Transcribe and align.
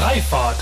Freifahrt. 0.00 0.56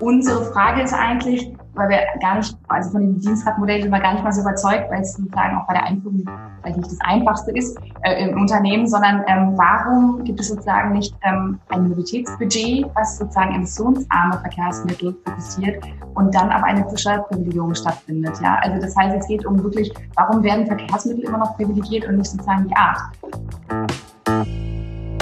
Unsere 0.00 0.46
Frage 0.46 0.82
ist 0.82 0.92
eigentlich, 0.92 1.52
weil 1.74 1.90
wir 1.90 1.98
gar 2.20 2.38
nicht, 2.38 2.56
also 2.66 2.90
von 2.90 3.02
dem 3.02 3.20
Dienstradmodell 3.20 3.82
sind 3.82 3.92
wir 3.92 4.00
gar 4.00 4.14
nicht 4.14 4.24
mal 4.24 4.32
so 4.32 4.40
überzeugt, 4.40 4.90
weil 4.90 5.02
es 5.02 5.14
sozusagen 5.14 5.56
auch 5.56 5.68
bei 5.68 5.74
der 5.74 5.84
Einführung 5.84 6.24
vielleicht 6.60 6.76
nicht 6.76 6.90
das 6.90 6.98
Einfachste 7.02 7.52
ist 7.52 7.78
äh, 8.02 8.28
im 8.28 8.36
Unternehmen, 8.36 8.88
sondern 8.88 9.22
ähm, 9.28 9.52
warum 9.56 10.24
gibt 10.24 10.40
es 10.40 10.48
sozusagen 10.48 10.92
nicht 10.92 11.14
ähm, 11.22 11.60
ein 11.68 11.84
Mobilitätsbudget, 11.84 12.86
was 12.94 13.18
sozusagen 13.18 13.54
emissionsarme 13.54 14.40
Verkehrsmittel 14.40 15.16
fokussiert 15.24 15.84
und 16.14 16.34
dann 16.34 16.50
aber 16.50 16.64
eine 16.64 16.84
Steuerprivilegierung 16.96 17.76
stattfindet. 17.76 18.34
Ja? 18.42 18.58
Also 18.62 18.80
das 18.80 18.96
heißt, 18.96 19.16
es 19.16 19.28
geht 19.28 19.46
um 19.46 19.62
wirklich, 19.62 19.94
warum 20.16 20.42
werden 20.42 20.66
Verkehrsmittel 20.66 21.26
immer 21.26 21.38
noch 21.38 21.56
privilegiert 21.56 22.08
und 22.08 22.16
nicht 22.16 22.30
sozusagen 22.30 22.66
die 22.66 22.74
Art. 22.74 24.07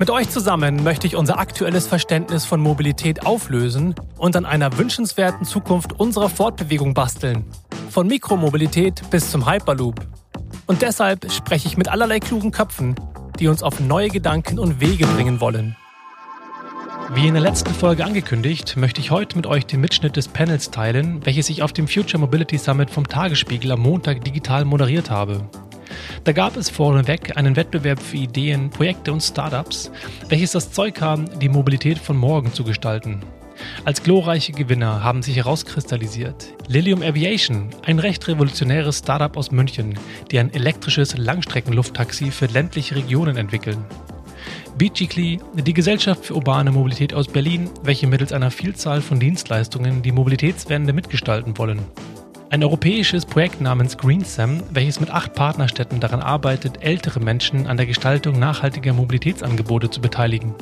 Mit 0.00 0.08
euch 0.08 0.30
zusammen 0.30 0.82
möchte 0.82 1.06
ich 1.06 1.14
unser 1.14 1.38
aktuelles 1.38 1.86
Verständnis 1.86 2.46
von 2.46 2.58
Mobilität 2.58 3.26
auflösen 3.26 3.94
und 4.16 4.34
an 4.34 4.46
einer 4.46 4.78
wünschenswerten 4.78 5.44
Zukunft 5.44 6.00
unserer 6.00 6.30
Fortbewegung 6.30 6.94
basteln. 6.94 7.44
Von 7.90 8.06
Mikromobilität 8.06 9.02
bis 9.10 9.30
zum 9.30 9.46
Hyperloop. 9.46 10.00
Und 10.66 10.80
deshalb 10.80 11.30
spreche 11.30 11.68
ich 11.68 11.76
mit 11.76 11.88
allerlei 11.88 12.18
klugen 12.18 12.50
Köpfen, 12.50 12.94
die 13.38 13.46
uns 13.46 13.62
auf 13.62 13.78
neue 13.78 14.08
Gedanken 14.08 14.58
und 14.58 14.80
Wege 14.80 15.06
bringen 15.06 15.38
wollen. 15.42 15.76
Wie 17.12 17.28
in 17.28 17.34
der 17.34 17.42
letzten 17.42 17.74
Folge 17.74 18.02
angekündigt, 18.02 18.78
möchte 18.78 19.02
ich 19.02 19.10
heute 19.10 19.36
mit 19.36 19.46
euch 19.46 19.66
den 19.66 19.82
Mitschnitt 19.82 20.16
des 20.16 20.28
Panels 20.28 20.70
teilen, 20.70 21.26
welches 21.26 21.50
ich 21.50 21.62
auf 21.62 21.74
dem 21.74 21.86
Future 21.86 22.18
Mobility 22.18 22.56
Summit 22.56 22.88
vom 22.88 23.06
Tagesspiegel 23.06 23.72
am 23.72 23.80
Montag 23.80 24.24
digital 24.24 24.64
moderiert 24.64 25.10
habe. 25.10 25.50
Da 26.24 26.32
gab 26.32 26.56
es 26.56 26.70
vorneweg 26.70 27.36
einen 27.36 27.56
Wettbewerb 27.56 28.00
für 28.00 28.16
Ideen, 28.16 28.70
Projekte 28.70 29.12
und 29.12 29.22
Startups, 29.22 29.90
welches 30.28 30.52
das 30.52 30.72
Zeug 30.72 31.00
haben, 31.00 31.26
die 31.40 31.48
Mobilität 31.48 31.98
von 31.98 32.16
morgen 32.16 32.52
zu 32.52 32.64
gestalten. 32.64 33.20
Als 33.84 34.02
glorreiche 34.02 34.52
Gewinner 34.52 35.02
haben 35.02 35.22
sich 35.22 35.36
herauskristallisiert 35.36 36.54
Lilium 36.66 37.02
Aviation, 37.02 37.70
ein 37.84 37.98
recht 37.98 38.26
revolutionäres 38.28 38.98
Startup 38.98 39.36
aus 39.36 39.50
München, 39.50 39.98
die 40.30 40.38
ein 40.38 40.52
elektrisches 40.52 41.16
Langstreckenlufttaxi 41.16 42.30
für 42.30 42.46
ländliche 42.46 42.96
Regionen 42.96 43.36
entwickeln. 43.36 43.84
Beachikli, 44.78 45.40
die 45.54 45.74
Gesellschaft 45.74 46.24
für 46.24 46.34
urbane 46.34 46.70
Mobilität 46.70 47.12
aus 47.12 47.28
Berlin, 47.28 47.68
welche 47.82 48.06
mittels 48.06 48.32
einer 48.32 48.50
Vielzahl 48.50 49.02
von 49.02 49.20
Dienstleistungen 49.20 50.00
die 50.02 50.12
Mobilitätswende 50.12 50.92
mitgestalten 50.92 51.58
wollen. 51.58 51.80
Ein 52.52 52.64
europäisches 52.64 53.26
Projekt 53.26 53.60
namens 53.60 53.96
GreenSam, 53.96 54.64
welches 54.72 54.98
mit 54.98 55.08
acht 55.08 55.34
Partnerstädten 55.34 56.00
daran 56.00 56.20
arbeitet, 56.20 56.82
ältere 56.82 57.20
Menschen 57.20 57.68
an 57.68 57.76
der 57.76 57.86
Gestaltung 57.86 58.40
nachhaltiger 58.40 58.92
Mobilitätsangebote 58.92 59.88
zu 59.88 60.00
beteiligen. 60.00 60.56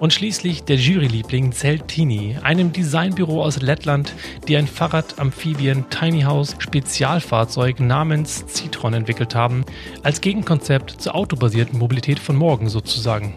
Und 0.00 0.12
schließlich 0.12 0.64
der 0.64 0.76
Juryliebling 0.76 1.52
Zeltini, 1.52 2.36
einem 2.42 2.74
Designbüro 2.74 3.42
aus 3.42 3.62
Lettland, 3.62 4.12
die 4.48 4.58
ein 4.58 4.66
Fahrrad-Amphibien-Tiny 4.66 6.24
House 6.24 6.56
Spezialfahrzeug 6.58 7.80
namens 7.80 8.44
Citron 8.46 8.92
entwickelt 8.92 9.34
haben, 9.34 9.64
als 10.02 10.20
Gegenkonzept 10.20 10.90
zur 10.90 11.14
autobasierten 11.14 11.78
Mobilität 11.78 12.18
von 12.18 12.36
morgen 12.36 12.68
sozusagen. 12.68 13.34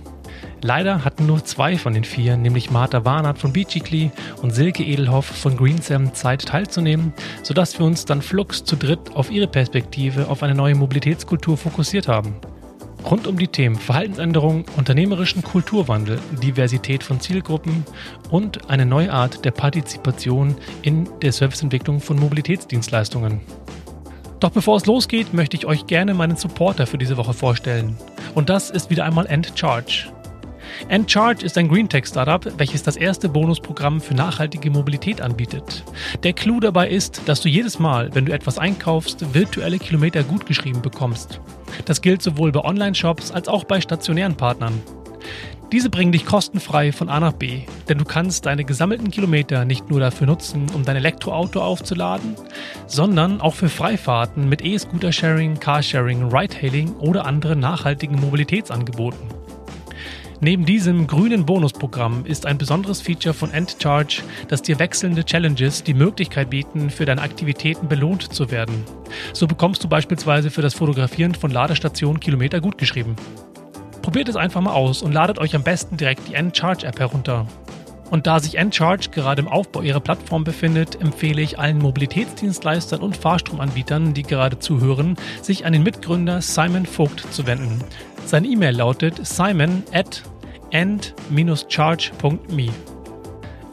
Leider 0.63 1.03
hatten 1.03 1.25
nur 1.25 1.43
zwei 1.43 1.77
von 1.77 1.93
den 1.93 2.03
vier, 2.03 2.37
nämlich 2.37 2.69
Martha 2.69 3.03
Warnert 3.03 3.39
von 3.39 3.51
Beachikli 3.51 4.11
und 4.43 4.53
Silke 4.53 4.83
Edelhoff 4.83 5.25
von 5.25 5.57
Greensam 5.57 6.13
Zeit 6.13 6.45
teilzunehmen, 6.45 7.13
sodass 7.41 7.79
wir 7.79 7.85
uns 7.85 8.05
dann 8.05 8.21
flugs 8.21 8.63
zu 8.63 8.75
dritt 8.75 9.15
auf 9.15 9.31
ihre 9.31 9.47
Perspektive 9.47 10.27
auf 10.27 10.43
eine 10.43 10.53
neue 10.53 10.75
Mobilitätskultur 10.75 11.57
fokussiert 11.57 12.07
haben. 12.07 12.35
Rund 13.09 13.25
um 13.25 13.37
die 13.37 13.47
Themen 13.47 13.75
Verhaltensänderung, 13.75 14.65
unternehmerischen 14.77 15.41
Kulturwandel, 15.41 16.19
Diversität 16.43 17.03
von 17.03 17.19
Zielgruppen 17.19 17.83
und 18.29 18.69
eine 18.69 18.85
neue 18.85 19.11
Art 19.11 19.43
der 19.43 19.51
Partizipation 19.51 20.55
in 20.83 21.09
der 21.23 21.31
Serviceentwicklung 21.31 21.99
von 21.99 22.19
Mobilitätsdienstleistungen. 22.19 23.41
Doch 24.39 24.51
bevor 24.51 24.77
es 24.77 24.85
losgeht, 24.85 25.33
möchte 25.33 25.57
ich 25.57 25.65
euch 25.65 25.87
gerne 25.87 26.13
meinen 26.13 26.35
Supporter 26.35 26.85
für 26.85 26.99
diese 26.99 27.17
Woche 27.17 27.33
vorstellen. 27.33 27.97
Und 28.35 28.49
das 28.49 28.69
ist 28.69 28.91
wieder 28.91 29.05
einmal 29.05 29.25
End 29.25 29.55
Charge. 30.79 30.89
Encharge 30.89 31.45
ist 31.45 31.57
ein 31.57 31.69
Greentech-Startup, 31.69 32.53
welches 32.57 32.83
das 32.83 32.97
erste 32.97 33.29
Bonusprogramm 33.29 34.01
für 34.01 34.13
nachhaltige 34.13 34.69
Mobilität 34.69 35.21
anbietet. 35.21 35.83
Der 36.23 36.33
Clou 36.33 36.59
dabei 36.59 36.89
ist, 36.89 37.21
dass 37.25 37.41
du 37.41 37.49
jedes 37.49 37.79
Mal, 37.79 38.13
wenn 38.13 38.25
du 38.25 38.33
etwas 38.33 38.57
einkaufst, 38.57 39.33
virtuelle 39.33 39.79
Kilometer 39.79 40.23
gutgeschrieben 40.23 40.81
bekommst. 40.81 41.39
Das 41.85 42.01
gilt 42.01 42.21
sowohl 42.21 42.51
bei 42.51 42.63
Online-Shops 42.63 43.31
als 43.31 43.47
auch 43.47 43.63
bei 43.63 43.81
stationären 43.81 44.35
Partnern. 44.35 44.81
Diese 45.71 45.89
bringen 45.89 46.11
dich 46.11 46.25
kostenfrei 46.25 46.91
von 46.91 47.07
A 47.07 47.21
nach 47.21 47.31
B, 47.31 47.61
denn 47.87 47.97
du 47.97 48.03
kannst 48.03 48.45
deine 48.45 48.65
gesammelten 48.65 49.09
Kilometer 49.09 49.63
nicht 49.63 49.89
nur 49.89 50.01
dafür 50.01 50.27
nutzen, 50.27 50.65
um 50.73 50.83
dein 50.83 50.97
Elektroauto 50.97 51.61
aufzuladen, 51.61 52.35
sondern 52.87 53.39
auch 53.39 53.53
für 53.53 53.69
Freifahrten 53.69 54.49
mit 54.49 54.65
E-Scooter-Sharing, 54.65 55.61
Carsharing, 55.61 56.27
Ride-Hailing 56.27 56.93
oder 56.95 57.25
anderen 57.25 57.61
nachhaltigen 57.61 58.19
Mobilitätsangeboten. 58.19 59.40
Neben 60.43 60.65
diesem 60.65 61.05
grünen 61.05 61.45
Bonusprogramm 61.45 62.25
ist 62.25 62.47
ein 62.47 62.57
besonderes 62.57 62.99
Feature 62.99 63.35
von 63.35 63.51
EndCharge, 63.51 64.23
dass 64.47 64.63
dir 64.63 64.79
wechselnde 64.79 65.23
Challenges 65.23 65.83
die 65.83 65.93
Möglichkeit 65.93 66.49
bieten, 66.49 66.89
für 66.89 67.05
deine 67.05 67.21
Aktivitäten 67.21 67.87
belohnt 67.87 68.33
zu 68.33 68.49
werden. 68.49 68.83
So 69.33 69.45
bekommst 69.45 69.83
du 69.83 69.87
beispielsweise 69.87 70.49
für 70.49 70.63
das 70.63 70.73
Fotografieren 70.73 71.35
von 71.35 71.51
Ladestationen 71.51 72.19
Kilometer 72.19 72.59
gutgeschrieben. 72.59 73.15
Probiert 74.01 74.29
es 74.29 74.35
einfach 74.35 74.61
mal 74.61 74.73
aus 74.73 75.03
und 75.03 75.11
ladet 75.11 75.37
euch 75.37 75.55
am 75.55 75.61
besten 75.61 75.95
direkt 75.95 76.27
die 76.27 76.33
EndCharge 76.33 76.87
App 76.87 76.99
herunter. 76.99 77.45
Und 78.11 78.27
da 78.27 78.39
sich 78.41 78.57
Encharge 78.57 79.09
gerade 79.09 79.41
im 79.41 79.47
Aufbau 79.47 79.81
ihrer 79.81 80.01
Plattform 80.01 80.43
befindet, 80.43 81.01
empfehle 81.01 81.41
ich 81.41 81.57
allen 81.57 81.79
Mobilitätsdienstleistern 81.79 83.01
und 83.01 83.15
Fahrstromanbietern, 83.15 84.13
die 84.13 84.23
gerade 84.23 84.59
zuhören, 84.59 85.15
sich 85.41 85.65
an 85.65 85.71
den 85.71 85.81
Mitgründer 85.81 86.41
Simon 86.41 86.85
Vogt 86.85 87.25
zu 87.33 87.47
wenden. 87.47 87.81
Sein 88.25 88.43
E-Mail 88.43 88.75
lautet 88.75 89.25
simon 89.25 89.83
at 89.93 90.23
end-charge.me. 90.71 92.69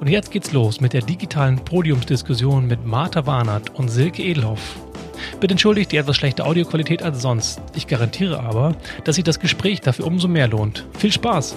Und 0.00 0.09
jetzt 0.09 0.31
geht's 0.31 0.53
los 0.53 0.81
mit 0.81 0.93
der 0.93 1.03
digitalen 1.03 1.59
Podiumsdiskussion 1.59 2.69
mit 2.69 2.87
Martha 2.87 3.26
Warnert 3.26 3.75
und 3.75 3.88
Silke 3.88 4.22
Edelhoff. 4.22 4.76
Bitte 5.41 5.55
entschuldigt 5.55 5.91
die 5.91 5.97
etwas 5.97 6.15
schlechte 6.15 6.44
Audioqualität 6.44 7.03
als 7.03 7.20
sonst. 7.20 7.60
Ich 7.75 7.88
garantiere 7.88 8.38
aber, 8.38 8.76
dass 9.03 9.16
sich 9.16 9.25
das 9.25 9.41
Gespräch 9.41 9.81
dafür 9.81 10.06
umso 10.06 10.28
mehr 10.28 10.47
lohnt. 10.47 10.87
Viel 10.97 11.12
Spaß! 11.12 11.56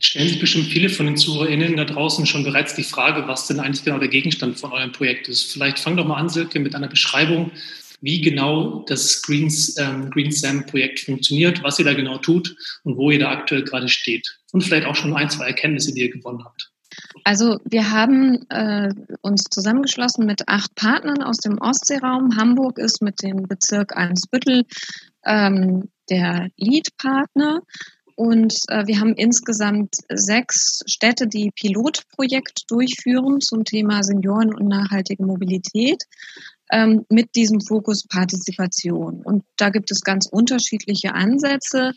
Stellen 0.00 0.28
sich 0.28 0.38
bestimmt 0.38 0.66
viele 0.66 0.88
von 0.88 1.06
den 1.06 1.16
ZuhörerInnen 1.16 1.76
da 1.76 1.84
draußen 1.84 2.24
schon 2.24 2.44
bereits 2.44 2.74
die 2.74 2.84
Frage, 2.84 3.26
was 3.26 3.48
denn 3.48 3.58
eigentlich 3.58 3.84
genau 3.84 3.98
der 3.98 4.08
Gegenstand 4.08 4.58
von 4.58 4.72
eurem 4.72 4.92
Projekt 4.92 5.28
ist. 5.28 5.52
Vielleicht 5.52 5.80
fang 5.80 5.96
doch 5.96 6.06
mal 6.06 6.16
an, 6.16 6.28
Silke, 6.28 6.60
mit 6.60 6.74
einer 6.76 6.88
Beschreibung, 6.88 7.50
wie 8.00 8.20
genau 8.20 8.84
das 8.86 9.22
Greens, 9.22 9.76
ähm, 9.76 10.10
Green 10.10 10.32
Projekt 10.66 11.00
funktioniert, 11.00 11.62
was 11.64 11.78
ihr 11.80 11.84
da 11.84 11.94
genau 11.94 12.18
tut 12.18 12.54
und 12.84 12.96
wo 12.96 13.10
ihr 13.10 13.18
da 13.18 13.30
aktuell 13.30 13.64
gerade 13.64 13.88
steht. 13.88 14.38
Und 14.52 14.62
vielleicht 14.62 14.86
auch 14.86 14.94
schon 14.94 15.14
ein, 15.14 15.30
zwei 15.30 15.46
Erkenntnisse, 15.46 15.92
die 15.92 16.02
ihr 16.02 16.10
gewonnen 16.10 16.44
habt. 16.44 16.70
Also 17.24 17.58
wir 17.64 17.90
haben 17.90 18.48
äh, 18.50 18.92
uns 19.20 19.44
zusammengeschlossen 19.50 20.26
mit 20.26 20.48
acht 20.48 20.74
Partnern 20.74 21.22
aus 21.22 21.38
dem 21.38 21.58
Ostseeraum. 21.58 22.36
Hamburg 22.36 22.78
ist 22.78 23.02
mit 23.02 23.22
dem 23.22 23.42
Bezirk 23.42 23.96
Eimsbüttel 23.96 24.64
ähm, 25.24 25.88
der 26.08 26.50
Lead-Partner. 26.56 27.60
Und 28.18 28.52
äh, 28.66 28.84
wir 28.88 28.98
haben 28.98 29.14
insgesamt 29.14 29.94
sechs 30.12 30.80
Städte, 30.86 31.28
die 31.28 31.52
Pilotprojekt 31.52 32.64
durchführen 32.68 33.40
zum 33.40 33.64
Thema 33.64 34.02
Senioren 34.02 34.52
und 34.52 34.66
nachhaltige 34.66 35.24
Mobilität 35.24 36.02
ähm, 36.72 37.06
mit 37.10 37.36
diesem 37.36 37.60
Fokus 37.60 38.08
Partizipation. 38.08 39.22
Und 39.22 39.44
da 39.56 39.70
gibt 39.70 39.92
es 39.92 40.02
ganz 40.02 40.26
unterschiedliche 40.26 41.14
Ansätze. 41.14 41.92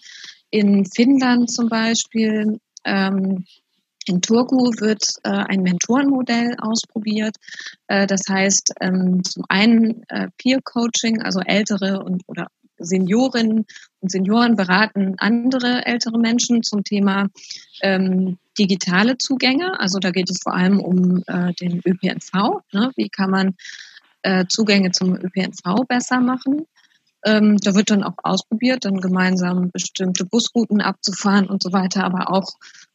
In 0.51 0.85
Finnland 0.85 1.49
zum 1.49 1.69
Beispiel, 1.69 2.59
ähm, 2.85 3.43
in 4.05 4.21
Turku 4.21 4.69
wird 4.79 5.03
äh, 5.23 5.29
ein 5.29 5.63
Mentorenmodell 5.63 6.55
ausprobiert. 6.59 7.35
Äh, 7.87 8.05
das 8.05 8.21
heißt, 8.29 8.73
ähm, 8.79 9.23
zum 9.23 9.43
einen 9.49 10.03
äh, 10.09 10.27
Peer 10.37 10.59
Coaching, 10.63 11.19
also 11.23 11.39
ältere 11.39 12.03
und 12.03 12.21
oder 12.27 12.45
Seniorinnen 12.83 13.65
und 13.99 14.11
Senioren 14.11 14.55
beraten 14.55 15.15
andere 15.17 15.85
ältere 15.85 16.19
Menschen 16.19 16.63
zum 16.63 16.83
Thema 16.83 17.27
ähm, 17.81 18.37
digitale 18.57 19.17
Zugänge. 19.17 19.79
Also 19.79 19.99
da 19.99 20.11
geht 20.11 20.29
es 20.29 20.41
vor 20.41 20.53
allem 20.53 20.79
um 20.79 21.23
äh, 21.27 21.53
den 21.53 21.81
ÖPNV. 21.85 22.61
Ne? 22.71 22.91
Wie 22.95 23.09
kann 23.09 23.29
man 23.29 23.55
äh, 24.23 24.45
Zugänge 24.47 24.91
zum 24.91 25.15
ÖPNV 25.15 25.85
besser 25.87 26.19
machen? 26.19 26.65
Ähm, 27.23 27.57
da 27.57 27.75
wird 27.75 27.91
dann 27.91 28.03
auch 28.03 28.15
ausprobiert, 28.23 28.85
dann 28.85 28.99
gemeinsam 28.99 29.69
bestimmte 29.71 30.25
Busrouten 30.25 30.81
abzufahren 30.81 31.47
und 31.47 31.61
so 31.61 31.71
weiter, 31.71 32.03
aber 32.03 32.31
auch 32.31 32.53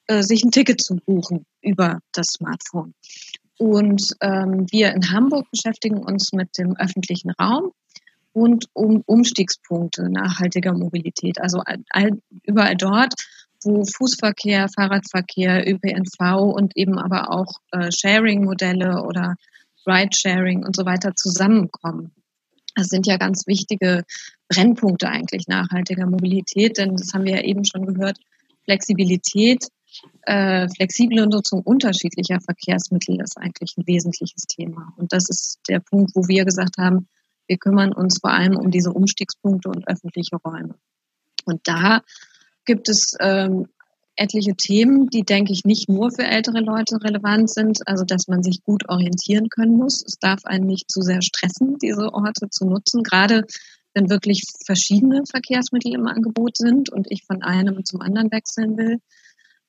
äh, 0.09 0.23
sich 0.23 0.45
ein 0.45 0.51
Ticket 0.51 0.81
zu 0.83 0.97
buchen 0.97 1.47
über 1.63 2.01
das 2.13 2.27
Smartphone. 2.29 2.95
Und 3.59 4.15
ähm, 4.21 4.67
wir 4.71 4.93
in 4.93 5.11
Hamburg 5.13 5.47
beschäftigen 5.51 5.99
uns 5.99 6.33
mit 6.33 6.59
dem 6.59 6.77
öffentlichen 6.77 7.31
Raum 7.31 7.73
und 8.37 8.67
um 8.75 9.03
Umstiegspunkte 9.07 10.11
nachhaltiger 10.11 10.75
Mobilität. 10.75 11.41
Also 11.41 11.63
all, 11.89 12.11
überall 12.43 12.77
dort, 12.77 13.15
wo 13.65 13.83
Fußverkehr, 13.87 14.69
Fahrradverkehr, 14.69 15.67
ÖPNV 15.67 16.53
und 16.55 16.77
eben 16.77 16.99
aber 16.99 17.33
auch 17.33 17.61
äh, 17.73 17.91
Sharing-Modelle 17.91 19.03
oder 19.05 19.37
Ride-Sharing 19.87 20.67
und 20.67 20.77
so 20.77 20.85
weiter 20.85 21.15
zusammenkommen. 21.17 22.13
Das 22.75 22.89
sind 22.89 23.07
ja 23.07 23.17
ganz 23.17 23.47
wichtige 23.47 24.05
Brennpunkte 24.51 25.09
eigentlich 25.09 25.49
nachhaltiger 25.49 26.05
Mobilität, 26.05 26.77
denn 26.77 26.95
das 26.95 27.15
haben 27.15 27.25
wir 27.25 27.37
ja 27.37 27.43
eben 27.43 27.65
schon 27.65 27.87
gehört. 27.87 28.19
Flexibilität, 28.65 29.67
äh, 30.27 30.69
flexible 30.77 31.27
Nutzung 31.27 31.63
unterschiedlicher 31.63 32.43
Verkehrsmittel 32.43 33.19
ist 33.23 33.39
eigentlich 33.39 33.79
ein 33.79 33.87
wesentliches 33.87 34.43
Thema. 34.43 34.93
Und 34.99 35.15
das 35.15 35.31
ist 35.31 35.59
der 35.71 35.81
Punkt, 35.81 36.11
wo 36.15 36.29
wir 36.29 36.45
gesagt 36.45 36.77
haben, 36.77 37.09
wir 37.47 37.59
kümmern 37.59 37.93
uns 37.93 38.19
vor 38.21 38.31
allem 38.31 38.57
um 38.57 38.71
diese 38.71 38.93
Umstiegspunkte 38.93 39.69
und 39.69 39.87
öffentliche 39.89 40.37
Räume. 40.37 40.75
Und 41.45 41.61
da 41.65 42.03
gibt 42.65 42.89
es 42.89 43.17
ähm, 43.21 43.69
etliche 44.17 44.55
Themen, 44.57 45.09
die, 45.09 45.23
denke 45.23 45.53
ich, 45.53 45.65
nicht 45.65 45.89
nur 45.89 46.11
für 46.11 46.25
ältere 46.25 46.61
Leute 46.61 47.03
relevant 47.03 47.51
sind. 47.51 47.87
Also, 47.87 48.05
dass 48.05 48.29
man 48.29 48.43
sich 48.43 48.63
gut 48.63 48.89
orientieren 48.89 49.49
können 49.49 49.77
muss. 49.77 50.03
Es 50.05 50.19
darf 50.19 50.45
einen 50.45 50.67
nicht 50.67 50.91
zu 50.91 51.03
sehr 51.03 51.23
stressen, 51.23 51.79
diese 51.79 52.13
Orte 52.13 52.49
zu 52.51 52.65
nutzen, 52.65 53.03
gerade 53.03 53.45
wenn 53.95 54.11
wirklich 54.11 54.43
verschiedene 54.65 55.23
Verkehrsmittel 55.31 55.95
im 55.95 56.07
Angebot 56.07 56.57
sind 56.57 56.91
und 56.91 57.11
ich 57.11 57.25
von 57.25 57.43
einem 57.43 57.85
zum 57.85 58.01
anderen 58.01 58.31
wechseln 58.31 58.77
will. 58.77 58.99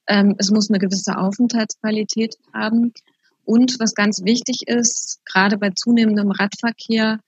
Ähm, 0.07 0.35
es 0.37 0.51
muss 0.51 0.69
eine 0.69 0.79
gewisse 0.79 1.17
Aufenthaltsqualität 1.17 2.35
haben. 2.53 2.93
Und 3.45 3.79
was 3.79 3.93
ganz 3.93 4.23
wichtig 4.23 4.67
ist, 4.67 5.21
gerade 5.25 5.57
bei 5.57 5.69
zunehmendem 5.69 6.31
Radverkehr, 6.31 7.19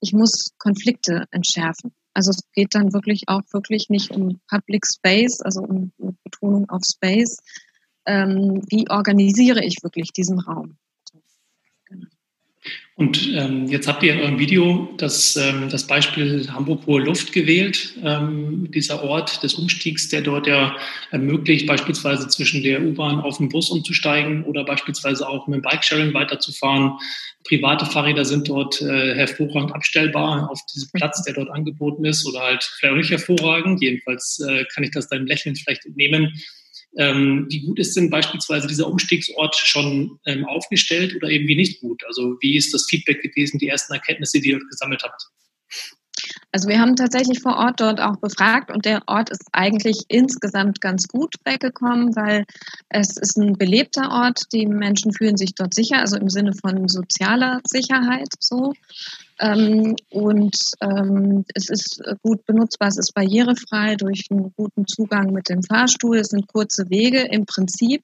ich 0.00 0.12
muss 0.12 0.52
Konflikte 0.58 1.24
entschärfen. 1.30 1.94
Also 2.14 2.30
es 2.30 2.40
geht 2.52 2.74
dann 2.74 2.92
wirklich 2.92 3.24
auch 3.26 3.42
wirklich 3.52 3.88
nicht 3.88 4.10
um 4.10 4.40
Public 4.48 4.86
Space, 4.86 5.40
also 5.42 5.60
um 5.60 5.92
Betonung 6.24 6.68
auf 6.70 6.82
Space. 6.84 7.38
Ähm, 8.06 8.62
wie 8.70 8.88
organisiere 8.88 9.64
ich 9.64 9.82
wirklich 9.82 10.12
diesen 10.12 10.38
Raum? 10.40 10.78
Und 12.98 13.30
ähm, 13.34 13.66
jetzt 13.66 13.86
habt 13.88 14.02
ihr 14.02 14.14
in 14.14 14.20
eurem 14.20 14.38
Video 14.38 14.88
das, 14.96 15.36
ähm, 15.36 15.68
das 15.68 15.86
Beispiel 15.86 16.48
Hamburg-Hohe 16.50 17.02
Luft 17.02 17.30
gewählt, 17.30 17.92
ähm, 18.02 18.70
dieser 18.70 19.04
Ort 19.04 19.42
des 19.42 19.52
Umstiegs, 19.54 20.08
der 20.08 20.22
dort 20.22 20.46
ja 20.46 20.74
ermöglicht, 21.10 21.66
beispielsweise 21.66 22.26
zwischen 22.28 22.62
der 22.62 22.80
U-Bahn 22.80 23.20
auf 23.20 23.36
den 23.36 23.50
Bus 23.50 23.68
umzusteigen 23.68 24.44
oder 24.44 24.64
beispielsweise 24.64 25.28
auch 25.28 25.46
mit 25.46 25.56
dem 25.56 25.62
Bikesharing 25.62 26.14
weiterzufahren. 26.14 26.92
Private 27.44 27.84
Fahrräder 27.84 28.24
sind 28.24 28.48
dort 28.48 28.80
äh, 28.80 29.14
hervorragend 29.14 29.74
abstellbar 29.74 30.50
auf 30.50 30.60
diesem 30.74 30.88
Platz, 30.94 31.22
der 31.22 31.34
dort 31.34 31.50
angeboten 31.50 32.06
ist, 32.06 32.26
oder 32.26 32.40
halt 32.40 32.64
vielleicht 32.80 33.10
hervorragend. 33.10 33.82
Jedenfalls 33.82 34.40
äh, 34.48 34.64
kann 34.74 34.84
ich 34.84 34.92
das 34.92 35.08
deinem 35.08 35.26
Lächeln 35.26 35.54
vielleicht 35.54 35.84
entnehmen. 35.84 36.32
Ähm, 36.98 37.46
wie 37.50 37.60
gut 37.60 37.78
ist 37.78 37.96
denn 37.96 38.10
beispielsweise 38.10 38.66
dieser 38.66 38.88
Umstiegsort 38.88 39.54
schon 39.54 40.18
ähm, 40.24 40.44
aufgestellt 40.46 41.14
oder 41.14 41.28
eben 41.28 41.46
wie 41.46 41.56
nicht 41.56 41.80
gut? 41.80 42.02
Also 42.06 42.36
wie 42.40 42.56
ist 42.56 42.72
das 42.72 42.86
Feedback 42.88 43.22
gewesen, 43.22 43.58
die 43.58 43.68
ersten 43.68 43.92
Erkenntnisse, 43.92 44.40
die 44.40 44.50
ihr 44.50 44.60
gesammelt 44.70 45.02
habt? 45.02 45.22
Also 46.52 46.68
wir 46.68 46.80
haben 46.80 46.96
tatsächlich 46.96 47.40
vor 47.40 47.56
Ort 47.56 47.80
dort 47.80 48.00
auch 48.00 48.16
befragt 48.16 48.70
und 48.70 48.84
der 48.84 49.02
Ort 49.06 49.30
ist 49.30 49.44
eigentlich 49.52 50.04
insgesamt 50.08 50.80
ganz 50.80 51.06
gut 51.08 51.34
weggekommen, 51.44 52.16
weil 52.16 52.44
es 52.88 53.16
ist 53.16 53.36
ein 53.36 53.54
belebter 53.54 54.10
Ort. 54.10 54.44
Die 54.52 54.66
Menschen 54.66 55.12
fühlen 55.12 55.36
sich 55.36 55.54
dort 55.54 55.74
sicher, 55.74 55.98
also 55.98 56.16
im 56.16 56.30
Sinne 56.30 56.52
von 56.54 56.88
sozialer 56.88 57.60
Sicherheit 57.66 58.28
so. 58.40 58.72
Ähm, 59.38 59.96
und 60.10 60.56
ähm, 60.80 61.44
es 61.54 61.68
ist 61.68 62.02
gut 62.22 62.44
benutzbar, 62.46 62.88
es 62.88 62.96
ist 62.96 63.12
barrierefrei 63.12 63.96
durch 63.96 64.26
einen 64.30 64.52
guten 64.56 64.86
Zugang 64.86 65.32
mit 65.32 65.48
dem 65.48 65.62
Fahrstuhl. 65.62 66.18
Es 66.18 66.28
sind 66.28 66.48
kurze 66.48 66.88
Wege 66.88 67.20
im 67.20 67.44
Prinzip. 67.44 68.02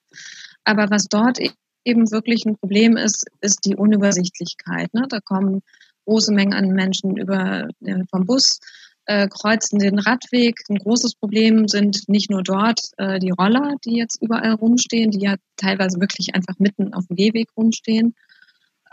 Aber 0.64 0.90
was 0.90 1.06
dort 1.08 1.38
eben 1.84 2.10
wirklich 2.10 2.44
ein 2.44 2.56
Problem 2.56 2.96
ist, 2.96 3.24
ist 3.40 3.64
die 3.64 3.76
Unübersichtlichkeit. 3.76 4.92
Ne? 4.94 5.06
Da 5.08 5.20
kommen 5.20 5.62
große 6.04 6.32
Mengen 6.32 6.54
an 6.54 6.68
Menschen 6.68 7.16
über 7.16 7.68
äh, 7.80 8.04
vom 8.10 8.26
Bus 8.26 8.60
äh, 9.06 9.28
kreuzen 9.28 9.78
den 9.78 9.98
Radweg. 9.98 10.60
Ein 10.68 10.76
großes 10.76 11.14
Problem 11.14 11.68
sind 11.68 12.08
nicht 12.08 12.30
nur 12.30 12.42
dort 12.42 12.80
äh, 12.98 13.18
die 13.18 13.30
Roller, 13.30 13.76
die 13.84 13.96
jetzt 13.96 14.22
überall 14.22 14.54
rumstehen, 14.54 15.10
die 15.10 15.20
ja 15.20 15.36
teilweise 15.56 16.00
wirklich 16.00 16.34
einfach 16.34 16.58
mitten 16.58 16.94
auf 16.94 17.06
dem 17.06 17.16
Gehweg 17.16 17.48
rumstehen. 17.56 18.14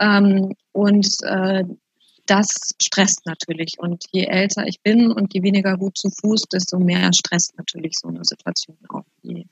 Ähm, 0.00 0.54
und 0.72 1.06
äh, 1.22 1.64
das 2.26 2.74
stresst 2.80 3.26
natürlich. 3.26 3.74
Und 3.78 4.04
je 4.12 4.24
älter 4.24 4.66
ich 4.66 4.80
bin 4.82 5.10
und 5.10 5.34
je 5.34 5.42
weniger 5.42 5.76
gut 5.76 5.98
zu 5.98 6.10
Fuß, 6.10 6.44
desto 6.52 6.78
mehr 6.78 7.12
stresst 7.12 7.56
natürlich 7.58 7.96
so 7.98 8.08
eine 8.08 8.24
Situation 8.24 8.78
auch. 8.88 9.04
Je 9.22 9.46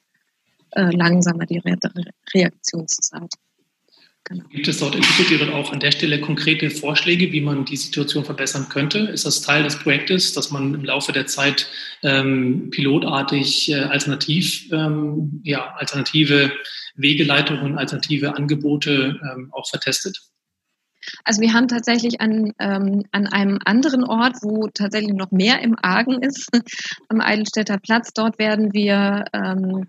äh, 0.72 0.90
langsamer 0.94 1.46
die 1.46 1.58
Re 1.58 1.76
Reaktionszeit. 2.34 3.32
Genau. 4.28 4.44
Gibt 4.50 4.68
es 4.68 4.78
dort, 4.78 4.94
entwickelt 4.94 5.30
ihr 5.30 5.38
dort 5.38 5.54
auch 5.54 5.72
an 5.72 5.80
der 5.80 5.90
Stelle 5.90 6.20
konkrete 6.20 6.68
Vorschläge, 6.68 7.32
wie 7.32 7.40
man 7.40 7.64
die 7.64 7.78
Situation 7.78 8.26
verbessern 8.26 8.68
könnte? 8.68 8.98
Ist 8.98 9.24
das 9.24 9.40
Teil 9.40 9.62
des 9.62 9.78
Projektes, 9.78 10.34
dass 10.34 10.50
man 10.50 10.74
im 10.74 10.84
Laufe 10.84 11.12
der 11.12 11.26
Zeit 11.26 11.66
ähm, 12.02 12.68
pilotartig 12.70 13.70
äh, 13.70 13.76
alternativ, 13.76 14.70
ähm, 14.70 15.40
ja, 15.44 15.72
alternative 15.76 16.52
Wegeleitungen, 16.96 17.78
alternative 17.78 18.36
Angebote 18.36 19.18
ähm, 19.32 19.48
auch 19.52 19.66
vertestet? 19.66 20.20
Also 21.24 21.40
wir 21.40 21.54
haben 21.54 21.68
tatsächlich 21.68 22.20
an, 22.20 22.52
ähm, 22.58 23.04
an 23.12 23.26
einem 23.28 23.58
anderen 23.64 24.04
Ort, 24.04 24.42
wo 24.42 24.68
tatsächlich 24.68 25.14
noch 25.14 25.30
mehr 25.30 25.62
im 25.62 25.74
Argen 25.80 26.22
ist, 26.22 26.50
am 27.08 27.22
Eidelstädter 27.22 27.78
Platz, 27.78 28.12
dort 28.12 28.38
werden 28.38 28.74
wir 28.74 29.24
ähm, 29.32 29.86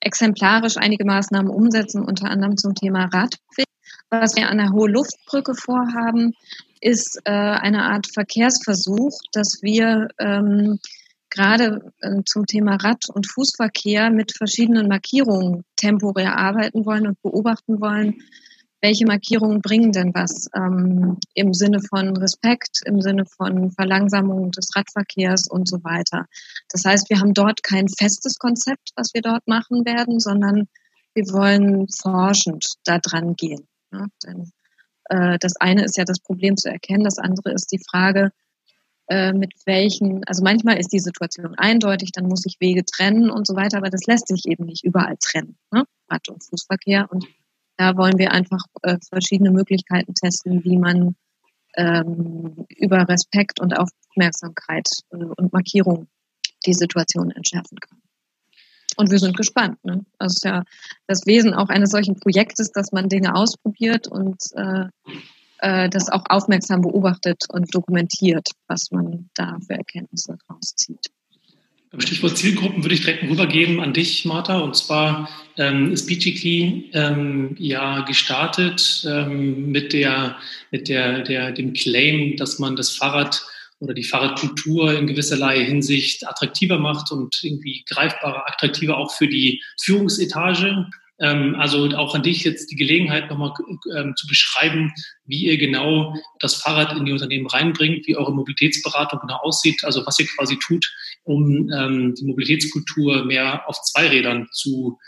exemplarisch 0.00 0.78
einige 0.78 1.04
Maßnahmen 1.04 1.50
umsetzen, 1.50 2.02
unter 2.02 2.30
anderem 2.30 2.56
zum 2.56 2.74
Thema 2.74 3.04
Radweg. 3.12 3.66
Was 4.14 4.36
wir 4.36 4.50
an 4.50 4.58
der 4.58 4.72
Hohe 4.72 4.90
Luftbrücke 4.90 5.54
vorhaben, 5.54 6.34
ist 6.82 7.18
äh, 7.24 7.30
eine 7.30 7.84
Art 7.84 8.06
Verkehrsversuch, 8.12 9.18
dass 9.32 9.60
wir 9.62 10.08
ähm, 10.18 10.78
gerade 11.30 11.80
äh, 12.02 12.20
zum 12.26 12.44
Thema 12.44 12.76
Rad- 12.76 13.08
und 13.08 13.26
Fußverkehr 13.26 14.10
mit 14.10 14.36
verschiedenen 14.36 14.86
Markierungen 14.86 15.64
temporär 15.76 16.36
arbeiten 16.36 16.84
wollen 16.84 17.06
und 17.06 17.22
beobachten 17.22 17.80
wollen, 17.80 18.22
welche 18.82 19.06
Markierungen 19.06 19.62
bringen 19.62 19.92
denn 19.92 20.12
was 20.12 20.46
ähm, 20.54 21.16
im 21.32 21.54
Sinne 21.54 21.80
von 21.80 22.14
Respekt, 22.14 22.82
im 22.84 23.00
Sinne 23.00 23.24
von 23.24 23.70
Verlangsamung 23.70 24.50
des 24.50 24.76
Radverkehrs 24.76 25.48
und 25.48 25.66
so 25.66 25.82
weiter. 25.84 26.26
Das 26.70 26.84
heißt, 26.84 27.08
wir 27.08 27.18
haben 27.18 27.32
dort 27.32 27.62
kein 27.62 27.88
festes 27.88 28.38
Konzept, 28.38 28.90
was 28.94 29.14
wir 29.14 29.22
dort 29.22 29.48
machen 29.48 29.86
werden, 29.86 30.20
sondern 30.20 30.68
wir 31.14 31.24
wollen 31.32 31.86
forschend 31.88 32.74
da 32.84 32.98
dran 32.98 33.36
gehen. 33.36 33.66
Ne? 33.92 34.08
Denn 34.24 34.50
äh, 35.10 35.38
das 35.38 35.56
eine 35.56 35.84
ist 35.84 35.96
ja 35.96 36.04
das 36.04 36.20
Problem 36.20 36.56
zu 36.56 36.70
erkennen, 36.70 37.04
das 37.04 37.18
andere 37.18 37.52
ist 37.52 37.70
die 37.72 37.82
Frage, 37.90 38.32
äh, 39.08 39.32
mit 39.32 39.52
welchen, 39.66 40.24
also 40.24 40.42
manchmal 40.42 40.78
ist 40.78 40.92
die 40.92 41.00
Situation 41.00 41.54
eindeutig, 41.56 42.12
dann 42.12 42.26
muss 42.26 42.46
ich 42.46 42.60
Wege 42.60 42.84
trennen 42.84 43.30
und 43.30 43.46
so 43.46 43.54
weiter, 43.54 43.78
aber 43.78 43.90
das 43.90 44.06
lässt 44.06 44.28
sich 44.28 44.46
eben 44.46 44.64
nicht 44.64 44.84
überall 44.84 45.16
trennen, 45.20 45.58
ne? 45.70 45.84
Rad- 46.08 46.28
und 46.28 46.44
Fußverkehr 46.44 47.10
und 47.10 47.26
da 47.76 47.96
wollen 47.96 48.18
wir 48.18 48.32
einfach 48.32 48.64
äh, 48.82 48.98
verschiedene 49.08 49.50
Möglichkeiten 49.50 50.14
testen, 50.14 50.62
wie 50.64 50.78
man 50.78 51.16
ähm, 51.76 52.66
über 52.68 53.08
Respekt 53.08 53.60
und 53.60 53.74
Aufmerksamkeit 53.76 54.88
äh, 55.10 55.16
und 55.16 55.52
Markierung 55.52 56.08
die 56.66 56.74
Situation 56.74 57.30
entschärfen 57.30 57.78
kann. 57.78 58.01
Und 58.96 59.10
wir 59.10 59.18
sind 59.18 59.36
gespannt. 59.36 59.82
Ne? 59.84 60.04
Das 60.18 60.34
ist 60.34 60.44
ja 60.44 60.62
das 61.06 61.26
Wesen 61.26 61.54
auch 61.54 61.68
eines 61.68 61.90
solchen 61.90 62.16
Projektes, 62.16 62.72
dass 62.72 62.92
man 62.92 63.08
Dinge 63.08 63.34
ausprobiert 63.34 64.06
und 64.08 64.38
äh, 64.54 64.86
äh, 65.58 65.88
das 65.88 66.08
auch 66.08 66.24
aufmerksam 66.28 66.82
beobachtet 66.82 67.44
und 67.48 67.74
dokumentiert, 67.74 68.48
was 68.66 68.90
man 68.90 69.30
da 69.34 69.58
für 69.66 69.74
Erkenntnisse 69.74 70.36
daraus 70.46 70.74
zieht. 70.76 71.10
Stichwort 71.98 72.38
Zielgruppen 72.38 72.82
würde 72.82 72.94
ich 72.94 73.02
direkt 73.02 73.22
rübergeben 73.24 73.80
an 73.80 73.92
dich, 73.92 74.24
Martha. 74.24 74.58
Und 74.60 74.74
zwar 74.74 75.28
ähm, 75.58 75.92
ist 75.92 76.06
Beachikli 76.06 76.90
ähm, 76.94 77.54
ja 77.58 78.00
gestartet 78.00 79.06
ähm, 79.06 79.70
mit, 79.70 79.92
der, 79.92 80.36
mit 80.70 80.88
der, 80.88 81.20
der, 81.20 81.52
dem 81.52 81.74
Claim, 81.74 82.36
dass 82.38 82.58
man 82.58 82.76
das 82.76 82.96
Fahrrad 82.96 83.44
oder 83.82 83.94
die 83.94 84.04
Fahrradkultur 84.04 84.96
in 84.96 85.08
gewisserlei 85.08 85.64
Hinsicht 85.64 86.26
attraktiver 86.26 86.78
macht 86.78 87.10
und 87.10 87.42
irgendwie 87.42 87.84
greifbarer, 87.88 88.46
attraktiver 88.46 88.96
auch 88.96 89.12
für 89.12 89.26
die 89.26 89.60
Führungsetage 89.80 90.86
Ähm, 91.20 91.54
also 91.56 91.86
auch 91.96 92.14
an 92.14 92.22
dich 92.22 92.42
jetzt 92.42 92.70
die 92.70 92.76
Gelegenheit 92.76 93.30
nochmal 93.30 93.52
ähm, 93.96 94.14
zu 94.16 94.26
beschreiben, 94.26 94.92
wie 95.24 95.44
ihr 95.44 95.56
genau 95.56 96.14
das 96.40 96.56
Fahrrad 96.56 96.96
in 96.96 97.04
die 97.04 97.12
Unternehmen 97.12 97.46
reinbringt, 97.46 98.06
wie 98.06 98.16
eure 98.16 98.32
Mobilitätsberatung 98.32 99.20
genau 99.20 99.36
aussieht, 99.36 99.84
also 99.84 100.04
was 100.04 100.18
ihr 100.18 100.26
quasi 100.26 100.58
tut, 100.58 100.84
um 101.22 101.70
ähm, 101.70 102.14
die 102.18 102.24
Mobilitätskultur 102.24 103.24
mehr 103.24 103.68
auf 103.68 103.80
zwei 103.82 104.08
Rädern 104.08 104.48
zu 104.52 104.98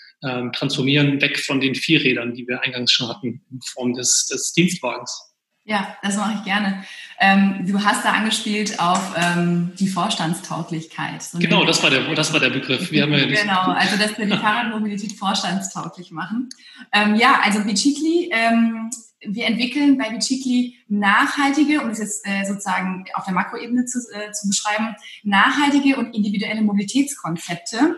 transformieren, 0.56 1.20
weg 1.20 1.38
von 1.38 1.60
den 1.60 1.74
vier 1.74 2.02
Rädern, 2.02 2.32
die 2.32 2.48
wir 2.48 2.62
eingangs 2.62 2.90
schon 2.90 3.08
hatten, 3.08 3.42
in 3.50 3.60
Form 3.60 3.92
des, 3.92 4.26
des 4.32 4.54
Dienstwagens. 4.54 5.33
Ja, 5.66 5.96
das 6.02 6.16
mache 6.18 6.34
ich 6.38 6.44
gerne. 6.44 6.84
Ähm, 7.18 7.64
du 7.66 7.82
hast 7.82 8.04
da 8.04 8.12
angespielt 8.12 8.78
auf 8.80 9.14
ähm, 9.16 9.72
die 9.78 9.88
Vorstandstauglichkeit. 9.88 11.22
So 11.22 11.38
genau, 11.38 11.64
das 11.64 11.82
war, 11.82 11.88
der, 11.88 12.14
das 12.14 12.34
war 12.34 12.40
der 12.40 12.50
Begriff. 12.50 12.90
Wir 12.90 13.02
haben 13.02 13.12
ja 13.12 13.24
genau, 13.42 13.72
also 13.72 13.96
dass 13.96 14.18
wir 14.18 14.26
die 14.26 14.32
Fahrradmobilität 14.36 15.12
vorstandstauglich 15.12 16.10
machen. 16.10 16.50
Ähm, 16.92 17.14
ja, 17.14 17.40
also 17.42 17.60
Bicicli, 17.60 18.28
ähm, 18.30 18.90
wir 19.20 19.46
entwickeln 19.46 19.96
bei 19.96 20.10
Bicicli 20.10 20.76
nachhaltige, 20.88 21.80
um 21.80 21.88
es 21.88 21.98
jetzt 21.98 22.26
äh, 22.26 22.44
sozusagen 22.44 23.06
auf 23.14 23.24
der 23.24 23.32
Makroebene 23.32 23.86
zu, 23.86 24.00
äh, 24.12 24.32
zu 24.32 24.48
beschreiben, 24.48 24.94
nachhaltige 25.22 25.96
und 25.96 26.14
individuelle 26.14 26.60
Mobilitätskonzepte 26.60 27.96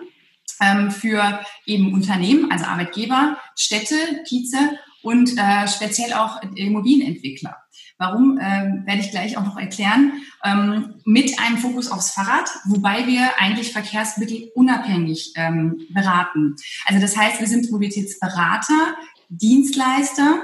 ähm, 0.61 0.92
für 0.92 1.40
eben 1.64 1.92
Unternehmen, 1.94 2.52
also 2.52 2.66
Arbeitgeber, 2.66 3.38
Städte, 3.56 3.96
Kieze 4.25 4.78
und 5.06 5.38
äh, 5.38 5.68
speziell 5.68 6.12
auch 6.14 6.42
Immobilienentwickler. 6.56 7.56
Warum, 7.96 8.40
ähm, 8.42 8.82
werde 8.86 9.00
ich 9.00 9.12
gleich 9.12 9.36
auch 9.36 9.44
noch 9.44 9.56
erklären, 9.56 10.14
ähm, 10.44 10.94
mit 11.04 11.38
einem 11.38 11.58
Fokus 11.58 11.92
aufs 11.92 12.10
Fahrrad, 12.10 12.50
wobei 12.64 13.06
wir 13.06 13.38
eigentlich 13.38 13.72
Verkehrsmittel 13.72 14.50
unabhängig 14.56 15.32
ähm, 15.36 15.86
beraten. 15.90 16.56
Also 16.86 17.00
das 17.00 17.16
heißt, 17.16 17.38
wir 17.38 17.46
sind 17.46 17.70
Mobilitätsberater, 17.70 18.96
Dienstleister, 19.28 20.42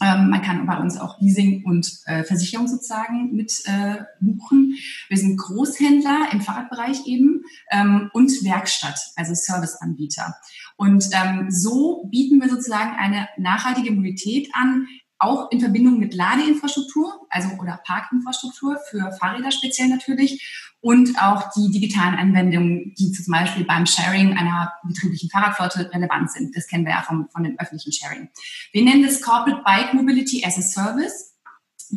ähm, 0.00 0.30
man 0.30 0.42
kann 0.42 0.66
bei 0.66 0.78
uns 0.78 0.96
auch 0.98 1.20
Leasing 1.20 1.64
und 1.64 1.90
äh, 2.06 2.24
Versicherung 2.24 2.68
sozusagen 2.68 3.34
mit 3.34 3.62
äh, 3.64 4.04
buchen. 4.20 4.76
Wir 5.08 5.16
sind 5.16 5.36
Großhändler 5.36 6.28
im 6.32 6.40
Fahrradbereich 6.40 7.06
eben 7.06 7.42
ähm, 7.70 8.10
und 8.12 8.30
Werkstatt, 8.44 8.98
also 9.16 9.32
Serviceanbieter. 9.34 10.34
Und 10.76 11.08
ähm, 11.12 11.50
so 11.50 12.06
bieten 12.10 12.40
wir 12.40 12.48
sozusagen 12.48 12.96
eine 12.96 13.28
nachhaltige 13.38 13.90
Mobilität 13.90 14.48
an, 14.52 14.86
auch 15.18 15.50
in 15.50 15.60
Verbindung 15.60 15.98
mit 15.98 16.14
Ladeinfrastruktur, 16.14 17.26
also 17.28 17.48
oder 17.60 17.80
Parkinfrastruktur 17.84 18.78
für 18.88 19.10
Fahrräder 19.12 19.50
speziell 19.50 19.88
natürlich 19.88 20.68
und 20.80 21.20
auch 21.20 21.50
die 21.56 21.70
digitalen 21.70 22.14
Anwendungen, 22.14 22.94
die 22.94 23.10
zum 23.10 23.32
Beispiel 23.32 23.64
beim 23.64 23.86
Sharing 23.86 24.36
einer 24.36 24.72
betrieblichen 24.84 25.28
Fahrradflotte 25.28 25.90
relevant 25.92 26.30
sind. 26.30 26.56
Das 26.56 26.68
kennen 26.68 26.84
wir 26.84 26.92
ja 26.92 27.02
vom, 27.02 27.28
von 27.30 27.42
dem 27.42 27.58
öffentlichen 27.58 27.92
Sharing. 27.92 28.28
Wir 28.72 28.84
nennen 28.84 29.02
das 29.02 29.20
Corporate 29.20 29.62
Bike 29.64 29.94
Mobility 29.94 30.44
as 30.44 30.56
a 30.56 30.62
Service, 30.62 31.34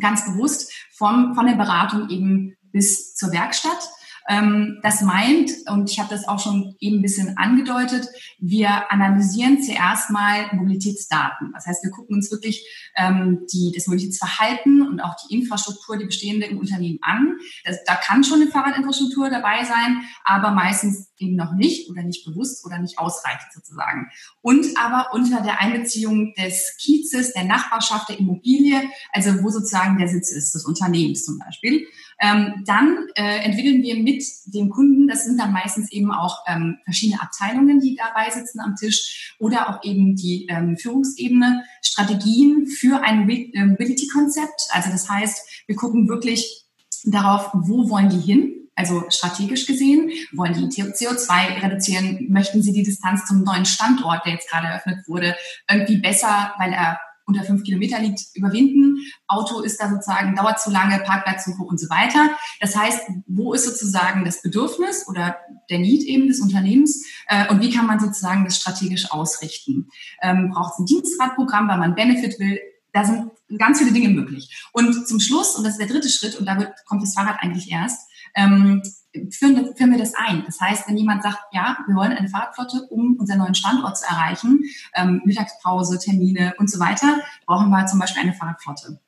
ganz 0.00 0.24
bewusst 0.24 0.72
vom, 0.92 1.34
von 1.34 1.46
der 1.46 1.54
Beratung 1.54 2.08
eben 2.08 2.56
bis 2.72 3.14
zur 3.14 3.30
Werkstatt. 3.30 3.88
Ähm, 4.28 4.78
das 4.82 5.02
meint, 5.02 5.50
und 5.68 5.90
ich 5.90 5.98
habe 5.98 6.10
das 6.10 6.26
auch 6.28 6.38
schon 6.38 6.74
eben 6.80 6.98
ein 6.98 7.02
bisschen 7.02 7.36
angedeutet, 7.36 8.08
wir 8.38 8.90
analysieren 8.90 9.62
zuerst 9.62 10.10
mal 10.10 10.46
Mobilitätsdaten. 10.52 11.52
Das 11.54 11.66
heißt, 11.66 11.82
wir 11.84 11.90
gucken 11.90 12.16
uns 12.16 12.30
wirklich 12.30 12.66
ähm, 12.96 13.46
die, 13.52 13.72
das 13.74 13.86
Mobilitätsverhalten 13.86 14.86
und 14.86 15.00
auch 15.00 15.16
die 15.16 15.34
Infrastruktur, 15.34 15.96
die 15.96 16.06
bestehende 16.06 16.46
im 16.46 16.58
Unternehmen 16.58 16.98
an. 17.02 17.38
Das, 17.64 17.82
da 17.84 17.94
kann 17.94 18.24
schon 18.24 18.40
eine 18.40 18.50
Fahrradinfrastruktur 18.50 19.30
dabei 19.30 19.64
sein, 19.64 20.02
aber 20.24 20.50
meistens 20.50 21.08
eben 21.18 21.36
noch 21.36 21.52
nicht 21.52 21.88
oder 21.90 22.02
nicht 22.02 22.24
bewusst 22.24 22.64
oder 22.66 22.78
nicht 22.78 22.98
ausreichend 22.98 23.52
sozusagen. 23.52 24.10
Und 24.40 24.66
aber 24.76 25.12
unter 25.12 25.40
der 25.40 25.60
Einbeziehung 25.60 26.34
des 26.34 26.76
Kiezes, 26.78 27.32
der 27.32 27.44
Nachbarschaft, 27.44 28.08
der 28.08 28.18
Immobilie, 28.18 28.80
also 29.12 29.42
wo 29.42 29.48
sozusagen 29.50 29.98
der 29.98 30.08
Sitz 30.08 30.30
ist, 30.32 30.54
des 30.54 30.64
Unternehmens 30.64 31.24
zum 31.24 31.38
Beispiel. 31.38 31.86
Ähm, 32.22 32.62
dann 32.66 33.08
äh, 33.16 33.44
entwickeln 33.44 33.82
wir 33.82 33.96
mit 33.96 34.22
dem 34.46 34.70
Kunden, 34.70 35.08
das 35.08 35.24
sind 35.24 35.40
dann 35.40 35.52
meistens 35.52 35.90
eben 35.90 36.12
auch 36.12 36.38
ähm, 36.46 36.78
verschiedene 36.84 37.20
Abteilungen, 37.20 37.80
die 37.80 37.96
dabei 37.96 38.30
sitzen 38.30 38.60
am 38.60 38.76
Tisch 38.76 39.34
oder 39.40 39.68
auch 39.68 39.82
eben 39.82 40.14
die 40.14 40.46
ähm, 40.48 40.76
Führungsebene, 40.76 41.64
Strategien 41.82 42.68
für 42.68 43.02
ein 43.02 43.28
ähm, 43.28 43.70
Mobility-Konzept. 43.70 44.68
Also 44.70 44.90
das 44.90 45.08
heißt, 45.08 45.66
wir 45.66 45.74
gucken 45.74 46.08
wirklich 46.08 46.64
darauf, 47.04 47.50
wo 47.52 47.90
wollen 47.90 48.08
die 48.08 48.20
hin? 48.20 48.68
Also 48.76 49.02
strategisch 49.10 49.66
gesehen, 49.66 50.12
wollen 50.32 50.54
die 50.54 50.66
CO2 50.66 51.60
reduzieren? 51.60 52.28
Möchten 52.30 52.62
sie 52.62 52.72
die 52.72 52.84
Distanz 52.84 53.26
zum 53.26 53.42
neuen 53.42 53.66
Standort, 53.66 54.24
der 54.24 54.34
jetzt 54.34 54.48
gerade 54.48 54.68
eröffnet 54.68 55.08
wurde, 55.08 55.36
irgendwie 55.68 55.98
besser, 55.98 56.54
weil 56.58 56.72
er 56.72 57.00
unter 57.26 57.44
fünf 57.44 57.62
Kilometer 57.64 58.00
liegt, 58.00 58.20
überwinden. 58.34 58.98
Auto 59.26 59.60
ist 59.60 59.80
da 59.80 59.90
sozusagen, 59.90 60.34
dauert 60.34 60.60
zu 60.60 60.70
lange, 60.70 60.98
Parkplatzsuche 61.00 61.62
und 61.62 61.78
so 61.78 61.88
weiter. 61.88 62.30
Das 62.60 62.76
heißt, 62.76 63.02
wo 63.26 63.52
ist 63.52 63.64
sozusagen 63.64 64.24
das 64.24 64.42
Bedürfnis 64.42 65.06
oder 65.08 65.36
der 65.70 65.78
Need 65.78 66.02
eben 66.04 66.28
des 66.28 66.40
Unternehmens 66.40 67.06
äh, 67.28 67.48
und 67.48 67.60
wie 67.60 67.70
kann 67.70 67.86
man 67.86 68.00
sozusagen 68.00 68.44
das 68.44 68.56
strategisch 68.56 69.10
ausrichten? 69.10 69.88
Ähm, 70.22 70.50
Braucht 70.50 70.74
es 70.74 70.78
ein 70.80 70.86
Dienstradprogramm, 70.86 71.68
weil 71.68 71.78
man 71.78 71.94
Benefit 71.94 72.38
will? 72.38 72.60
Da 72.92 73.04
sind 73.04 73.30
ganz 73.58 73.78
viele 73.78 73.92
Dinge 73.92 74.08
möglich. 74.08 74.68
Und 74.72 75.06
zum 75.06 75.20
Schluss, 75.20 75.56
und 75.56 75.64
das 75.64 75.74
ist 75.74 75.80
der 75.80 75.88
dritte 75.88 76.08
Schritt, 76.08 76.36
und 76.38 76.46
da 76.46 76.72
kommt 76.86 77.02
das 77.02 77.14
Fahrrad 77.14 77.36
eigentlich 77.40 77.70
erst, 77.70 78.08
ähm, 78.34 78.82
führen, 79.30 79.74
führen 79.76 79.90
wir 79.90 79.98
das 79.98 80.14
ein. 80.14 80.42
Das 80.46 80.60
heißt, 80.60 80.88
wenn 80.88 80.96
jemand 80.96 81.22
sagt, 81.22 81.38
ja, 81.52 81.76
wir 81.86 81.94
wollen 81.94 82.12
eine 82.12 82.28
Fahrradflotte, 82.28 82.86
um 82.90 83.16
unseren 83.16 83.38
neuen 83.38 83.54
Standort 83.54 83.98
zu 83.98 84.06
erreichen, 84.06 84.64
ähm, 84.94 85.22
Mittagspause, 85.24 85.98
Termine 85.98 86.54
und 86.58 86.70
so 86.70 86.80
weiter, 86.80 87.18
brauchen 87.46 87.70
wir 87.70 87.86
zum 87.86 87.98
Beispiel 87.98 88.22
eine 88.22 88.34
Fahrradflotte 88.34 89.00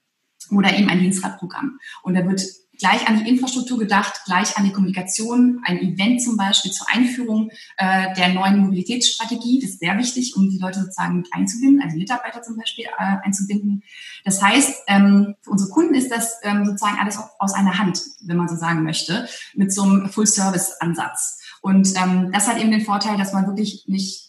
oder 0.51 0.77
eben 0.77 0.89
ein 0.89 1.01
Dienstradprogramm. 1.01 1.79
Und 2.03 2.15
da 2.15 2.27
wird 2.27 2.43
gleich 2.79 3.09
an 3.09 3.19
die 3.23 3.29
Infrastruktur 3.29 3.79
gedacht, 3.79 4.23
gleich 4.25 4.57
an 4.57 4.65
die 4.65 4.73
Kommunikation, 4.73 5.61
ein 5.65 5.79
Event 5.79 6.23
zum 6.23 6.37
Beispiel 6.37 6.71
zur 6.71 6.87
Einführung 6.91 7.51
äh, 7.77 8.15
der 8.15 8.29
neuen 8.29 8.59
Mobilitätsstrategie. 8.59 9.61
Das 9.61 9.71
ist 9.71 9.81
sehr 9.81 9.97
wichtig, 9.99 10.37
um 10.37 10.51
die 10.51 10.59
Leute 10.59 10.81
sozusagen 10.81 11.19
mit 11.19 11.33
einzubinden, 11.33 11.83
also 11.83 11.97
Mitarbeiter 11.97 12.43
zum 12.43 12.57
Beispiel 12.57 12.87
äh, 12.87 13.17
einzubinden. 13.25 13.83
Das 14.25 14.43
heißt, 14.43 14.85
ähm, 14.89 15.35
für 15.43 15.51
unsere 15.51 15.71
Kunden 15.71 15.95
ist 15.95 16.11
das 16.11 16.41
ähm, 16.43 16.65
sozusagen 16.65 16.99
alles 16.99 17.19
aus 17.39 17.55
einer 17.55 17.79
Hand, 17.79 18.01
wenn 18.23 18.37
man 18.37 18.49
so 18.49 18.57
sagen 18.57 18.83
möchte, 18.83 19.29
mit 19.55 19.73
so 19.73 19.83
einem 19.83 20.09
Full-Service-Ansatz. 20.09 21.41
Und 21.61 21.95
ähm, 21.97 22.31
das 22.33 22.49
hat 22.49 22.59
eben 22.59 22.71
den 22.71 22.85
Vorteil, 22.85 23.17
dass 23.17 23.33
man 23.33 23.47
wirklich 23.47 23.85
nicht 23.87 24.25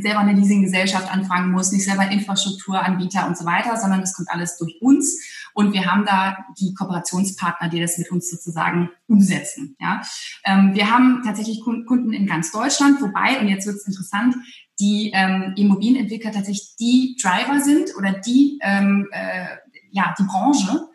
selber 0.00 0.20
eine 0.20 0.32
Leasinggesellschaft 0.32 1.12
anfangen 1.12 1.52
muss, 1.52 1.72
nicht 1.72 1.84
selber 1.84 2.10
Infrastrukturanbieter 2.10 3.26
und 3.26 3.36
so 3.36 3.44
weiter, 3.44 3.76
sondern 3.76 4.00
das 4.00 4.14
kommt 4.14 4.30
alles 4.30 4.56
durch 4.56 4.80
uns. 4.80 5.20
Und 5.58 5.72
wir 5.72 5.86
haben 5.86 6.04
da 6.06 6.36
die 6.60 6.72
Kooperationspartner, 6.72 7.68
die 7.68 7.80
das 7.80 7.98
mit 7.98 8.12
uns 8.12 8.30
sozusagen 8.30 8.90
umsetzen. 9.08 9.74
Ja. 9.80 10.02
Ähm, 10.44 10.72
wir 10.72 10.88
haben 10.88 11.22
tatsächlich 11.24 11.62
Kunden 11.62 12.12
in 12.12 12.28
ganz 12.28 12.52
Deutschland, 12.52 13.02
wobei, 13.02 13.40
und 13.40 13.48
jetzt 13.48 13.66
wird 13.66 13.74
es 13.74 13.88
interessant, 13.88 14.36
die 14.78 15.10
ähm, 15.12 15.54
Immobilienentwickler 15.56 16.30
tatsächlich 16.30 16.76
die 16.78 17.18
Driver 17.20 17.58
sind 17.58 17.90
oder 17.98 18.12
die, 18.12 18.60
ähm, 18.62 19.08
äh, 19.10 19.46
ja, 19.90 20.14
die 20.16 20.22
Branche, 20.22 20.86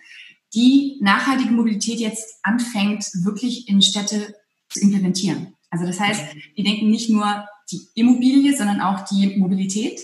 die 0.54 0.98
nachhaltige 1.02 1.52
Mobilität 1.52 2.00
jetzt 2.00 2.40
anfängt, 2.44 3.06
wirklich 3.26 3.68
in 3.68 3.82
Städte 3.82 4.34
zu 4.70 4.80
implementieren. 4.80 5.56
Also 5.72 5.86
das 5.86 6.00
heißt, 6.00 6.24
die 6.56 6.64
denken 6.64 6.90
nicht 6.90 7.10
nur 7.10 7.50
die 7.70 7.82
Immobilie, 7.96 8.56
sondern 8.56 8.80
auch 8.80 9.04
die 9.10 9.36
Mobilität. 9.36 10.00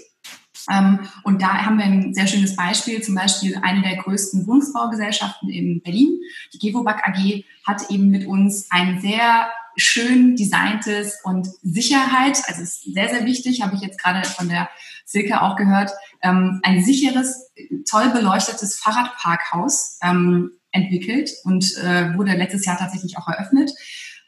Ähm, 0.69 0.99
und 1.23 1.41
da 1.41 1.65
haben 1.65 1.77
wir 1.77 1.85
ein 1.85 2.13
sehr 2.13 2.27
schönes 2.27 2.55
Beispiel, 2.55 3.01
zum 3.01 3.15
Beispiel 3.15 3.57
eine 3.61 3.81
der 3.81 3.97
größten 3.97 4.45
Wohnungsbaugesellschaften 4.47 5.49
in 5.49 5.81
Berlin, 5.81 6.19
die 6.53 6.59
Gewobag 6.59 7.07
AG, 7.07 7.43
hat 7.65 7.89
eben 7.89 8.09
mit 8.09 8.27
uns 8.27 8.67
ein 8.69 9.01
sehr 9.01 9.49
schön 9.75 10.35
designtes 10.35 11.19
und 11.23 11.47
Sicherheit, 11.63 12.41
also 12.47 12.61
ist 12.61 12.93
sehr, 12.93 13.09
sehr 13.09 13.25
wichtig, 13.25 13.61
habe 13.61 13.75
ich 13.75 13.81
jetzt 13.81 14.01
gerade 14.01 14.27
von 14.27 14.49
der 14.49 14.69
Silke 15.05 15.41
auch 15.41 15.55
gehört, 15.55 15.91
ähm, 16.21 16.59
ein 16.63 16.83
sicheres, 16.83 17.51
toll 17.89 18.09
beleuchtetes 18.09 18.75
Fahrradparkhaus 18.75 19.99
ähm, 20.03 20.51
entwickelt 20.71 21.31
und 21.45 21.75
äh, 21.77 22.15
wurde 22.15 22.33
letztes 22.33 22.65
Jahr 22.65 22.77
tatsächlich 22.77 23.17
auch 23.17 23.27
eröffnet. 23.27 23.71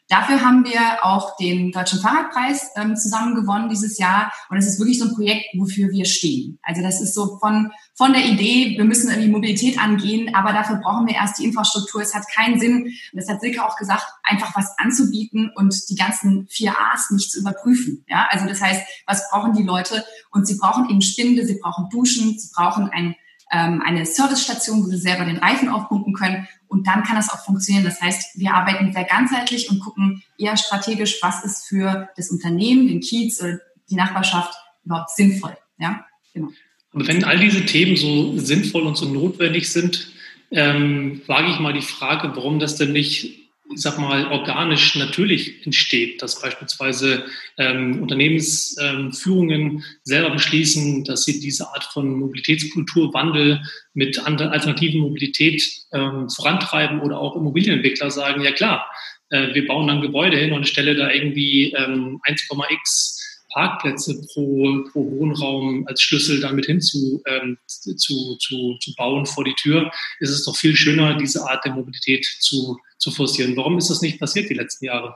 Dafür 0.08 0.42
haben 0.44 0.64
wir 0.64 1.04
auch 1.04 1.36
den 1.36 1.72
Deutschen 1.72 2.00
Fahrradpreis 2.00 2.70
ähm, 2.76 2.96
zusammen 2.96 3.34
gewonnen 3.34 3.68
dieses 3.68 3.98
Jahr. 3.98 4.32
Und 4.50 4.58
es 4.58 4.66
ist 4.66 4.78
wirklich 4.78 4.98
so 4.98 5.06
ein 5.06 5.14
Projekt, 5.14 5.46
wofür 5.56 5.90
wir 5.90 6.04
stehen. 6.04 6.58
Also 6.62 6.82
das 6.82 7.00
ist 7.00 7.14
so 7.14 7.38
von, 7.38 7.70
von 7.94 8.12
der 8.12 8.26
Idee, 8.26 8.76
wir 8.76 8.84
müssen 8.84 9.08
irgendwie 9.08 9.30
Mobilität 9.30 9.78
angehen, 9.78 10.34
aber 10.34 10.52
dafür 10.52 10.76
brauchen 10.76 11.06
wir 11.06 11.14
erst 11.14 11.38
die 11.38 11.44
Infrastruktur. 11.44 12.02
Es 12.02 12.14
hat 12.14 12.24
keinen 12.30 12.60
Sinn, 12.60 12.84
und 12.84 12.94
das 13.14 13.28
hat 13.28 13.40
Silke 13.40 13.64
auch 13.64 13.76
gesagt, 13.76 14.04
einfach 14.22 14.54
was 14.54 14.74
anzubieten 14.78 15.50
und 15.54 15.74
die 15.88 15.96
ganzen 15.96 16.46
vier 16.48 16.74
A's 16.78 17.10
nicht 17.10 17.30
zu 17.30 17.40
überprüfen. 17.40 18.04
Ja, 18.08 18.26
also 18.30 18.46
das 18.46 18.60
heißt, 18.60 18.82
was 19.06 19.30
brauchen 19.30 19.54
die 19.54 19.62
Leute? 19.62 20.04
Und 20.30 20.46
sie 20.46 20.58
brauchen 20.58 20.90
eben 20.90 21.00
Spinde, 21.00 21.46
sie 21.46 21.58
brauchen 21.58 21.88
Duschen, 21.90 22.38
sie 22.38 22.50
brauchen 22.54 22.90
ein 22.90 23.14
ähm, 23.52 23.82
eine 23.84 24.06
Servicestation, 24.06 24.82
wo 24.82 24.88
sie 24.88 24.96
selber 24.96 25.24
den 25.24 25.36
Reifen 25.36 25.68
aufpumpen 25.68 26.14
können. 26.14 26.48
Und 26.68 26.86
dann 26.86 27.02
kann 27.02 27.16
das 27.16 27.30
auch 27.30 27.44
funktionieren. 27.44 27.84
Das 27.84 28.00
heißt, 28.00 28.38
wir 28.38 28.54
arbeiten 28.54 28.92
sehr 28.92 29.04
ganzheitlich 29.04 29.70
und 29.70 29.80
gucken 29.80 30.22
eher 30.38 30.56
strategisch, 30.56 31.18
was 31.20 31.44
ist 31.44 31.66
für 31.66 32.08
das 32.16 32.30
Unternehmen, 32.30 32.88
den 32.88 33.00
Kiez 33.00 33.40
oder 33.42 33.60
die 33.90 33.94
Nachbarschaft 33.94 34.54
überhaupt 34.84 35.10
sinnvoll. 35.10 35.56
Ja, 35.78 36.04
genau. 36.32 36.48
Aber 36.92 37.06
wenn 37.06 37.24
all 37.24 37.38
diese 37.38 37.64
Themen 37.64 37.96
so 37.96 38.38
sinnvoll 38.38 38.82
und 38.82 38.96
so 38.96 39.06
notwendig 39.06 39.70
sind, 39.70 40.12
ähm, 40.50 41.22
wage 41.26 41.50
ich 41.50 41.58
mal 41.58 41.72
die 41.72 41.82
Frage, 41.82 42.32
warum 42.34 42.58
das 42.58 42.76
denn 42.76 42.92
nicht 42.92 43.41
ich 43.74 43.80
sag 43.80 43.98
mal, 43.98 44.26
organisch 44.30 44.94
natürlich 44.96 45.64
entsteht, 45.64 46.22
dass 46.22 46.40
beispielsweise 46.40 47.24
ähm, 47.58 48.02
Unternehmensführungen 48.02 49.60
ähm, 49.60 49.84
selber 50.02 50.30
beschließen, 50.30 51.04
dass 51.04 51.24
sie 51.24 51.40
diese 51.40 51.68
Art 51.68 51.84
von 51.84 52.18
Mobilitätskulturwandel 52.18 53.62
mit 53.94 54.18
alternativen 54.24 55.00
Mobilität 55.00 55.62
ähm, 55.92 56.28
vorantreiben 56.28 57.00
oder 57.00 57.18
auch 57.18 57.36
Immobilienentwickler 57.36 58.10
sagen, 58.10 58.42
ja 58.42 58.52
klar, 58.52 58.86
äh, 59.30 59.54
wir 59.54 59.66
bauen 59.66 59.88
dann 59.88 60.02
Gebäude 60.02 60.36
hin 60.36 60.52
und 60.52 60.68
stelle 60.68 60.94
da 60.94 61.10
irgendwie 61.10 61.72
ähm, 61.72 62.20
1,x 62.28 63.18
Parkplätze 63.52 64.26
pro, 64.32 64.84
pro 64.90 65.10
Wohnraum 65.10 65.86
als 65.86 66.02
Schlüssel 66.02 66.40
damit 66.40 66.66
hin 66.66 66.80
zu, 66.80 67.22
ähm, 67.26 67.58
zu, 67.66 67.94
zu, 68.36 68.78
zu 68.80 68.94
bauen 68.96 69.26
vor 69.26 69.44
die 69.44 69.54
Tür, 69.54 69.90
ist 70.20 70.30
es 70.30 70.44
doch 70.44 70.56
viel 70.56 70.74
schöner, 70.74 71.16
diese 71.16 71.42
Art 71.48 71.64
der 71.64 71.72
Mobilität 71.72 72.24
zu, 72.40 72.78
zu 73.02 73.10
forcieren. 73.10 73.56
Warum 73.56 73.76
ist 73.78 73.90
das 73.90 74.00
nicht 74.00 74.20
passiert 74.20 74.48
die 74.48 74.54
letzten 74.54 74.86
Jahre? 74.86 75.14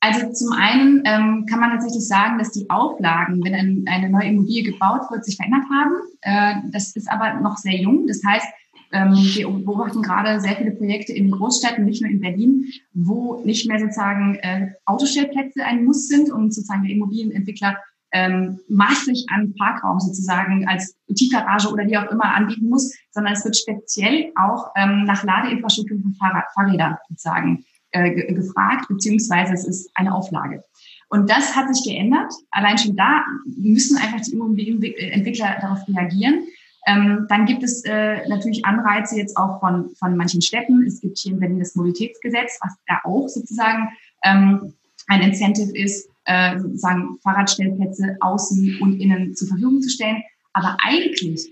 Also 0.00 0.32
zum 0.32 0.52
einen 0.52 1.02
ähm, 1.04 1.46
kann 1.46 1.60
man 1.60 1.70
tatsächlich 1.70 2.08
sagen, 2.08 2.38
dass 2.38 2.50
die 2.50 2.68
Auflagen, 2.68 3.44
wenn 3.44 3.54
ein, 3.54 3.84
eine 3.86 4.10
neue 4.10 4.28
Immobilie 4.30 4.64
gebaut 4.64 5.02
wird, 5.10 5.24
sich 5.24 5.36
verändert 5.36 5.62
haben. 5.70 5.92
Äh, 6.22 6.70
das 6.72 6.96
ist 6.96 7.08
aber 7.08 7.34
noch 7.40 7.56
sehr 7.56 7.76
jung. 7.76 8.08
Das 8.08 8.20
heißt, 8.26 8.46
ähm, 8.90 9.12
wir 9.12 9.48
beobachten 9.48 10.02
gerade 10.02 10.40
sehr 10.40 10.56
viele 10.56 10.72
Projekte 10.72 11.12
in 11.12 11.30
Großstädten, 11.30 11.84
nicht 11.84 12.02
nur 12.02 12.10
in 12.10 12.20
Berlin, 12.20 12.66
wo 12.94 13.42
nicht 13.44 13.68
mehr 13.68 13.78
sozusagen 13.78 14.34
äh, 14.36 14.72
Autostellplätze 14.86 15.64
ein 15.64 15.84
Muss 15.84 16.08
sind 16.08 16.32
und 16.32 16.52
sozusagen 16.52 16.82
der 16.82 16.92
Immobilienentwickler 16.92 17.76
ähm, 18.12 18.60
maßlich 18.68 19.26
an 19.30 19.54
Parkraum 19.58 19.98
sozusagen 19.98 20.68
als 20.68 20.96
Tiefgarage 21.14 21.70
oder 21.70 21.86
wie 21.86 21.96
auch 21.96 22.10
immer 22.10 22.34
anbieten 22.34 22.68
muss, 22.68 22.94
sondern 23.10 23.32
es 23.32 23.44
wird 23.44 23.56
speziell 23.56 24.32
auch 24.36 24.70
ähm, 24.76 25.04
nach 25.04 25.24
Ladeinfrastruktur 25.24 25.98
für 25.98 26.18
Fahrrad, 26.18 26.44
Fahrräder 26.54 26.98
sozusagen 27.08 27.64
äh, 27.90 28.32
gefragt, 28.32 28.88
beziehungsweise 28.88 29.54
es 29.54 29.66
ist 29.66 29.90
eine 29.94 30.14
Auflage. 30.14 30.62
Und 31.08 31.28
das 31.28 31.54
hat 31.54 31.74
sich 31.74 31.84
geändert. 31.84 32.32
Allein 32.50 32.78
schon 32.78 32.96
da 32.96 33.22
müssen 33.44 33.98
einfach 33.98 34.20
die 34.20 34.32
Immobilienentwickler 34.32 35.58
darauf 35.60 35.80
reagieren. 35.88 36.44
Ähm, 36.86 37.26
dann 37.28 37.44
gibt 37.44 37.62
es 37.62 37.84
äh, 37.84 38.26
natürlich 38.28 38.64
Anreize 38.64 39.16
jetzt 39.16 39.36
auch 39.36 39.60
von, 39.60 39.90
von 39.98 40.16
manchen 40.16 40.42
Städten. 40.42 40.84
Es 40.86 41.00
gibt 41.00 41.18
hier 41.18 41.32
in 41.32 41.38
Berlin 41.38 41.60
das 41.60 41.74
Mobilitätsgesetz, 41.76 42.58
was 42.62 42.74
da 42.88 43.00
auch 43.04 43.28
sozusagen 43.28 43.90
ähm, 44.24 44.72
ein 45.06 45.20
Incentive 45.20 45.76
ist, 45.76 46.08
äh, 46.24 46.58
sozusagen 46.58 47.18
Fahrradstellplätze 47.22 48.16
außen 48.20 48.78
und 48.80 49.00
innen 49.00 49.34
zur 49.34 49.48
Verfügung 49.48 49.82
zu 49.82 49.90
stellen. 49.90 50.22
Aber 50.52 50.76
eigentlich 50.82 51.50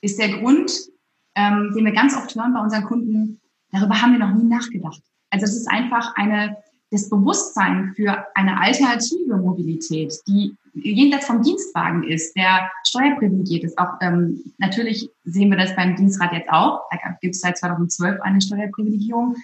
ist 0.00 0.18
der 0.18 0.38
Grund, 0.38 0.72
ähm, 1.34 1.72
den 1.74 1.84
wir 1.84 1.92
ganz 1.92 2.16
oft 2.16 2.34
hören 2.34 2.54
bei 2.54 2.60
unseren 2.60 2.84
Kunden, 2.84 3.40
darüber 3.70 4.00
haben 4.00 4.12
wir 4.12 4.18
noch 4.18 4.34
nie 4.34 4.48
nachgedacht. 4.48 5.02
Also 5.30 5.44
es 5.44 5.56
ist 5.56 5.68
einfach 5.68 6.14
eine 6.16 6.56
das 6.90 7.10
Bewusstsein 7.10 7.92
für 7.94 8.24
eine 8.34 8.60
alternative 8.60 9.36
Mobilität, 9.36 10.14
die 10.26 10.56
jenseits 10.72 11.26
vom 11.26 11.42
Dienstwagen 11.42 12.02
ist, 12.04 12.34
der 12.34 12.70
steuerprivilegiert 12.86 13.64
ist. 13.64 13.78
Auch 13.78 13.94
ähm, 14.00 14.40
natürlich 14.58 15.10
sehen 15.24 15.50
wir 15.50 15.58
das 15.58 15.76
beim 15.76 15.96
Dienstrad 15.96 16.32
jetzt 16.32 16.48
auch. 16.48 16.82
Da 16.90 16.98
gibt 17.20 17.34
es 17.34 17.40
seit 17.40 17.58
2012 17.58 18.20
eine 18.22 18.40
Steuerprivilegierung. 18.40 19.36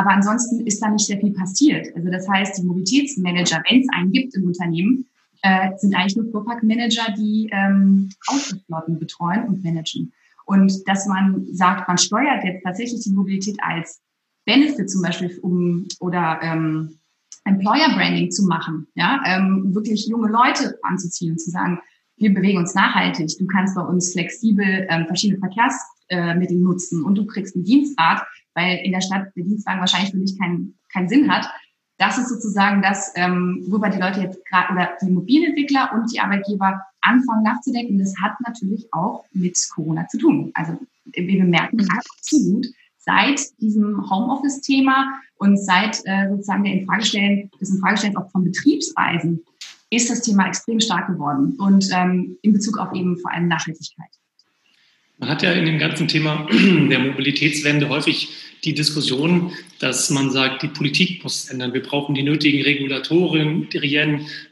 Aber 0.00 0.12
ansonsten 0.12 0.66
ist 0.66 0.82
da 0.82 0.88
nicht 0.88 1.04
sehr 1.04 1.18
viel 1.20 1.34
passiert. 1.34 1.94
Also 1.94 2.10
das 2.10 2.26
heißt, 2.26 2.56
die 2.56 2.62
Mobilitätsmanager, 2.62 3.62
wenn 3.68 3.82
es 3.82 3.88
einen 3.92 4.10
gibt 4.12 4.34
im 4.34 4.46
Unternehmen, 4.46 5.04
äh, 5.42 5.76
sind 5.76 5.94
eigentlich 5.94 6.16
nur 6.16 6.30
Fuhrparkmanager, 6.30 7.12
die 7.18 7.50
ähm, 7.52 8.08
Autoflotten 8.26 8.98
betreuen 8.98 9.46
und 9.46 9.62
managen. 9.62 10.10
Und 10.46 10.72
dass 10.88 11.06
man 11.06 11.46
sagt, 11.52 11.86
man 11.86 11.98
steuert 11.98 12.42
jetzt 12.44 12.64
tatsächlich 12.64 13.02
die 13.02 13.12
Mobilität 13.12 13.58
als 13.60 14.00
Benefit 14.46 14.90
zum 14.90 15.02
Beispiel 15.02 15.38
um 15.42 15.86
oder 16.00 16.38
ähm, 16.40 16.98
Employer 17.44 17.90
Branding 17.94 18.30
zu 18.30 18.46
machen, 18.46 18.86
ja, 18.94 19.22
ähm, 19.26 19.74
wirklich 19.74 20.06
junge 20.06 20.30
Leute 20.30 20.78
anzuziehen 20.82 21.32
und 21.32 21.40
zu 21.40 21.50
sagen, 21.50 21.78
wir 22.16 22.32
bewegen 22.32 22.58
uns 22.58 22.74
nachhaltig, 22.74 23.36
du 23.38 23.46
kannst 23.46 23.74
bei 23.74 23.82
uns 23.82 24.12
flexibel 24.12 24.86
ähm, 24.88 25.06
verschiedene 25.06 25.40
Verkehrsmittel 25.40 26.56
äh, 26.56 26.60
nutzen 26.60 27.04
und 27.04 27.16
du 27.16 27.26
kriegst 27.26 27.54
einen 27.54 27.64
Dienstrat, 27.64 28.22
weil 28.54 28.78
in 28.84 28.92
der 28.92 29.00
Stadt 29.00 29.28
der 29.36 29.44
Dienstwagen 29.44 29.80
wahrscheinlich 29.80 30.10
für 30.10 30.18
dich 30.18 30.38
keinen 30.38 30.78
keinen 30.92 31.08
Sinn 31.08 31.30
hat. 31.32 31.48
Das 31.98 32.18
ist 32.18 32.30
sozusagen 32.30 32.80
das, 32.80 33.12
ähm, 33.14 33.62
worüber 33.68 33.90
die 33.90 34.00
Leute 34.00 34.20
jetzt 34.20 34.44
gerade 34.46 34.72
oder 34.72 34.90
die 35.02 35.10
Mobilentwickler 35.10 35.90
und 35.92 36.10
die 36.12 36.20
Arbeitgeber 36.20 36.80
anfangen 37.02 37.42
nachzudenken. 37.42 37.98
Das 37.98 38.14
hat 38.22 38.32
natürlich 38.46 38.88
auch 38.92 39.24
mit 39.32 39.58
Corona 39.74 40.06
zu 40.08 40.18
tun. 40.18 40.50
Also 40.54 40.78
wir 41.04 41.38
bemerken 41.38 41.76
mhm. 41.76 41.88
absolut, 41.90 42.66
seit 42.98 43.40
diesem 43.60 44.10
Homeoffice-Thema 44.10 45.20
und 45.36 45.58
seit 45.58 46.00
äh, 46.04 46.28
sozusagen 46.30 46.64
der 46.64 46.74
Infragestellen, 46.74 47.50
des 47.60 47.70
Infragestellens 47.70 48.16
auch 48.16 48.30
von 48.30 48.44
Betriebsreisen 48.44 49.44
ist 49.90 50.08
das 50.08 50.22
Thema 50.22 50.46
extrem 50.46 50.80
stark 50.80 51.08
geworden 51.08 51.56
und 51.58 51.88
ähm, 51.92 52.38
in 52.42 52.52
Bezug 52.52 52.78
auf 52.78 52.94
eben 52.94 53.18
vor 53.18 53.32
allem 53.32 53.48
Nachhaltigkeit. 53.48 54.19
Man 55.20 55.28
hat 55.28 55.42
ja 55.42 55.52
in 55.52 55.66
dem 55.66 55.78
ganzen 55.78 56.08
Thema 56.08 56.48
der 56.50 56.98
Mobilitätswende 56.98 57.90
häufig 57.90 58.30
die 58.64 58.74
Diskussion, 58.74 59.52
dass 59.78 60.08
man 60.08 60.30
sagt, 60.30 60.62
die 60.62 60.68
Politik 60.68 61.22
muss 61.22 61.50
ändern. 61.50 61.74
Wir 61.74 61.82
brauchen 61.82 62.14
die 62.14 62.22
nötigen 62.22 62.62
Regulatorien 62.62 63.68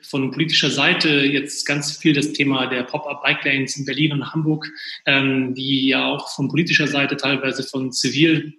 von 0.03 0.31
politischer 0.31 0.71
Seite. 0.71 1.09
Jetzt 1.25 1.67
ganz 1.67 1.97
viel 1.97 2.13
das 2.13 2.33
Thema 2.33 2.67
der 2.67 2.83
Pop-up-Bike 2.83 3.45
Lanes 3.47 3.79
in 3.79 3.87
Berlin 3.87 4.13
und 4.13 4.31
Hamburg, 4.33 4.71
ähm, 5.07 5.55
die 5.55 5.89
ja 5.89 6.07
auch 6.07 6.29
von 6.35 6.49
politischer 6.49 6.87
Seite 6.87 7.17
teilweise 7.17 7.63
von 7.63 7.91
zivil 7.91 8.53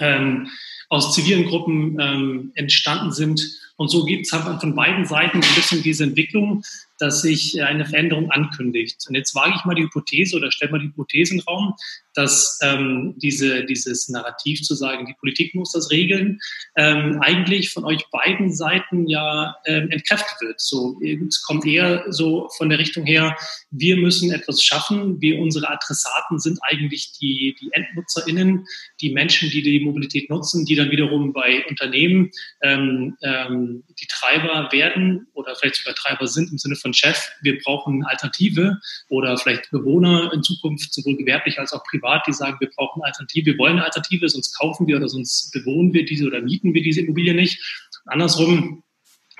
ähm, 0.00 0.48
aus 0.90 1.14
zivilen 1.14 1.46
Gruppen 1.46 1.98
ähm, 1.98 2.52
entstanden 2.54 3.12
sind. 3.12 3.42
Und 3.76 3.88
so 3.88 4.04
gibt 4.04 4.26
es 4.26 4.32
halt 4.32 4.60
von 4.60 4.74
beiden 4.74 5.06
Seiten 5.06 5.38
ein 5.38 5.54
bisschen 5.54 5.82
diese 5.82 6.04
Entwicklung, 6.04 6.62
dass 7.02 7.20
sich 7.20 7.60
eine 7.60 7.84
Veränderung 7.84 8.30
ankündigt. 8.30 9.04
Und 9.08 9.16
jetzt 9.16 9.34
wage 9.34 9.54
ich 9.56 9.64
mal 9.64 9.74
die 9.74 9.82
Hypothese 9.82 10.36
oder 10.36 10.52
stelle 10.52 10.70
mal 10.70 10.78
die 10.78 10.86
Hypothese 10.86 11.32
in 11.32 11.40
den 11.40 11.44
Raum, 11.46 11.74
dass 12.14 12.60
ähm, 12.62 13.14
diese, 13.16 13.64
dieses 13.64 14.08
Narrativ 14.08 14.62
zu 14.62 14.76
sagen, 14.76 15.06
die 15.06 15.14
Politik 15.18 15.52
muss 15.54 15.72
das 15.72 15.90
regeln, 15.90 16.38
ähm, 16.76 17.18
eigentlich 17.20 17.70
von 17.70 17.84
euch 17.84 18.04
beiden 18.12 18.52
Seiten 18.54 19.08
ja 19.08 19.56
ähm, 19.66 19.90
entkräftet 19.90 20.40
wird. 20.40 20.60
So, 20.60 21.00
es 21.02 21.42
kommt 21.42 21.66
eher 21.66 22.04
so 22.10 22.48
von 22.56 22.68
der 22.68 22.78
Richtung 22.78 23.04
her, 23.04 23.36
wir 23.72 23.96
müssen 23.96 24.30
etwas 24.30 24.62
schaffen. 24.62 25.20
Wir, 25.20 25.40
unsere 25.40 25.70
Adressaten 25.70 26.38
sind 26.38 26.60
eigentlich 26.62 27.12
die, 27.20 27.56
die 27.60 27.70
EndnutzerInnen, 27.72 28.64
die 29.00 29.10
Menschen, 29.10 29.50
die 29.50 29.62
die 29.62 29.80
Mobilität 29.80 30.30
nutzen, 30.30 30.64
die 30.66 30.76
dann 30.76 30.92
wiederum 30.92 31.32
bei 31.32 31.64
Unternehmen 31.66 32.30
ähm, 32.62 33.16
ähm, 33.22 33.82
die 34.00 34.06
Treiber 34.06 34.68
werden 34.70 35.26
oder 35.32 35.56
vielleicht 35.56 35.76
sogar 35.76 35.94
Treiber 35.94 36.28
sind 36.28 36.52
im 36.52 36.58
Sinne 36.58 36.76
von 36.76 36.91
Chef. 36.92 37.30
Wir 37.42 37.58
brauchen 37.62 37.94
eine 37.94 38.10
Alternative 38.10 38.78
oder 39.08 39.36
vielleicht 39.36 39.70
Bewohner 39.70 40.32
in 40.32 40.42
Zukunft, 40.42 40.92
sowohl 40.92 41.16
gewerblich 41.16 41.58
als 41.58 41.72
auch 41.72 41.84
privat 41.84 42.26
die 42.26 42.32
sagen, 42.32 42.56
wir 42.60 42.70
brauchen 42.70 43.02
eine 43.02 43.08
Alternative, 43.08 43.52
wir 43.52 43.58
wollen 43.58 43.74
eine 43.74 43.84
Alternative, 43.84 44.28
sonst 44.28 44.58
kaufen 44.58 44.86
wir 44.86 44.96
oder 44.96 45.08
sonst 45.08 45.52
bewohnen 45.52 45.92
wir 45.92 46.04
diese 46.04 46.26
oder 46.26 46.40
mieten 46.40 46.74
wir 46.74 46.82
diese 46.82 47.00
Immobilie 47.00 47.34
nicht. 47.34 47.60
Andersrum, 48.06 48.82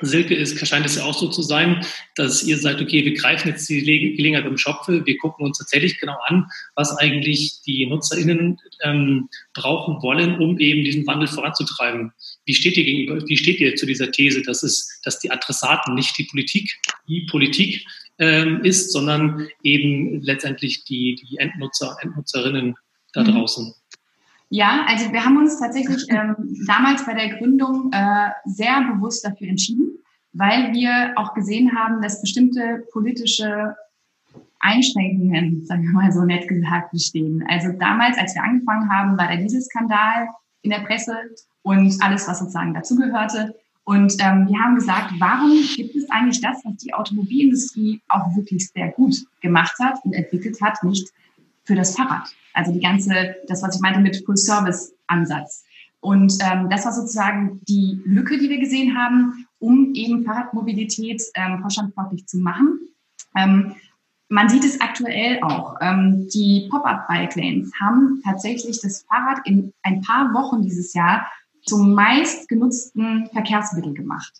Silke, 0.02 0.34
ist, 0.34 0.58
scheint 0.66 0.86
es 0.86 0.96
ja 0.96 1.04
auch 1.04 1.18
so 1.18 1.28
zu 1.28 1.42
sein, 1.42 1.84
dass 2.16 2.42
ihr 2.42 2.58
sagt, 2.58 2.80
okay, 2.80 3.04
wir 3.04 3.14
greifen 3.14 3.48
jetzt 3.48 3.68
die 3.68 3.80
Gelegenheit 3.80 4.46
im 4.46 4.58
Schopfe, 4.58 5.04
wir 5.04 5.18
gucken 5.18 5.46
uns 5.46 5.58
tatsächlich 5.58 5.98
genau 5.98 6.16
an, 6.26 6.46
was 6.74 6.96
eigentlich 6.98 7.60
die 7.66 7.86
NutzerInnen 7.86 8.58
ähm, 8.82 9.28
brauchen 9.54 10.02
wollen, 10.02 10.38
um 10.38 10.58
eben 10.58 10.84
diesen 10.84 11.06
Wandel 11.06 11.28
voranzutreiben. 11.28 12.12
Wie 12.44 12.54
steht 12.54 12.76
ihr 12.76 12.84
gegenüber, 12.84 13.26
wie 13.26 13.36
steht 13.36 13.60
ihr 13.60 13.74
zu 13.76 13.86
dieser 13.86 14.10
These, 14.10 14.42
dass 14.42 14.62
es, 14.62 15.00
dass 15.04 15.18
die 15.18 15.30
Adressaten 15.30 15.94
nicht 15.94 16.16
die 16.18 16.24
Politik, 16.24 16.70
die 17.08 17.26
Politik 17.30 17.86
ähm, 18.18 18.60
ist, 18.64 18.92
sondern 18.92 19.48
eben 19.62 20.20
letztendlich 20.22 20.84
die, 20.84 21.16
die 21.16 21.38
Endnutzer, 21.38 21.96
Endnutzerinnen 22.00 22.74
da 23.12 23.22
mhm. 23.22 23.32
draußen. 23.32 23.74
Ja, 24.54 24.84
also 24.86 25.10
wir 25.12 25.24
haben 25.24 25.38
uns 25.38 25.58
tatsächlich 25.58 26.04
ähm, 26.10 26.36
damals 26.66 27.06
bei 27.06 27.14
der 27.14 27.38
Gründung 27.38 27.90
äh, 27.90 28.28
sehr 28.44 28.82
bewusst 28.82 29.24
dafür 29.24 29.48
entschieden, 29.48 29.98
weil 30.34 30.74
wir 30.74 31.14
auch 31.16 31.32
gesehen 31.32 31.74
haben, 31.74 32.02
dass 32.02 32.20
bestimmte 32.20 32.84
politische 32.92 33.74
Einschränkungen, 34.60 35.64
sagen 35.64 35.84
wir 35.84 35.92
mal 35.92 36.12
so 36.12 36.26
nett 36.26 36.48
gesagt, 36.48 36.92
bestehen. 36.92 37.42
Also 37.48 37.72
damals, 37.72 38.18
als 38.18 38.34
wir 38.34 38.44
angefangen 38.44 38.90
haben, 38.92 39.16
war 39.16 39.28
der 39.28 39.38
Dieselskandal 39.38 40.28
in 40.60 40.68
der 40.68 40.80
Presse 40.80 41.16
und 41.62 41.96
alles, 42.02 42.28
was 42.28 42.40
sozusagen 42.40 42.74
dazugehörte. 42.74 43.54
Und 43.84 44.12
ähm, 44.18 44.48
wir 44.48 44.58
haben 44.58 44.74
gesagt, 44.74 45.14
warum 45.18 45.62
gibt 45.76 45.96
es 45.96 46.10
eigentlich 46.10 46.42
das, 46.42 46.62
was 46.62 46.76
die 46.76 46.92
Automobilindustrie 46.92 48.02
auch 48.06 48.36
wirklich 48.36 48.68
sehr 48.68 48.90
gut 48.90 49.14
gemacht 49.40 49.76
hat 49.80 49.98
und 50.04 50.12
entwickelt 50.12 50.60
hat, 50.60 50.84
nicht 50.84 51.10
für 51.64 51.75
das 51.75 51.96
Fahrrad? 51.96 52.29
Also 52.55 52.72
die 52.72 52.81
ganze, 52.81 53.37
das, 53.48 53.62
was 53.62 53.77
ich 53.77 53.81
meinte 53.81 54.01
mit 54.01 54.25
Full-Service-Ansatz. 54.25 55.64
Und 56.01 56.37
ähm, 56.40 56.68
das 56.68 56.85
war 56.85 56.92
sozusagen 56.92 57.61
die 57.68 58.01
Lücke, 58.05 58.37
die 58.37 58.51
wir 58.51 58.59
gesehen 58.59 58.96
haben, 58.96 59.46
um 59.59 59.94
eben 59.94 60.25
Fahrradmobilität 60.25 61.22
ähm, 61.35 61.61
vorstandsportlich 61.61 62.27
zu 62.27 62.38
machen. 62.38 62.81
Ähm, 63.37 63.77
man 64.29 64.48
sieht 64.48 64.64
es 64.64 64.81
aktuell 64.81 65.40
auch. 65.42 65.77
Ähm, 65.81 66.27
die 66.35 66.66
Pop-up-Bike-Lanes 66.70 67.70
haben 67.81 68.20
tatsächlich 68.25 68.81
das 68.81 69.03
Fahrrad 69.03 69.46
in 69.46 69.72
ein 69.83 70.01
paar 70.01 70.35
Wochen 70.35 70.62
dieses 70.62 70.92
Jahr 70.94 71.31
zum 71.64 71.94
meistgenutzten 71.94 73.29
Verkehrsmittel 73.33 73.94
gemacht 73.94 74.33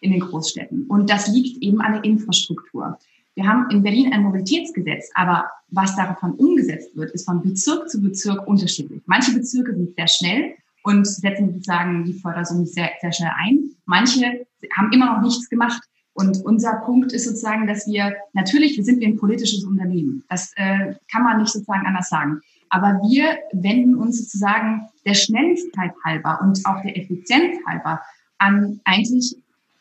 in 0.00 0.12
den 0.12 0.20
Großstädten. 0.20 0.86
Und 0.86 1.10
das 1.10 1.28
liegt 1.28 1.62
eben 1.62 1.80
an 1.80 1.92
der 1.92 2.04
Infrastruktur. 2.04 2.98
Wir 3.34 3.46
haben 3.46 3.68
in 3.70 3.82
Berlin 3.82 4.12
ein 4.12 4.22
Mobilitätsgesetz, 4.22 5.10
aber 5.14 5.50
was 5.74 5.96
davon 5.96 6.32
umgesetzt 6.32 6.96
wird, 6.96 7.12
ist 7.12 7.26
von 7.26 7.42
Bezirk 7.42 7.88
zu 7.88 8.00
Bezirk 8.00 8.46
unterschiedlich. 8.46 9.02
Manche 9.06 9.32
Bezirke 9.32 9.74
sind 9.74 9.94
sehr 9.96 10.08
schnell 10.08 10.54
und 10.82 11.06
setzen 11.06 11.52
sozusagen 11.52 12.04
die 12.04 12.12
Fördersumme 12.12 12.66
sehr, 12.66 12.90
sehr 13.00 13.12
schnell 13.12 13.32
ein. 13.36 13.70
Manche 13.86 14.46
haben 14.76 14.92
immer 14.92 15.14
noch 15.14 15.22
nichts 15.22 15.48
gemacht. 15.48 15.82
Und 16.14 16.44
unser 16.44 16.74
Punkt 16.84 17.12
ist 17.12 17.24
sozusagen, 17.24 17.66
dass 17.66 17.88
wir, 17.88 18.14
natürlich, 18.34 18.76
wir 18.76 18.84
sind 18.84 19.02
ein 19.02 19.16
politisches 19.16 19.64
Unternehmen. 19.64 20.22
Das 20.28 20.52
äh, 20.54 20.94
kann 21.10 21.24
man 21.24 21.40
nicht 21.40 21.52
sozusagen 21.52 21.86
anders 21.86 22.08
sagen. 22.08 22.40
Aber 22.70 23.00
wir 23.02 23.38
wenden 23.52 23.96
uns 23.96 24.18
sozusagen 24.18 24.88
der 25.04 25.14
Schnelligkeit 25.14 25.92
halber 26.04 26.40
und 26.40 26.64
auch 26.66 26.82
der 26.82 26.96
Effizienz 26.96 27.56
halber 27.66 28.00
an 28.38 28.80
eigentlich 28.84 29.36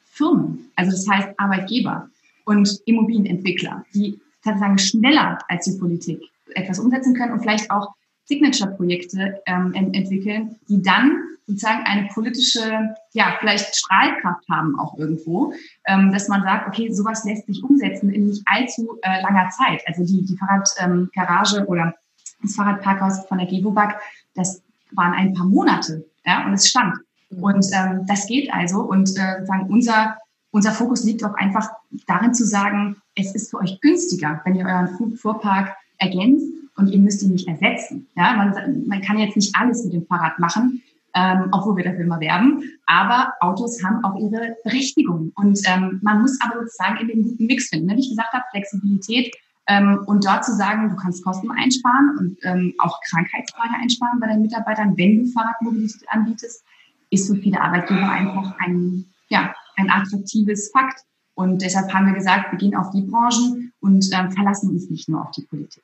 Firmen, 0.05 0.69
also 0.75 0.91
das 0.91 1.07
heißt 1.09 1.29
Arbeitgeber 1.37 2.09
und 2.45 2.79
Immobilienentwickler, 2.85 3.83
die 3.93 4.19
sozusagen 4.43 4.77
schneller 4.77 5.39
als 5.47 5.65
die 5.65 5.79
Politik 5.79 6.21
etwas 6.55 6.79
umsetzen 6.79 7.15
können 7.15 7.33
und 7.33 7.41
vielleicht 7.41 7.71
auch 7.71 7.93
Signature-Projekte 8.25 9.41
ähm, 9.45 9.73
entwickeln, 9.73 10.55
die 10.69 10.81
dann 10.81 11.23
sozusagen 11.45 11.83
eine 11.85 12.07
politische, 12.07 12.95
ja, 13.11 13.35
vielleicht 13.39 13.75
Strahlkraft 13.75 14.47
haben 14.49 14.79
auch 14.79 14.97
irgendwo, 14.97 15.53
ähm, 15.85 16.11
dass 16.11 16.29
man 16.29 16.43
sagt, 16.43 16.67
okay, 16.67 16.91
sowas 16.91 17.25
lässt 17.25 17.47
sich 17.47 17.63
umsetzen 17.63 18.09
in 18.11 18.27
nicht 18.27 18.43
allzu 18.45 18.97
äh, 19.01 19.21
langer 19.21 19.49
Zeit. 19.49 19.81
Also 19.87 20.05
die, 20.05 20.25
die 20.25 20.37
Fahrradgarage 20.37 21.57
ähm, 21.59 21.65
oder 21.67 21.95
das 22.41 22.55
Fahrradparkhaus 22.55 23.25
von 23.27 23.39
der 23.39 23.47
Gewobag, 23.47 23.99
das 24.35 24.61
waren 24.91 25.13
ein 25.13 25.33
paar 25.33 25.45
Monate, 25.45 26.05
ja, 26.25 26.45
und 26.45 26.53
es 26.53 26.69
stand. 26.69 26.95
Mhm. 27.29 27.43
Und 27.43 27.65
ähm, 27.73 28.05
das 28.07 28.27
geht 28.27 28.53
also. 28.53 28.81
Und 28.81 29.09
äh, 29.17 29.39
sozusagen 29.39 29.69
unser, 29.69 30.17
unser 30.53 30.71
Fokus 30.71 31.03
liegt 31.03 31.23
auch 31.23 31.33
einfach 31.33 31.67
darin 32.05 32.33
zu 32.33 32.45
sagen, 32.45 32.97
es 33.15 33.33
ist 33.33 33.49
für 33.49 33.57
euch 33.57 33.81
günstiger, 33.81 34.39
wenn 34.45 34.55
ihr 34.55 34.65
euren 34.65 35.17
Fuhrpark 35.17 35.75
ergänzt 35.97 36.45
und 36.75 36.89
ihr 36.89 36.99
müsst 36.99 37.23
ihn 37.23 37.31
nicht 37.31 37.47
ersetzen. 37.47 38.07
Ja, 38.15 38.33
man, 38.35 38.87
man 38.87 39.01
kann 39.01 39.17
jetzt 39.17 39.35
nicht 39.35 39.55
alles 39.55 39.83
mit 39.83 39.93
dem 39.93 40.05
Fahrrad 40.05 40.37
machen, 40.37 40.83
ähm, 41.15 41.49
obwohl 41.51 41.77
wir 41.77 41.83
dafür 41.83 42.01
immer 42.01 42.19
werben. 42.19 42.63
Aber 42.85 43.33
Autos 43.39 43.83
haben 43.83 44.03
auch 44.03 44.15
ihre 44.15 44.55
Berechtigung. 44.63 45.31
Und 45.35 45.59
ähm, 45.65 45.99
man 46.03 46.21
muss 46.21 46.39
aber 46.39 46.59
sozusagen 46.59 46.97
in 46.97 47.07
den 47.07 47.23
guten 47.23 47.45
Mix 47.47 47.69
finden. 47.69 47.87
Ne? 47.87 47.95
Wie 47.95 48.01
ich 48.01 48.09
gesagt 48.09 48.33
habe, 48.33 48.45
Flexibilität 48.51 49.35
ähm, 49.67 50.03
und 50.05 50.23
dort 50.23 50.45
zu 50.45 50.53
sagen, 50.53 50.89
du 50.89 50.95
kannst 50.95 51.23
Kosten 51.23 51.49
einsparen 51.49 52.15
und 52.19 52.37
ähm, 52.43 52.75
auch 52.77 52.99
Krankheitstage 53.09 53.73
einsparen 53.81 54.19
bei 54.19 54.27
deinen 54.27 54.43
Mitarbeitern, 54.43 54.95
wenn 54.97 55.23
du 55.23 55.31
Fahrradmobilität 55.31 56.07
anbietest, 56.09 56.63
ist 57.09 57.27
für 57.27 57.35
viele 57.35 57.59
Arbeitgeber 57.59 58.07
einfach 58.07 58.53
ein, 58.59 59.05
ja, 59.29 59.51
ein 59.75 59.89
attraktives 59.89 60.71
Fakt. 60.71 61.01
Und 61.35 61.61
deshalb 61.61 61.91
haben 61.93 62.05
wir 62.05 62.13
gesagt, 62.13 62.51
wir 62.51 62.59
gehen 62.59 62.75
auf 62.75 62.91
die 62.91 63.01
Branchen 63.01 63.73
und 63.79 64.07
ähm, 64.13 64.31
verlassen 64.31 64.69
uns 64.69 64.89
nicht 64.89 65.09
nur 65.09 65.21
auf 65.21 65.31
die 65.31 65.41
Politik. 65.43 65.83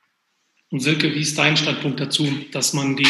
Und 0.71 0.82
Silke, 0.82 1.13
wie 1.13 1.21
ist 1.21 1.38
dein 1.38 1.58
Standpunkt 1.58 1.99
dazu, 1.99 2.28
dass 2.52 2.73
man 2.73 2.95
die 2.95 3.08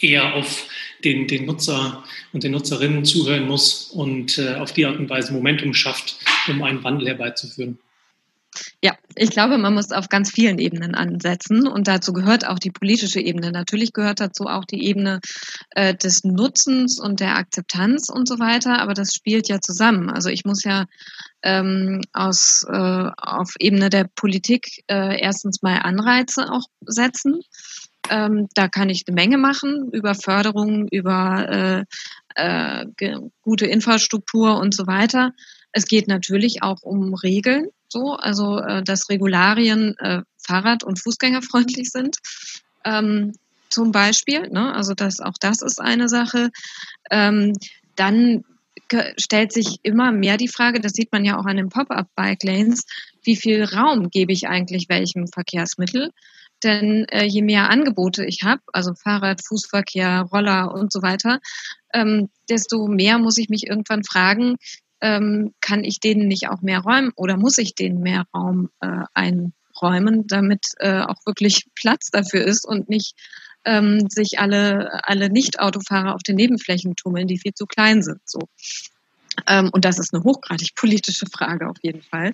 eher 0.00 0.34
auf 0.34 0.68
den, 1.04 1.26
den 1.26 1.46
Nutzer 1.46 2.04
und 2.32 2.44
den 2.44 2.52
Nutzerinnen 2.52 3.04
zuhören 3.04 3.46
muss 3.46 3.90
und 3.90 4.38
äh, 4.38 4.54
auf 4.54 4.72
die 4.72 4.86
Art 4.86 4.98
und 4.98 5.10
Weise 5.10 5.32
Momentum 5.32 5.74
schafft, 5.74 6.18
um 6.48 6.62
einen 6.62 6.84
Wandel 6.84 7.08
herbeizuführen? 7.08 7.78
Ja, 8.82 8.96
ich 9.14 9.30
glaube, 9.30 9.58
man 9.58 9.74
muss 9.74 9.92
auf 9.92 10.08
ganz 10.08 10.30
vielen 10.30 10.58
Ebenen 10.58 10.94
ansetzen 10.94 11.66
und 11.66 11.88
dazu 11.88 12.12
gehört 12.12 12.46
auch 12.46 12.58
die 12.58 12.70
politische 12.70 13.20
Ebene. 13.20 13.52
Natürlich 13.52 13.92
gehört 13.92 14.20
dazu 14.20 14.44
auch 14.44 14.64
die 14.64 14.84
Ebene 14.84 15.20
äh, 15.70 15.94
des 15.94 16.24
Nutzens 16.24 17.00
und 17.00 17.20
der 17.20 17.36
Akzeptanz 17.36 18.08
und 18.08 18.28
so 18.28 18.38
weiter, 18.38 18.80
aber 18.80 18.94
das 18.94 19.14
spielt 19.14 19.48
ja 19.48 19.60
zusammen. 19.60 20.10
Also 20.10 20.28
ich 20.28 20.44
muss 20.44 20.64
ja 20.64 20.86
ähm, 21.42 22.02
aus, 22.12 22.64
äh, 22.68 23.10
auf 23.16 23.54
Ebene 23.58 23.90
der 23.90 24.08
Politik 24.14 24.84
äh, 24.88 25.20
erstens 25.20 25.62
mal 25.62 25.78
Anreize 25.78 26.50
auch 26.50 26.64
setzen. 26.80 27.40
Ähm, 28.10 28.48
da 28.54 28.68
kann 28.68 28.90
ich 28.90 29.04
eine 29.06 29.14
Menge 29.14 29.38
machen 29.38 29.90
über 29.92 30.14
Förderung, 30.14 30.88
über 30.88 31.84
äh, 32.36 32.84
äh, 32.96 33.16
gute 33.42 33.66
Infrastruktur 33.66 34.58
und 34.58 34.74
so 34.74 34.86
weiter. 34.86 35.32
Es 35.72 35.86
geht 35.86 36.08
natürlich 36.08 36.62
auch 36.62 36.82
um 36.82 37.14
Regeln 37.14 37.66
so, 37.88 38.14
also 38.14 38.58
äh, 38.58 38.82
dass 38.82 39.08
Regularien 39.08 39.96
äh, 39.98 40.22
Fahrrad- 40.38 40.84
und 40.84 41.02
Fußgängerfreundlich 41.02 41.90
sind. 41.90 42.16
Ähm, 42.84 43.32
zum 43.68 43.92
Beispiel, 43.92 44.48
ne? 44.48 44.74
also 44.74 44.94
das, 44.94 45.20
auch 45.20 45.36
das 45.40 45.62
ist 45.62 45.80
eine 45.80 46.08
Sache. 46.08 46.50
Ähm, 47.10 47.52
dann 47.96 48.44
stellt 49.16 49.52
sich 49.52 49.80
immer 49.82 50.12
mehr 50.12 50.36
die 50.36 50.48
Frage, 50.48 50.80
das 50.80 50.92
sieht 50.92 51.10
man 51.10 51.24
ja 51.24 51.38
auch 51.38 51.46
an 51.46 51.56
den 51.56 51.70
Pop-up-Bike-Lanes, 51.70 52.84
wie 53.22 53.36
viel 53.36 53.64
Raum 53.64 54.10
gebe 54.10 54.32
ich 54.32 54.46
eigentlich 54.46 54.88
welchem 54.88 55.26
Verkehrsmittel? 55.26 56.12
Denn 56.62 57.04
äh, 57.08 57.24
je 57.24 57.42
mehr 57.42 57.68
Angebote 57.68 58.24
ich 58.24 58.44
habe, 58.44 58.62
also 58.72 58.94
Fahrrad, 58.94 59.42
Fußverkehr, 59.44 60.28
Roller 60.32 60.72
und 60.72 60.92
so 60.92 61.02
weiter, 61.02 61.40
ähm, 61.92 62.30
desto 62.48 62.86
mehr 62.86 63.18
muss 63.18 63.36
ich 63.38 63.48
mich 63.48 63.66
irgendwann 63.66 64.04
fragen, 64.04 64.56
ähm, 65.00 65.54
kann 65.60 65.84
ich 65.84 66.00
denen 66.00 66.28
nicht 66.28 66.48
auch 66.48 66.62
mehr 66.62 66.80
räumen 66.80 67.12
oder 67.16 67.36
muss 67.36 67.58
ich 67.58 67.74
denen 67.74 68.00
mehr 68.00 68.24
Raum 68.34 68.70
äh, 68.80 69.04
einräumen, 69.14 70.26
damit 70.26 70.66
äh, 70.78 71.00
auch 71.00 71.24
wirklich 71.26 71.66
Platz 71.74 72.10
dafür 72.10 72.44
ist 72.44 72.66
und 72.66 72.88
nicht 72.88 73.14
ähm, 73.64 74.08
sich 74.08 74.38
alle, 74.38 75.04
alle 75.04 75.28
Nicht-Autofahrer 75.28 76.14
auf 76.14 76.22
den 76.22 76.36
Nebenflächen 76.36 76.96
tummeln, 76.96 77.26
die 77.26 77.38
viel 77.38 77.52
zu 77.52 77.66
klein 77.66 78.02
sind. 78.02 78.20
So. 78.24 78.40
Ähm, 79.46 79.70
und 79.72 79.84
das 79.84 79.98
ist 79.98 80.14
eine 80.14 80.24
hochgradig 80.24 80.74
politische 80.76 81.26
Frage 81.26 81.68
auf 81.68 81.76
jeden 81.82 82.02
Fall. 82.02 82.32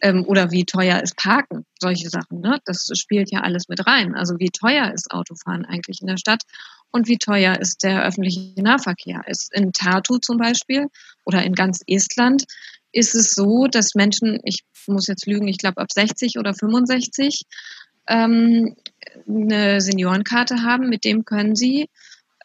Ähm, 0.00 0.24
oder 0.24 0.50
wie 0.50 0.64
teuer 0.64 1.02
ist 1.02 1.16
Parken? 1.16 1.66
Solche 1.78 2.08
Sachen. 2.08 2.40
Ne? 2.40 2.58
Das 2.64 2.88
spielt 2.94 3.30
ja 3.30 3.40
alles 3.40 3.68
mit 3.68 3.86
rein. 3.86 4.14
Also 4.14 4.38
wie 4.38 4.50
teuer 4.50 4.92
ist 4.92 5.10
Autofahren 5.10 5.64
eigentlich 5.64 6.00
in 6.00 6.06
der 6.06 6.16
Stadt? 6.16 6.42
Und 6.90 7.08
wie 7.08 7.18
teuer 7.18 7.58
ist 7.58 7.84
der 7.84 8.04
öffentliche 8.04 8.52
Nahverkehr? 8.56 9.22
Ist 9.26 9.52
in 9.52 9.72
Tartu 9.72 10.18
zum 10.18 10.38
Beispiel 10.38 10.86
oder 11.24 11.42
in 11.42 11.54
ganz 11.54 11.80
Estland 11.86 12.44
ist 12.92 13.14
es 13.14 13.32
so, 13.32 13.66
dass 13.66 13.94
Menschen, 13.94 14.40
ich 14.44 14.64
muss 14.86 15.06
jetzt 15.06 15.26
lügen, 15.26 15.48
ich 15.48 15.58
glaube 15.58 15.80
ab 15.80 15.92
60 15.92 16.38
oder 16.38 16.54
65 16.54 17.42
ähm, 18.08 18.76
eine 19.28 19.80
Seniorenkarte 19.80 20.62
haben, 20.62 20.88
mit 20.88 21.04
dem 21.04 21.24
können 21.24 21.54
sie 21.54 21.88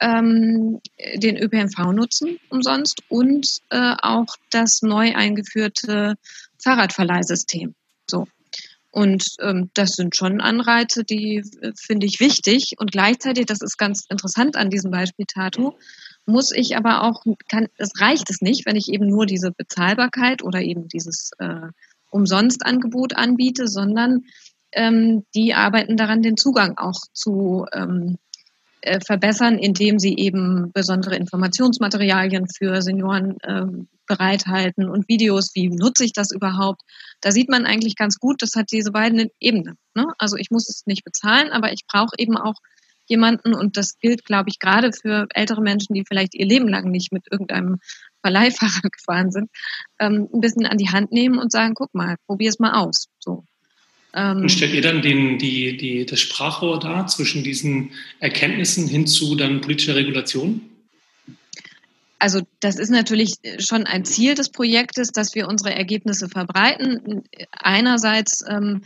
ähm, 0.01 0.81
den 1.15 1.37
ÖPNV 1.37 1.93
nutzen 1.93 2.39
umsonst 2.49 3.01
und 3.07 3.47
äh, 3.69 3.95
auch 4.01 4.35
das 4.51 4.81
neu 4.81 5.15
eingeführte 5.15 6.15
Fahrradverleihsystem. 6.61 7.73
So. 8.09 8.27
Und 8.93 9.25
ähm, 9.39 9.71
das 9.73 9.93
sind 9.93 10.15
schon 10.15 10.39
Anreize, 10.39 11.03
die 11.03 11.37
äh, 11.61 11.71
finde 11.75 12.05
ich 12.05 12.19
wichtig. 12.19 12.75
Und 12.77 12.91
gleichzeitig, 12.91 13.47
das 13.47 13.61
ist 13.61 13.79
ganz 13.79 14.05
interessant 14.07 14.55
an 14.55 14.69
diesem 14.69 14.91
Beispiel 14.91 15.25
Tato, 15.25 15.79
muss 16.27 16.51
ich 16.51 16.77
aber 16.77 17.01
auch, 17.01 17.25
kann, 17.49 17.69
es 17.77 17.99
reicht 17.99 18.29
es 18.29 18.41
nicht, 18.41 18.67
wenn 18.67 18.75
ich 18.75 18.89
eben 18.89 19.07
nur 19.07 19.25
diese 19.25 19.51
Bezahlbarkeit 19.51 20.43
oder 20.43 20.61
eben 20.61 20.89
dieses 20.89 21.31
äh, 21.39 21.69
Umsonstangebot 22.11 23.17
anbiete, 23.17 23.67
sondern 23.67 24.25
ähm, 24.73 25.25
die 25.33 25.55
arbeiten 25.55 25.97
daran, 25.97 26.21
den 26.21 26.37
Zugang 26.37 26.77
auch 26.77 27.01
zu 27.13 27.65
ähm, 27.73 28.19
äh, 28.83 28.99
verbessern, 28.99 29.57
indem 29.57 29.97
sie 29.97 30.15
eben 30.17 30.71
besondere 30.73 31.15
Informationsmaterialien 31.15 32.47
für 32.49 32.81
Senioren 32.81 33.37
äh, 33.41 33.65
bereithalten 34.07 34.89
und 34.89 35.07
Videos, 35.07 35.51
wie 35.55 35.69
nutze 35.69 36.03
ich 36.03 36.11
das 36.11 36.31
überhaupt. 36.31 36.81
Da 37.21 37.31
sieht 37.31 37.49
man 37.49 37.65
eigentlich 37.65 37.95
ganz 37.95 38.19
gut, 38.19 38.41
das 38.41 38.55
hat 38.55 38.71
diese 38.71 38.91
beiden 38.91 39.29
Ebenen. 39.39 39.77
Ne? 39.95 40.07
Also 40.17 40.35
ich 40.35 40.51
muss 40.51 40.67
es 40.67 40.85
nicht 40.85 41.05
bezahlen, 41.05 41.51
aber 41.51 41.71
ich 41.71 41.87
brauche 41.87 42.15
eben 42.17 42.35
auch 42.37 42.55
jemanden 43.05 43.53
und 43.53 43.77
das 43.77 43.99
gilt, 43.99 44.25
glaube 44.25 44.49
ich, 44.49 44.59
gerade 44.59 44.91
für 44.91 45.27
ältere 45.33 45.61
Menschen, 45.61 45.93
die 45.93 46.03
vielleicht 46.05 46.35
ihr 46.35 46.45
Leben 46.45 46.67
lang 46.67 46.91
nicht 46.91 47.13
mit 47.13 47.25
irgendeinem 47.31 47.79
Verleihfahrer 48.21 48.89
gefahren 48.91 49.31
sind, 49.31 49.49
ähm, 49.99 50.27
ein 50.33 50.41
bisschen 50.41 50.65
an 50.65 50.77
die 50.77 50.89
Hand 50.89 51.11
nehmen 51.11 51.39
und 51.39 51.51
sagen, 51.51 51.73
guck 51.73 51.93
mal, 51.93 52.17
probier 52.25 52.49
es 52.49 52.59
mal 52.59 52.73
aus. 52.73 53.07
So. 53.19 53.45
Ähm, 54.13 54.41
und 54.41 54.49
stellt 54.49 54.73
ihr 54.73 54.81
dann 54.81 55.01
den, 55.01 55.37
die, 55.37 55.77
die, 55.77 56.05
das 56.05 56.19
Sprachrohr 56.19 56.79
dar 56.79 57.07
zwischen 57.07 57.43
diesen 57.43 57.91
Erkenntnissen 58.19 58.87
hin 58.87 59.07
zu 59.07 59.35
dann 59.35 59.61
politischer 59.61 59.95
Regulation? 59.95 60.61
Also 62.23 62.39
das 62.61 62.79
ist 62.79 62.89
natürlich 62.89 63.35
schon 63.59 63.85
ein 63.85 64.05
Ziel 64.05 64.33
des 64.33 64.47
Projektes, 64.47 65.09
dass 65.09 65.35
wir 65.35 65.49
unsere 65.49 65.75
Ergebnisse 65.75 66.29
verbreiten. 66.29 67.23
Einerseits 67.51 68.45
ähm, 68.47 68.83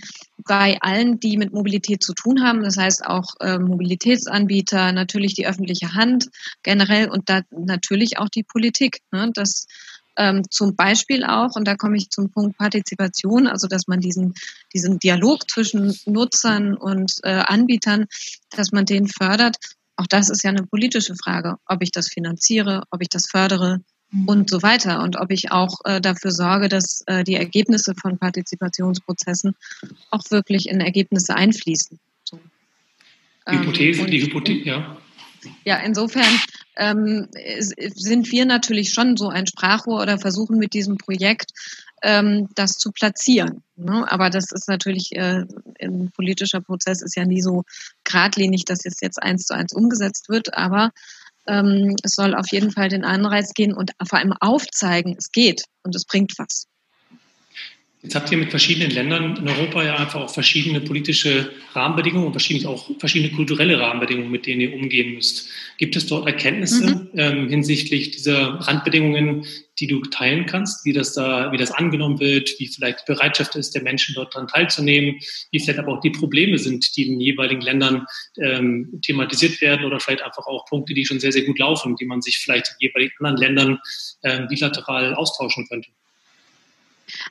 bei 0.47 0.79
allen, 0.81 1.19
die 1.19 1.37
mit 1.37 1.53
Mobilität 1.53 2.01
zu 2.01 2.15
tun 2.15 2.41
haben, 2.41 2.63
das 2.63 2.77
heißt 2.77 3.05
auch 3.05 3.35
äh, 3.39 3.59
Mobilitätsanbieter, 3.59 4.91
natürlich 4.91 5.35
die 5.35 5.45
öffentliche 5.45 5.93
Hand 5.93 6.29
generell 6.63 7.09
und 7.09 7.29
da 7.29 7.41
natürlich 7.51 8.17
auch 8.17 8.29
die 8.29 8.41
Politik. 8.41 9.01
Ne? 9.11 9.29
Das 9.35 9.67
Ähm, 10.17 10.43
zum 10.49 10.75
Beispiel 10.75 11.23
auch, 11.23 11.55
und 11.55 11.67
da 11.67 11.75
komme 11.75 11.97
ich 11.97 12.09
zum 12.09 12.31
Punkt 12.31 12.57
Partizipation, 12.57 13.47
also 13.47 13.67
dass 13.67 13.87
man 13.87 14.01
diesen, 14.01 14.33
diesen 14.73 14.99
Dialog 14.99 15.49
zwischen 15.49 15.95
Nutzern 16.05 16.75
und 16.75 17.13
äh, 17.23 17.29
Anbietern, 17.29 18.05
dass 18.49 18.71
man 18.71 18.85
den 18.85 19.07
fördert. 19.07 19.57
Auch 19.95 20.07
das 20.07 20.29
ist 20.29 20.43
ja 20.43 20.49
eine 20.49 20.63
politische 20.63 21.15
Frage, 21.15 21.55
ob 21.65 21.81
ich 21.81 21.91
das 21.91 22.07
finanziere, 22.07 22.83
ob 22.91 23.01
ich 23.01 23.09
das 23.09 23.27
fördere, 23.29 23.81
mhm. 24.11 24.27
und 24.27 24.49
so 24.49 24.61
weiter. 24.61 25.01
Und 25.01 25.17
ob 25.17 25.31
ich 25.31 25.51
auch 25.51 25.79
äh, 25.85 26.01
dafür 26.01 26.31
sorge, 26.31 26.69
dass 26.69 27.03
äh, 27.07 27.23
die 27.23 27.35
Ergebnisse 27.35 27.93
von 27.99 28.17
Partizipationsprozessen 28.17 29.55
auch 30.11 30.23
wirklich 30.29 30.69
in 30.69 30.81
Ergebnisse 30.81 31.35
einfließen. 31.35 31.99
So. 32.23 32.39
Die 33.49 33.59
Hypothese, 33.59 34.01
ähm, 34.01 34.11
die 34.11 34.21
Hypothese, 34.21 34.65
ja. 34.65 34.97
Ja, 35.63 35.77
insofern 35.77 36.39
ähm, 36.77 37.27
sind 37.59 38.31
wir 38.31 38.45
natürlich 38.45 38.93
schon 38.93 39.17
so 39.17 39.29
ein 39.29 39.47
Sprachrohr 39.47 40.01
oder 40.01 40.17
versuchen 40.19 40.57
mit 40.57 40.73
diesem 40.73 40.97
Projekt 40.97 41.51
ähm, 42.03 42.47
das 42.55 42.73
zu 42.73 42.91
platzieren. 42.91 43.63
Ne? 43.75 44.05
Aber 44.09 44.29
das 44.29 44.51
ist 44.51 44.67
natürlich, 44.67 45.11
äh, 45.13 45.45
ein 45.81 46.11
politischer 46.15 46.61
Prozess 46.61 47.01
ist 47.01 47.15
ja 47.15 47.25
nie 47.25 47.41
so 47.41 47.63
geradlinig, 48.03 48.65
dass 48.65 48.85
es 48.85 49.01
jetzt 49.01 49.21
eins 49.21 49.45
zu 49.45 49.55
eins 49.55 49.73
umgesetzt 49.73 50.29
wird, 50.29 50.53
aber 50.53 50.91
ähm, 51.47 51.95
es 52.03 52.11
soll 52.11 52.35
auf 52.35 52.51
jeden 52.51 52.71
Fall 52.71 52.89
den 52.89 53.05
Anreiz 53.05 53.53
gehen 53.53 53.73
und 53.73 53.91
vor 54.07 54.19
allem 54.19 54.33
aufzeigen, 54.33 55.15
es 55.17 55.31
geht 55.31 55.63
und 55.83 55.95
es 55.95 56.05
bringt 56.05 56.33
was. 56.37 56.67
Jetzt 58.07 58.15
habt 58.15 58.31
ihr 58.31 58.37
mit 58.37 58.51
verschiedenen 58.51 58.91
Ländern 58.91 59.35
in 59.35 59.49
Europa 59.49 59.83
ja 59.83 59.97
einfach 59.97 60.21
auch 60.21 60.33
verschiedene 60.33 60.79
politische 60.79 61.51
Rahmenbedingungen 61.73 62.27
und 62.27 62.31
verschiedene, 62.31 62.69
auch 62.69 62.89
verschiedene 62.99 63.33
kulturelle 63.33 63.77
Rahmenbedingungen, 63.81 64.31
mit 64.31 64.45
denen 64.45 64.61
ihr 64.61 64.73
umgehen 64.73 65.15
müsst. 65.15 65.49
Gibt 65.77 65.97
es 65.97 66.05
dort 66.05 66.25
Erkenntnisse 66.25 66.85
mhm. 66.85 67.09
ähm, 67.15 67.49
hinsichtlich 67.49 68.11
dieser 68.11 68.61
Randbedingungen, 68.61 69.45
die 69.81 69.87
du 69.87 69.99
teilen 70.03 70.45
kannst, 70.45 70.85
wie 70.85 70.93
das 70.93 71.15
da, 71.15 71.51
wie 71.51 71.57
das 71.57 71.71
angenommen 71.71 72.21
wird, 72.21 72.49
wie 72.59 72.67
vielleicht 72.67 72.99
die 72.99 73.11
Bereitschaft 73.11 73.57
ist, 73.57 73.75
der 73.75 73.83
Menschen 73.83 74.15
dort 74.15 74.33
daran 74.33 74.47
teilzunehmen, 74.47 75.19
wie 75.51 75.59
vielleicht 75.59 75.79
aber 75.79 75.91
auch 75.91 75.99
die 75.99 76.11
Probleme 76.11 76.57
sind, 76.57 76.95
die 76.95 77.07
in 77.07 77.15
den 77.15 77.19
jeweiligen 77.19 77.59
Ländern 77.59 78.05
ähm, 78.41 79.01
thematisiert 79.01 79.59
werden 79.59 79.85
oder 79.85 79.99
vielleicht 79.99 80.21
einfach 80.21 80.47
auch 80.47 80.65
Punkte, 80.67 80.93
die 80.93 81.05
schon 81.05 81.19
sehr, 81.19 81.33
sehr 81.33 81.43
gut 81.43 81.59
laufen, 81.59 81.97
die 81.97 82.05
man 82.05 82.21
sich 82.21 82.37
vielleicht 82.37 82.69
in 82.69 82.87
jeweiligen 82.87 83.13
anderen 83.17 83.37
Ländern 83.37 83.79
ähm, 84.23 84.47
bilateral 84.47 85.13
austauschen 85.13 85.67
könnte? 85.67 85.89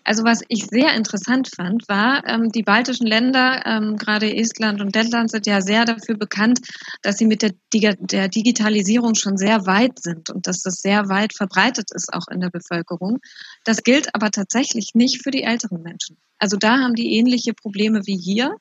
Also 0.04 0.24
was 0.24 0.42
ich 0.48 0.66
sehr 0.66 0.94
interessant 0.94 1.50
fand, 1.54 1.88
war, 1.88 2.26
ähm, 2.26 2.50
die 2.50 2.62
baltischen 2.62 3.06
Länder, 3.06 3.62
ähm, 3.66 3.96
gerade 3.96 4.34
Estland 4.34 4.80
und 4.80 4.94
Lettland, 4.94 5.30
sind 5.30 5.46
ja 5.46 5.60
sehr 5.60 5.84
dafür 5.84 6.16
bekannt, 6.16 6.60
dass 7.02 7.18
sie 7.18 7.26
mit 7.26 7.42
der, 7.42 7.52
der 7.72 8.28
Digitalisierung 8.28 9.14
schon 9.14 9.36
sehr 9.36 9.66
weit 9.66 10.00
sind 10.02 10.30
und 10.30 10.46
dass 10.46 10.62
das 10.62 10.76
sehr 10.76 11.08
weit 11.08 11.34
verbreitet 11.34 11.90
ist, 11.92 12.12
auch 12.12 12.28
in 12.28 12.40
der 12.40 12.50
Bevölkerung. 12.50 13.18
Das 13.64 13.82
gilt 13.82 14.14
aber 14.14 14.30
tatsächlich 14.30 14.90
nicht 14.94 15.22
für 15.22 15.30
die 15.30 15.42
älteren 15.42 15.82
Menschen. 15.82 16.16
Also 16.38 16.56
da 16.56 16.78
haben 16.78 16.94
die 16.94 17.16
ähnliche 17.16 17.54
Probleme 17.54 18.02
wie 18.06 18.18
hier 18.18 18.56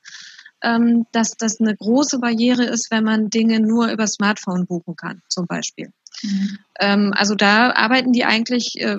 ähm, 0.63 1.05
dass 1.11 1.37
das 1.37 1.59
eine 1.59 1.75
große 1.75 2.19
Barriere 2.19 2.65
ist, 2.65 2.91
wenn 2.91 3.03
man 3.03 3.29
Dinge 3.29 3.59
nur 3.59 3.91
über 3.91 4.07
Smartphone 4.07 4.65
buchen 4.65 4.95
kann, 4.95 5.21
zum 5.29 5.47
Beispiel. 5.47 5.91
Mhm. 6.23 6.57
Ähm, 6.79 7.13
also 7.15 7.35
da 7.35 7.71
arbeiten 7.71 8.13
die 8.13 8.25
eigentlich, 8.25 8.75
äh, 8.79 8.97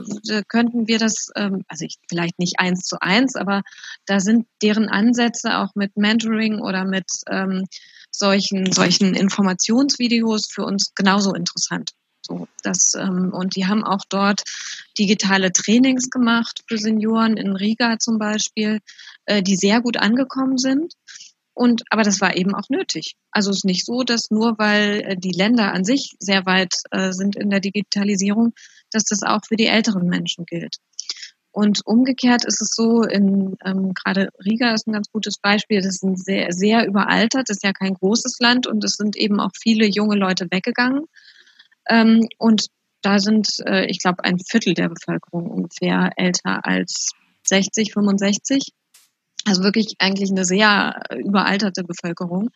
könnten 0.49 0.87
wir 0.87 0.99
das, 0.99 1.29
ähm, 1.35 1.65
also 1.69 1.85
ich, 1.85 1.99
vielleicht 2.09 2.39
nicht 2.39 2.59
eins 2.59 2.85
zu 2.85 2.97
eins, 3.01 3.37
aber 3.37 3.63
da 4.07 4.21
sind 4.21 4.47
deren 4.63 4.89
Ansätze 4.89 5.59
auch 5.59 5.75
mit 5.75 5.97
Mentoring 5.97 6.61
oder 6.61 6.85
mit 6.85 7.07
ähm, 7.29 7.67
solchen, 8.11 8.73
solchen 8.73 9.15
Informationsvideos 9.15 10.47
für 10.51 10.65
uns 10.65 10.95
genauso 10.95 11.35
interessant. 11.35 11.91
So, 12.27 12.49
das, 12.63 12.95
ähm, 12.95 13.33
und 13.33 13.55
die 13.55 13.67
haben 13.67 13.85
auch 13.85 14.03
dort 14.09 14.43
digitale 14.99 15.53
Trainings 15.53 16.11
gemacht 16.11 16.63
für 16.67 16.77
Senioren 16.77 17.37
in 17.37 17.55
Riga 17.55 17.99
zum 17.99 18.19
Beispiel, 18.19 18.81
äh, 19.27 19.43
die 19.43 19.57
sehr 19.57 19.81
gut 19.81 19.97
angekommen 19.97 20.59
sind. 20.59 20.95
Und, 21.57 21.85
aber 21.89 22.03
das 22.03 22.21
war 22.21 22.37
eben 22.37 22.55
auch 22.55 22.69
nötig. 22.69 23.17
Also 23.31 23.51
es 23.51 23.59
ist 23.59 23.65
nicht 23.65 23.87
so, 23.87 24.03
dass 24.03 24.31
nur 24.31 24.59
weil 24.59 25.01
äh, 25.07 25.17
die 25.17 25.33
Länder 25.33 25.73
an 25.73 25.85
sich 25.85 26.15
sehr 26.19 26.45
weit 26.45 26.75
äh, 26.91 27.13
sind 27.13 27.35
in 27.35 27.49
der 27.49 27.61
Digitalisierung, 27.61 28.53
dass 28.91 29.05
das 29.05 29.23
auch 29.23 29.41
für 29.49 29.57
die 29.57 29.65
älteren 29.65 30.07
Menschen 30.07 30.45
gilt. 30.45 30.77
Und 31.53 31.81
umgekehrt 31.87 32.45
ist 32.45 32.61
es 32.61 32.75
so, 32.75 33.05
in 33.05 33.57
ähm, 33.65 33.95
gerade 33.95 34.29
Riga 34.45 34.75
ist 34.75 34.87
ein 34.87 34.93
ganz 34.93 35.11
gutes 35.11 35.39
Beispiel, 35.39 35.79
das 35.79 35.95
ist 35.95 36.05
ein 36.05 36.17
sehr, 36.17 36.53
sehr 36.53 36.87
überaltert, 36.87 37.49
das 37.49 37.57
ist 37.57 37.65
ja 37.65 37.73
kein 37.73 37.95
großes 37.95 38.37
Land 38.39 38.67
und 38.67 38.85
es 38.85 38.97
sind 38.97 39.17
eben 39.17 39.41
auch 39.41 39.53
viele 39.59 39.87
junge 39.87 40.17
Leute 40.17 40.49
weggegangen. 40.51 41.07
Ähm, 41.89 42.29
und 42.37 42.67
da 43.01 43.19
sind, 43.19 43.49
äh, 43.67 43.87
ich 43.87 44.01
glaube, 44.01 44.25
ein 44.25 44.39
Viertel 44.41 44.75
der 44.75 44.91
Bevölkerung 44.91 45.51
ungefähr 45.51 46.11
älter 46.17 46.67
als 46.67 47.13
60, 47.45 47.95
65. 47.95 48.75
Also 49.47 49.63
wirklich 49.63 49.95
eigentlich 49.99 50.31
eine 50.31 50.45
sehr 50.45 51.01
äh, 51.09 51.19
überalterte 51.21 51.85
Bevölkerung. 51.85 52.51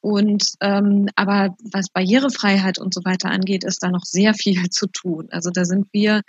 Und 0.00 0.44
ähm, 0.60 1.08
aber 1.16 1.56
was 1.72 1.88
Barrierefreiheit 1.88 2.78
und 2.78 2.94
so 2.94 3.00
weiter 3.04 3.30
angeht, 3.30 3.64
ist 3.64 3.82
da 3.82 3.90
noch 3.90 4.04
sehr 4.04 4.34
viel 4.34 4.68
zu 4.70 4.86
tun. 4.86 5.28
Also 5.30 5.50
da 5.50 5.64
sind 5.64 5.88
wir 5.92 6.22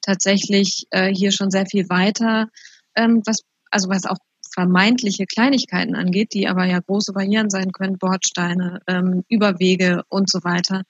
tatsächlich 0.00 0.86
äh, 0.90 1.12
hier 1.12 1.32
schon 1.32 1.50
sehr 1.50 1.66
viel 1.66 1.88
weiter, 1.88 2.48
ähm, 2.94 3.22
was 3.26 3.40
also 3.70 3.88
was 3.88 4.06
auch 4.06 4.16
vermeintliche 4.52 5.26
Kleinigkeiten 5.26 5.94
angeht, 5.94 6.32
die 6.34 6.48
aber 6.48 6.64
ja 6.64 6.80
große 6.80 7.12
Barrieren 7.12 7.50
sein 7.50 7.72
können, 7.72 7.98
Bordsteine, 7.98 8.80
ähm, 8.86 9.24
Überwege 9.28 10.02
und 10.08 10.28
so 10.28 10.42
weiter. 10.42 10.82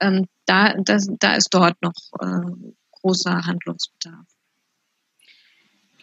Ähm, 0.00 0.26
da, 0.46 0.74
das, 0.74 1.08
da 1.18 1.34
ist 1.34 1.48
dort 1.52 1.80
noch 1.82 1.94
äh, 2.20 2.50
großer 3.02 3.44
Handlungsbedarf. 3.44 4.26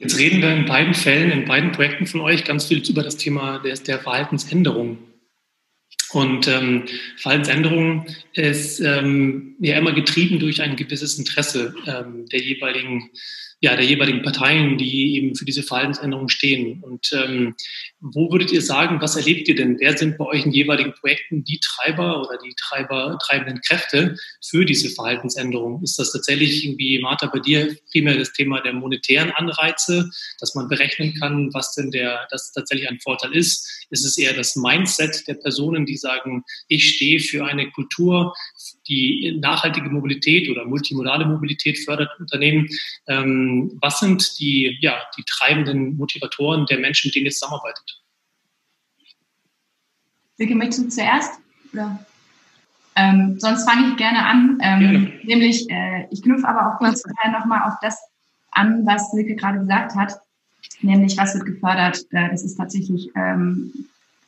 Jetzt 0.02 0.18
reden 0.18 0.42
wir 0.42 0.52
in 0.52 0.66
beiden 0.66 0.96
Fällen, 0.96 1.30
in 1.32 1.46
beiden 1.46 1.72
Projekten 1.72 2.08
von 2.08 2.22
euch 2.22 2.44
ganz 2.44 2.66
viel 2.66 2.82
über 2.90 3.04
das 3.04 3.18
Thema 3.18 3.60
der, 3.60 3.76
der 3.76 4.00
Verhaltensänderung. 4.00 4.98
Und 6.12 6.48
ähm, 6.48 6.86
Verhaltensänderung 7.18 8.08
ist 8.34 8.80
ähm, 8.80 9.56
ja 9.60 9.78
immer 9.78 9.94
getrieben 9.94 10.40
durch 10.40 10.60
ein 10.62 10.76
gewisses 10.76 11.20
Interesse 11.20 11.76
ähm, 11.86 12.26
der 12.30 12.40
jeweiligen 12.40 13.12
ja, 13.64 13.76
der 13.76 13.86
jeweiligen 13.86 14.24
Parteien, 14.24 14.80
die 14.80 15.16
eben 15.18 15.36
für 15.36 15.46
diese 15.46 15.62
Verhaltensänderung 15.62 16.30
stehen. 16.30 16.82
Und 16.82 17.12
ähm, 17.14 17.56
wo 18.00 18.32
würdet 18.32 18.52
ihr 18.52 18.62
sagen, 18.64 19.00
was 19.02 19.16
erlebt 19.16 19.48
ihr 19.48 19.56
denn? 19.56 19.80
Wer 19.80 19.96
sind 19.96 20.18
bei 20.18 20.26
euch 20.26 20.46
in 20.48 20.52
jeweiligen 20.52 20.94
Projekten 20.94 21.44
die 21.44 21.60
Treiber 21.60 22.22
oder 22.22 22.40
die 22.44 22.56
Treiber, 22.60 23.20
treibenden 23.24 23.62
Kräfte 23.62 24.18
für 24.44 24.66
diese 24.66 24.90
Verhaltensänderung? 24.90 25.84
Ist 25.84 26.00
das 26.00 26.12
tatsächlich 26.12 26.66
irgendwie, 26.66 27.00
Martha, 27.00 27.28
bei 27.28 27.38
dir 27.38 27.78
primär 27.92 28.18
das 28.18 28.34
Thema 28.34 28.62
der 28.62 28.74
monetären 28.74 29.30
Anreize, 29.30 30.10
dass 30.40 30.56
man 30.56 30.68
berechnen 30.68 31.14
kann, 31.20 31.54
was 31.54 31.76
denn 31.76 31.92
der, 31.92 32.28
das 32.32 32.52
tatsächlich 32.54 32.90
ein 32.90 33.00
Vorteil 33.00 33.36
ist? 33.36 33.86
Ist 33.92 34.06
es 34.06 34.18
eher 34.18 34.34
das 34.34 34.56
Mindset 34.56 35.28
der 35.28 35.36
Personen, 35.36 35.86
die 35.86 35.98
sagen, 35.98 36.44
ich 36.68 36.96
stehe 36.96 37.20
für 37.20 37.46
eine 37.46 37.70
Kultur, 37.70 38.34
die 38.88 39.38
nachhaltige 39.42 39.90
Mobilität 39.90 40.50
oder 40.50 40.66
multimodale 40.66 41.26
Mobilität 41.26 41.80
fördert 41.80 42.10
Unternehmen? 42.20 42.68
Ähm, 43.08 43.78
was 43.82 44.00
sind 44.00 44.40
die, 44.40 44.78
ja, 44.82 44.96
die 45.18 45.24
treibenden 45.24 45.98
Motivatoren 45.98 46.66
der 46.66 46.80
Menschen, 46.80 47.08
mit 47.08 47.16
denen 47.16 47.26
ihr 47.26 47.32
zusammenarbeitet? 47.32 48.02
Silke, 50.38 50.56
möchtest 50.56 50.84
du 50.84 50.90
zuerst? 50.90 51.40
Oder? 51.74 52.06
Ähm, 52.96 53.40
sonst 53.40 53.70
fange 53.70 53.90
ich 53.90 53.98
gerne 53.98 54.26
an. 54.26 54.58
Ähm, 54.62 55.14
nämlich, 55.24 55.70
äh, 55.70 56.08
ich 56.10 56.22
knüpfe 56.22 56.48
aber 56.48 56.74
auch 56.74 56.78
kurz 56.78 57.04
nochmal 57.32 57.64
auf 57.64 57.76
das 57.82 57.98
an, 58.52 58.86
was 58.86 59.12
Silke 59.12 59.36
gerade 59.36 59.60
gesagt 59.60 59.96
hat. 59.96 60.20
Nämlich, 60.82 61.18
was 61.18 61.36
wird 61.36 61.46
gefördert? 61.46 62.06
Äh, 62.12 62.30
das 62.30 62.44
ist 62.44 62.56
tatsächlich 62.56 63.10
ähm, 63.16 63.72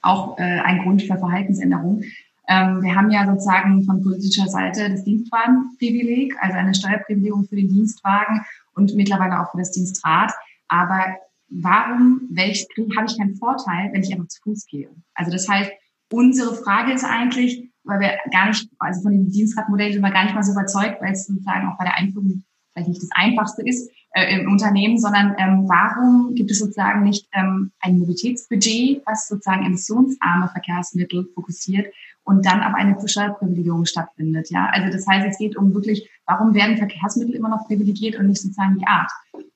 auch 0.01 0.37
äh, 0.37 0.41
ein 0.41 0.83
Grund 0.83 1.01
für 1.01 1.17
Verhaltensänderung. 1.17 2.03
Ähm, 2.47 2.81
wir 2.81 2.95
haben 2.95 3.09
ja 3.09 3.25
sozusagen 3.25 3.83
von 3.83 4.03
politischer 4.03 4.47
Seite 4.47 4.89
das 4.89 5.03
Dienstwagenprivileg, 5.03 6.35
also 6.41 6.57
eine 6.57 6.75
Steuerprivilegung 6.75 7.45
für 7.45 7.55
den 7.55 7.69
Dienstwagen 7.69 8.41
und 8.75 8.95
mittlerweile 8.95 9.39
auch 9.39 9.51
für 9.51 9.59
das 9.59 9.71
Dienstrad. 9.71 10.31
Aber 10.67 11.05
warum 11.49 12.21
welch, 12.29 12.67
habe 12.97 13.07
ich 13.07 13.17
keinen 13.17 13.35
Vorteil, 13.35 13.91
wenn 13.93 14.03
ich 14.03 14.11
einfach 14.11 14.27
zu 14.27 14.41
Fuß 14.41 14.65
gehe? 14.67 14.89
Also 15.13 15.31
das 15.31 15.47
heißt, 15.47 15.71
unsere 16.11 16.55
Frage 16.55 16.93
ist 16.93 17.05
eigentlich, 17.05 17.69
weil 17.83 17.99
wir 17.99 18.17
gar 18.31 18.47
nicht, 18.47 18.69
also 18.79 19.01
von 19.01 19.11
dem 19.11 19.29
Dienstradmodell 19.29 19.93
sind 19.93 20.01
wir 20.01 20.11
gar 20.11 20.23
nicht 20.23 20.35
mal 20.35 20.43
so 20.43 20.53
überzeugt, 20.53 21.01
weil 21.01 21.13
es 21.13 21.25
sozusagen 21.25 21.67
auch 21.67 21.77
bei 21.77 21.85
der 21.85 21.95
Einführung 21.95 22.43
vielleicht 22.73 22.89
nicht 22.89 23.03
das 23.03 23.09
Einfachste 23.13 23.61
ist 23.61 23.89
äh, 24.11 24.39
im 24.39 24.51
Unternehmen, 24.51 24.97
sondern 24.97 25.35
ähm, 25.37 25.67
warum 25.67 26.33
gibt 26.35 26.51
es 26.51 26.59
sozusagen 26.59 27.03
nicht 27.03 27.27
ähm, 27.33 27.71
ein 27.79 27.99
Mobilitätsbudget, 27.99 29.01
was 29.05 29.27
sozusagen 29.27 29.65
emissionsarme 29.65 30.49
Verkehrsmittel 30.49 31.27
fokussiert 31.33 31.87
und 32.23 32.45
dann 32.45 32.61
aber 32.61 32.75
eine 32.75 32.95
Steuerprivilegierung 33.05 33.85
stattfindet. 33.85 34.49
Ja, 34.49 34.69
also 34.71 34.91
das 34.91 35.05
heißt, 35.07 35.27
es 35.27 35.37
geht 35.37 35.57
um 35.57 35.73
wirklich, 35.73 36.09
warum 36.25 36.53
werden 36.53 36.77
Verkehrsmittel 36.77 37.35
immer 37.35 37.49
noch 37.49 37.67
privilegiert 37.67 38.15
und 38.17 38.27
nicht 38.27 38.41
sozusagen 38.41 38.79
die 38.79 38.87
Art? 38.87 39.11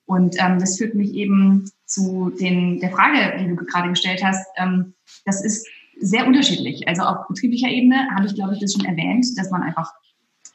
Und 0.06 0.36
ähm, 0.40 0.60
das 0.60 0.78
führt 0.78 0.96
mich 0.96 1.14
eben 1.14 1.70
zu 1.86 2.32
den 2.40 2.80
der 2.80 2.92
Frage, 2.92 3.38
die 3.40 3.48
du 3.48 3.56
gerade 3.56 3.90
gestellt 3.90 4.24
hast. 4.24 4.48
Ähm, 4.58 4.94
das 5.26 5.44
ist 5.44 5.68
sehr 6.00 6.28
unterschiedlich. 6.28 6.88
Also 6.88 7.04
auf 7.04 7.28
betrieblicher 7.28 7.70
Ebene 7.70 8.08
habe 8.16 8.26
ich, 8.26 8.36
glaube 8.36 8.54
ich, 8.54 8.60
das 8.60 8.74
schon 8.74 8.86
erwähnt, 8.86 9.26
dass 9.38 9.52
man 9.52 9.64
einfach 9.64 9.94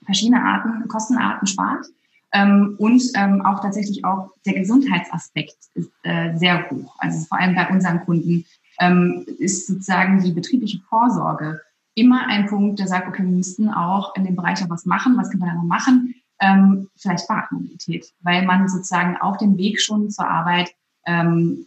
verschiedene 0.04 0.42
Arten, 0.42 0.88
Kostenarten 0.88 1.46
spart. 1.46 1.86
Ähm, 2.32 2.76
und 2.78 3.02
ähm, 3.14 3.44
auch 3.44 3.60
tatsächlich 3.60 4.04
auch 4.04 4.30
der 4.46 4.54
Gesundheitsaspekt 4.54 5.56
ist 5.74 5.90
äh, 6.02 6.34
sehr 6.36 6.70
hoch. 6.70 6.96
Also 6.98 7.24
vor 7.26 7.38
allem 7.38 7.54
bei 7.54 7.68
unseren 7.68 8.04
Kunden 8.04 8.46
ähm, 8.80 9.26
ist 9.38 9.66
sozusagen 9.66 10.22
die 10.22 10.32
betriebliche 10.32 10.80
Vorsorge 10.88 11.60
immer 11.94 12.26
ein 12.26 12.46
Punkt, 12.46 12.78
der 12.78 12.86
sagt, 12.86 13.08
okay, 13.08 13.22
wir 13.22 13.30
müssten 13.30 13.68
auch 13.68 14.14
in 14.16 14.24
dem 14.24 14.36
Bereich 14.36 14.60
noch 14.60 14.70
was 14.70 14.86
machen. 14.86 15.16
Was 15.16 15.30
können 15.30 15.42
wir 15.42 15.50
da 15.50 15.54
noch 15.54 15.64
machen? 15.64 16.14
Ähm, 16.40 16.88
vielleicht 16.96 17.26
Fahrradmobilität, 17.26 18.12
weil 18.20 18.44
man 18.44 18.68
sozusagen 18.68 19.16
auf 19.18 19.36
dem 19.36 19.56
Weg 19.58 19.80
schon 19.80 20.10
zur 20.10 20.26
Arbeit 20.26 20.72
ähm, 21.06 21.66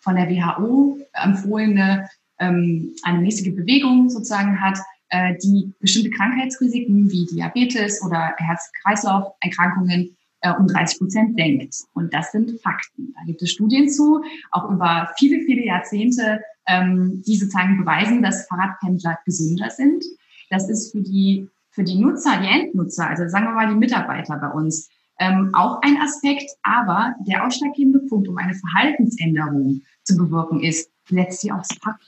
von 0.00 0.16
der 0.16 0.28
WHO 0.28 0.98
empfohlene 1.12 2.08
ähm, 2.38 2.94
eine 3.02 3.20
mäßige 3.20 3.54
Bewegung 3.54 4.10
sozusagen 4.10 4.60
hat, 4.60 4.78
äh, 5.10 5.34
die 5.42 5.72
bestimmte 5.80 6.10
Krankheitsrisiken 6.10 7.10
wie 7.10 7.26
Diabetes 7.26 8.02
oder 8.02 8.34
Herz-Kreislauf-Erkrankungen 8.38 10.15
um 10.58 10.66
30 10.66 10.98
Prozent 10.98 11.36
senkt. 11.36 11.74
Und 11.94 12.12
das 12.12 12.32
sind 12.32 12.60
Fakten. 12.60 13.14
Da 13.14 13.24
gibt 13.26 13.42
es 13.42 13.50
Studien 13.50 13.88
zu, 13.88 14.22
auch 14.50 14.70
über 14.70 15.10
viele, 15.18 15.42
viele 15.44 15.64
Jahrzehnte, 15.64 16.40
ähm, 16.66 17.22
die 17.26 17.36
sozusagen 17.36 17.78
beweisen, 17.78 18.22
dass 18.22 18.46
Fahrradpendler 18.46 19.18
gesünder 19.24 19.70
sind. 19.70 20.04
Das 20.50 20.68
ist 20.68 20.92
für 20.92 21.00
die, 21.00 21.48
für 21.70 21.84
die 21.84 21.98
Nutzer, 21.98 22.40
die 22.40 22.48
Endnutzer, 22.48 23.08
also 23.08 23.28
sagen 23.28 23.46
wir 23.46 23.52
mal 23.52 23.68
die 23.68 23.74
Mitarbeiter 23.74 24.36
bei 24.36 24.48
uns, 24.48 24.88
ähm, 25.18 25.50
auch 25.54 25.80
ein 25.82 25.96
Aspekt. 26.00 26.50
Aber 26.62 27.14
der 27.26 27.46
ausschlaggebende 27.46 28.00
Punkt, 28.00 28.28
um 28.28 28.36
eine 28.38 28.54
Verhaltensänderung 28.54 29.82
zu 30.04 30.16
bewirken, 30.16 30.62
ist, 30.62 30.90
setzt 31.08 31.40
sie 31.40 31.52
aufs 31.52 31.74
Fahrrad. 31.82 32.00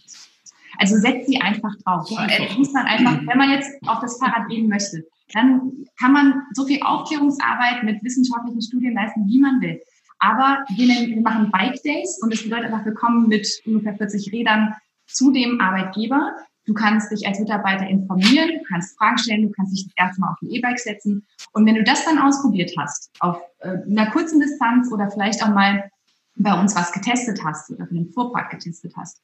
Also 0.78 0.96
setzt 0.96 1.28
sie 1.28 1.40
einfach 1.40 1.74
drauf. 1.84 2.08
Einfach. 2.16 2.56
Muss 2.56 2.72
man 2.72 2.86
einfach, 2.86 3.20
wenn 3.26 3.38
man 3.38 3.50
jetzt 3.50 3.70
auf 3.86 4.00
das 4.00 4.18
Fahrrad 4.18 4.48
gehen 4.48 4.68
möchte, 4.68 5.04
dann 5.32 5.72
kann 6.00 6.12
man 6.12 6.42
so 6.54 6.64
viel 6.64 6.80
Aufklärungsarbeit 6.82 7.82
mit 7.82 8.02
wissenschaftlichen 8.02 8.62
Studien 8.62 8.94
leisten, 8.94 9.26
wie 9.26 9.40
man 9.40 9.60
will. 9.60 9.80
Aber 10.18 10.64
wir, 10.74 10.86
wir 10.86 11.20
machen 11.20 11.50
Bike 11.50 11.82
Days 11.82 12.18
und 12.22 12.32
das 12.32 12.42
bedeutet 12.42 12.66
einfach, 12.66 12.84
wir 12.84 12.94
kommen 12.94 13.28
mit 13.28 13.46
ungefähr 13.66 13.94
40 13.94 14.32
Rädern 14.32 14.74
zu 15.06 15.32
dem 15.32 15.60
Arbeitgeber. 15.60 16.36
Du 16.66 16.74
kannst 16.74 17.10
dich 17.10 17.26
als 17.26 17.38
Mitarbeiter 17.38 17.86
informieren, 17.86 18.58
du 18.58 18.62
kannst 18.68 18.96
Fragen 18.98 19.18
stellen, 19.18 19.42
du 19.42 19.50
kannst 19.50 19.72
dich 19.72 19.84
das 19.84 19.94
erste 19.96 20.20
Mal 20.20 20.32
auf 20.32 20.42
ein 20.42 20.50
E-Bike 20.50 20.78
setzen. 20.78 21.26
Und 21.52 21.66
wenn 21.66 21.76
du 21.76 21.82
das 21.82 22.04
dann 22.04 22.18
ausprobiert 22.18 22.72
hast, 22.76 23.10
auf 23.20 23.40
äh, 23.60 23.78
einer 23.90 24.10
kurzen 24.10 24.40
Distanz 24.40 24.92
oder 24.92 25.10
vielleicht 25.10 25.42
auch 25.42 25.54
mal 25.54 25.90
bei 26.34 26.58
uns 26.58 26.76
was 26.76 26.92
getestet 26.92 27.42
hast 27.44 27.70
oder 27.70 27.86
für 27.86 27.94
den 27.94 28.10
Fuhrpark 28.12 28.50
getestet 28.50 28.92
hast, 28.96 29.22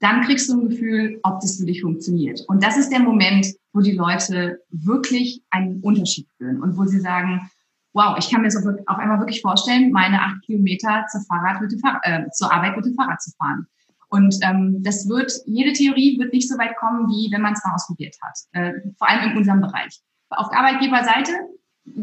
dann 0.00 0.22
kriegst 0.22 0.48
du 0.48 0.54
ein 0.54 0.68
Gefühl, 0.68 1.18
ob 1.22 1.40
das 1.40 1.56
für 1.56 1.66
dich 1.66 1.82
funktioniert. 1.82 2.40
Und 2.48 2.62
das 2.62 2.76
ist 2.76 2.90
der 2.90 3.00
Moment, 3.00 3.46
wo 3.72 3.80
die 3.80 3.92
Leute 3.92 4.60
wirklich 4.70 5.42
einen 5.50 5.80
Unterschied 5.80 6.28
fühlen 6.36 6.62
und 6.62 6.76
wo 6.76 6.84
sie 6.84 7.00
sagen, 7.00 7.50
wow, 7.92 8.16
ich 8.18 8.30
kann 8.30 8.42
mir 8.42 8.50
so 8.50 8.60
auf 8.86 8.98
einmal 8.98 9.18
wirklich 9.18 9.42
vorstellen, 9.42 9.90
meine 9.90 10.22
acht 10.22 10.42
Kilometer 10.44 11.04
zur, 11.10 11.22
Fahrrad 11.22 11.60
mit 11.60 11.72
dem 11.72 11.80
Fahrrad, 11.80 12.00
äh, 12.04 12.30
zur 12.30 12.52
Arbeit 12.52 12.76
mit 12.76 12.86
dem 12.86 12.94
Fahrrad 12.94 13.20
zu 13.20 13.32
fahren. 13.32 13.66
Und 14.08 14.36
ähm, 14.42 14.82
das 14.82 15.08
wird, 15.08 15.32
jede 15.46 15.72
Theorie 15.72 16.18
wird 16.18 16.32
nicht 16.32 16.48
so 16.48 16.56
weit 16.58 16.76
kommen, 16.76 17.08
wie 17.08 17.30
wenn 17.32 17.42
man 17.42 17.52
es 17.52 17.64
mal 17.64 17.74
ausprobiert 17.74 18.16
hat. 18.22 18.38
Äh, 18.52 18.72
vor 18.96 19.08
allem 19.08 19.30
in 19.30 19.36
unserem 19.36 19.60
Bereich. 19.60 20.00
Auf 20.30 20.48
der 20.50 20.60
Arbeitgeberseite 20.60 21.32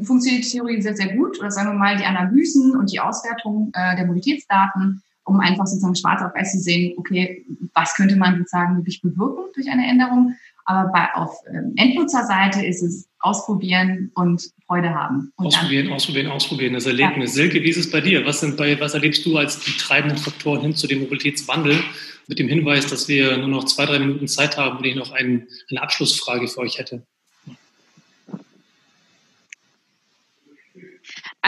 funktioniert 0.04 0.46
die 0.46 0.50
Theorie 0.50 0.82
sehr, 0.82 0.96
sehr 0.96 1.16
gut. 1.16 1.40
Oder 1.40 1.50
sagen 1.50 1.70
wir 1.70 1.80
mal, 1.80 1.98
die 1.98 2.06
Analysen 2.06 2.76
und 2.76 2.92
die 2.92 3.00
Auswertung 3.00 3.72
äh, 3.74 3.96
der 3.96 4.06
Mobilitätsdaten, 4.06 5.02
um 5.26 5.40
einfach 5.40 5.66
sozusagen 5.66 5.96
schwarz 5.96 6.22
auf 6.22 6.34
weiß 6.34 6.54
zu 6.54 6.60
sehen, 6.60 6.94
okay, 6.98 7.46
was 7.74 7.96
könnte 7.96 8.16
man 8.16 8.38
sozusagen 8.38 8.78
wirklich 8.78 9.02
bewirken 9.02 9.52
durch 9.54 9.70
eine 9.70 9.88
Änderung. 9.88 10.36
Aber 10.66 10.92
bei, 10.92 11.14
auf 11.14 11.32
ähm, 11.48 11.74
Endnutzerseite 11.76 12.66
ist 12.66 12.82
es 12.82 13.08
ausprobieren 13.20 14.12
und 14.16 14.50
Freude 14.66 14.94
haben. 14.94 15.32
Und 15.36 15.48
ausprobieren, 15.48 15.88
dann, 15.88 15.96
ausprobieren, 15.96 16.28
ausprobieren, 16.32 16.74
das 16.74 16.86
Erlebnis. 16.86 17.36
Ja. 17.36 17.44
Silke, 17.44 17.62
wie 17.62 17.70
ist 17.70 17.78
es 17.78 17.92
bei 17.92 18.02
dir? 18.02 18.26
Was, 18.26 18.40
sind 18.40 18.58
bei, 18.58 18.80
was 18.80 18.94
erlebst 18.94 19.26
du 19.26 19.38
als 19.38 19.60
die 19.60 19.72
treibenden 19.72 20.18
Faktoren 20.18 20.62
hin 20.62 20.76
zu 20.76 20.88
dem 20.88 21.02
Mobilitätswandel? 21.02 21.80
Mit 22.28 22.40
dem 22.40 22.48
Hinweis, 22.48 22.88
dass 22.88 23.08
wir 23.08 23.38
nur 23.38 23.50
noch 23.50 23.66
zwei, 23.66 23.86
drei 23.86 24.00
Minuten 24.00 24.28
Zeit 24.28 24.58
haben 24.58 24.78
und 24.78 24.86
ich 24.86 24.96
noch 24.96 25.12
ein, 25.12 25.48
eine 25.70 25.84
Abschlussfrage 25.84 26.48
für 26.48 26.62
euch 26.62 26.80
hätte. 26.80 27.06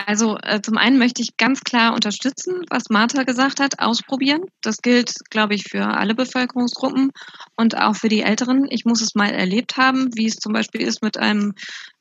Also 0.06 0.38
äh, 0.44 0.62
zum 0.62 0.78
einen 0.78 1.00
möchte 1.00 1.24
ich 1.24 1.38
ganz 1.38 1.62
klar 1.62 1.94
unterstützen, 1.94 2.64
was 2.70 2.90
Martha 2.90 3.24
gesagt 3.24 3.60
hat, 3.60 3.80
ausprobieren. 3.80 4.42
Das 4.62 4.78
gilt, 4.84 5.14
glaube 5.32 5.56
ich, 5.56 5.64
für 5.64 5.88
alle 5.88 6.14
Bevölkerungsgruppen 6.14 7.12
und 7.56 7.78
auch 7.78 7.96
für 7.96 8.10
die 8.10 8.22
Älteren. 8.22 8.68
Ich 8.70 8.86
muss 8.86 9.02
es 9.02 9.16
mal 9.16 9.32
erlebt 9.32 9.76
haben, 9.78 10.10
wie 10.16 10.28
es 10.28 10.36
zum 10.36 10.54
Beispiel 10.54 10.82
ist, 10.82 11.02
mit 11.02 11.18
einem 11.18 11.54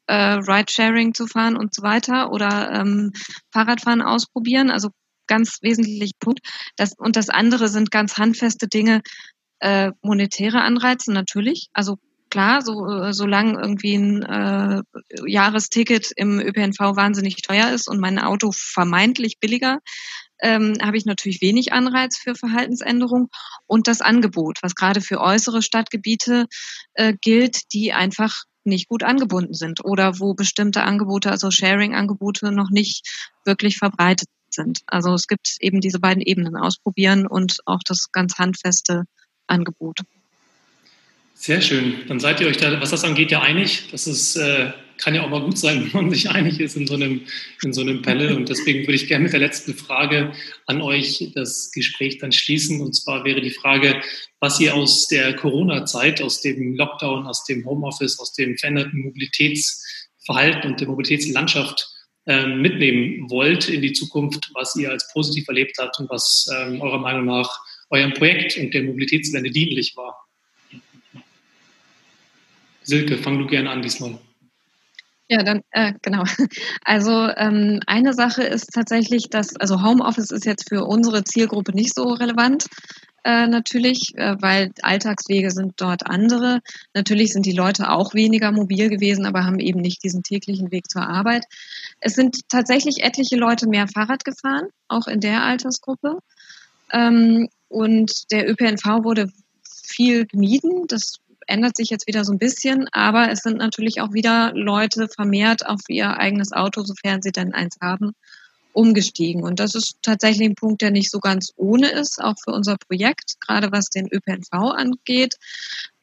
äh, 0.07 0.15
Ride-Sharing 0.15 1.15
zu 1.15 1.27
fahren 1.27 1.57
und 1.57 1.75
so 1.75 1.83
weiter 1.83 2.33
oder 2.33 2.71
ähm, 2.73 3.13
Fahrradfahren 3.51 4.03
ausprobieren. 4.03 4.71
Also 4.71 4.91
ganz 5.27 5.59
wesentlich 5.63 6.13
Punkt. 6.21 6.41
Das, 6.77 6.93
und 6.99 7.17
das 7.17 7.31
andere 7.31 7.69
sind 7.69 7.91
ganz 7.91 8.19
handfeste 8.19 8.69
Dinge, 8.69 9.01
äh, 9.61 9.93
monetäre 10.03 10.61
Anreize 10.61 11.13
natürlich. 11.13 11.69
Also 11.73 11.97
klar, 12.37 12.61
so, 12.61 12.87
äh, 12.87 13.15
solange 13.15 13.59
irgendwie 13.59 13.95
ein 13.95 14.23
äh, 14.23 14.83
Jahresticket 15.27 16.13
im 16.17 16.39
ÖPNV 16.39 16.79
wahnsinnig 16.95 17.37
teuer 17.37 17.71
ist 17.71 17.89
und 17.89 17.99
mein 17.99 18.19
Auto 18.19 18.51
vermeintlich 18.53 19.39
billiger, 19.41 19.79
ähm, 20.43 20.75
habe 20.83 20.99
ich 20.99 21.07
natürlich 21.07 21.41
wenig 21.41 21.73
Anreiz 21.73 22.19
für 22.19 22.35
Verhaltensänderung 22.35 23.29
und 23.67 23.89
das 23.89 24.03
Angebot, 24.03 24.59
was 24.61 24.75
gerade 24.75 25.01
für 25.01 25.19
äußere 25.19 25.63
Stadtgebiete 25.63 26.45
äh, 26.93 27.15
gilt, 27.19 27.73
die 27.73 27.95
einfach 27.95 28.43
nicht 28.65 28.89
gut 28.89 29.03
angebunden 29.03 29.55
sind 29.55 29.83
oder 29.83 30.19
wo 30.19 30.35
bestimmte 30.35 30.83
Angebote, 30.83 31.31
also 31.31 31.51
Sharing-Angebote, 31.51 32.53
noch 32.53 32.69
nicht 32.69 33.09
wirklich 33.47 33.79
verbreitet 33.79 34.29
sind. 34.51 34.81
Also 34.87 35.15
es 35.15 35.27
gibt 35.27 35.57
eben 35.61 35.81
diese 35.81 36.01
beiden 36.01 36.23
Ebenen, 36.23 36.57
ausprobieren 36.57 37.27
und 37.27 37.61
auch 37.65 37.81
das 37.87 38.13
ganz 38.13 38.37
handfeste 38.37 39.05
Angebot. 39.47 40.01
Sehr 41.39 41.61
schön. 41.61 41.97
Dann 42.09 42.19
seid 42.19 42.41
ihr 42.41 42.47
euch 42.47 42.57
da, 42.57 42.81
was 42.81 42.91
das 42.91 43.05
angeht, 43.05 43.31
ja 43.31 43.43
einig. 43.43 43.89
Das 43.91 44.07
ist, 44.07 44.37
äh, 44.37 44.73
kann 44.97 45.15
ja 45.15 45.23
auch 45.23 45.29
mal 45.29 45.43
gut 45.43 45.59
sein, 45.59 45.85
wenn 45.93 46.05
man 46.05 46.11
sich 46.11 46.31
einig 46.31 46.59
ist 46.61 46.77
in 46.77 46.87
so 46.87 46.95
einem, 46.95 47.27
in 47.63 47.75
so 47.75 47.83
einem 47.83 48.01
Panel. 48.01 48.35
Und 48.35 48.49
deswegen 48.49 48.81
würde 48.81 48.95
ich 48.95 49.07
gerne 49.07 49.25
mit 49.25 49.35
der 49.35 49.41
letzten 49.41 49.75
Frage 49.75 50.33
an 50.65 50.81
euch 50.81 51.31
das 51.35 51.71
Gespräch 51.73 52.19
dann 52.19 52.33
schließen. 52.33 52.81
Und 52.81 52.95
zwar 52.95 53.25
wäre 53.27 53.43
die 53.43 53.51
Frage, 53.51 54.01
was 54.41 54.59
ihr 54.61 54.75
aus 54.75 55.09
der 55.09 55.37
Corona-Zeit, 55.37 56.23
aus 56.23 56.41
dem 56.41 56.75
Lockdown, 56.75 57.27
aus 57.27 57.45
dem 57.45 57.67
Homeoffice, 57.67 58.19
aus 58.19 58.33
dem 58.33 58.57
veränderten 58.57 58.99
Mobilitätsverhalten 59.03 60.71
und 60.71 60.81
der 60.81 60.89
Mobilitätslandschaft 60.89 61.87
ähm, 62.25 62.63
mitnehmen 62.63 63.29
wollt 63.29 63.69
in 63.69 63.83
die 63.83 63.93
Zukunft, 63.93 64.51
was 64.55 64.75
ihr 64.77 64.91
als 64.91 65.13
positiv 65.13 65.47
erlebt 65.49 65.77
habt 65.79 66.01
und 66.01 66.09
was 66.09 66.49
ähm, 66.57 66.81
eurer 66.81 66.99
Meinung 66.99 67.27
nach 67.27 67.61
eurem 67.91 68.15
Projekt 68.15 68.57
und 68.57 68.73
der 68.73 68.85
Mobilitätswende 68.85 69.51
dienlich 69.51 69.95
war. 69.97 70.26
Silke, 72.87 73.19
fang 73.19 73.39
du 73.39 73.47
gerne 73.47 73.71
an 73.71 73.83
diesmal. 73.83 74.17
Ja, 75.29 75.43
dann 75.43 75.63
äh, 75.73 75.93
genau. 76.03 76.23
Also 76.85 77.29
ähm, 77.37 77.81
eine 77.87 78.15
Sache 78.15 78.45
ist 78.45 78.71
tatsächlich, 78.73 79.29
dass 79.29 79.57
also 79.57 79.83
Homeoffice 79.83 80.31
ist 80.31 80.47
jetzt 80.47 80.69
für 80.69 80.85
unsere 80.85 81.25
Zielgruppe 81.25 81.73
nicht 81.73 81.95
so 81.95 82.05
relevant. 82.05 82.67
Äh, 83.25 83.49
natürlich, 83.49 84.13
äh, 84.15 84.37
weil 84.41 84.71
Alltagswege 84.83 85.51
sind 85.51 85.73
dort 85.79 86.07
andere. 86.07 86.61
Natürlich 86.95 87.33
sind 87.33 87.45
die 87.45 87.57
Leute 87.57 87.91
auch 87.91 88.15
weniger 88.15 88.53
mobil 88.53 88.89
gewesen, 88.89 89.27
aber 89.27 89.45
haben 89.45 89.59
eben 89.59 89.81
nicht 89.81 90.05
diesen 90.05 90.23
täglichen 90.23 90.71
Weg 90.71 90.89
zur 90.89 91.03
Arbeit. 91.03 91.45
Es 91.99 92.15
sind 92.15 92.49
tatsächlich 92.49 93.03
etliche 93.03 93.35
Leute 93.35 93.69
mehr 93.69 93.89
Fahrrad 93.89 94.25
gefahren, 94.25 94.69
auch 94.87 95.09
in 95.09 95.19
der 95.19 95.43
Altersgruppe. 95.43 96.21
Ähm, 96.93 97.49
und 97.69 98.31
der 98.31 98.49
ÖPNV 98.49 99.03
wurde 99.03 99.33
viel 99.83 100.27
gemieden. 100.27 100.87
Das 100.87 101.19
ändert 101.47 101.77
sich 101.77 101.91
jetzt 101.91 102.07
wieder 102.07 102.25
so 102.25 102.33
ein 102.33 102.39
bisschen, 102.39 102.89
aber 102.93 103.31
es 103.31 103.41
sind 103.41 103.59
natürlich 103.59 104.01
auch 104.01 104.13
wieder 104.13 104.53
Leute 104.55 105.09
vermehrt 105.09 105.67
auf 105.67 105.81
ihr 105.89 106.17
eigenes 106.19 106.53
Auto, 106.53 106.83
sofern 106.83 107.23
sie 107.23 107.33
denn 107.33 107.55
eins 107.55 107.77
haben, 107.81 108.13
umgestiegen. 108.73 109.43
Und 109.43 109.59
das 109.59 109.75
ist 109.75 109.97
tatsächlich 110.03 110.49
ein 110.49 110.55
Punkt, 110.55 110.83
der 110.83 110.91
nicht 110.91 111.11
so 111.11 111.19
ganz 111.19 111.53
ohne 111.57 111.89
ist, 111.91 112.23
auch 112.23 112.35
für 112.45 112.53
unser 112.53 112.77
Projekt, 112.77 113.41
gerade 113.41 113.73
was 113.73 113.87
den 113.87 114.07
ÖPNV 114.13 114.53
angeht. 114.53 115.37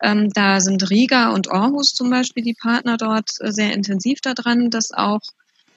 Ähm, 0.02 0.30
da 0.34 0.60
sind 0.60 0.90
Riga 0.90 1.32
und 1.32 1.52
Aarhus 1.52 1.94
zum 1.94 2.10
Beispiel 2.10 2.44
die 2.44 2.56
Partner 2.60 2.98
dort 2.98 3.30
äh, 3.40 3.52
sehr 3.52 3.74
intensiv 3.74 4.22
daran, 4.22 4.72
das 4.72 4.92
auch 4.92 5.22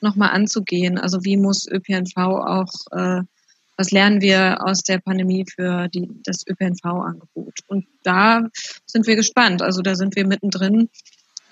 nochmal 0.01 0.31
anzugehen. 0.31 0.99
Also 0.99 1.25
wie 1.25 1.37
muss 1.37 1.69
ÖPNV 1.69 2.17
auch 2.17 2.73
äh, 2.93 3.23
was 3.77 3.91
lernen 3.91 4.21
wir 4.21 4.65
aus 4.65 4.83
der 4.83 4.99
Pandemie 4.99 5.45
für 5.55 5.89
die, 5.89 6.09
das 6.25 6.47
ÖPNV-Angebot. 6.47 7.61
Und 7.67 7.87
da 8.03 8.49
sind 8.87 9.07
wir 9.07 9.17
gespannt. 9.17 9.63
Also 9.63 9.83
da 9.83 9.95
sind 9.95 10.17
wir 10.17 10.27
mittendrin 10.27 10.89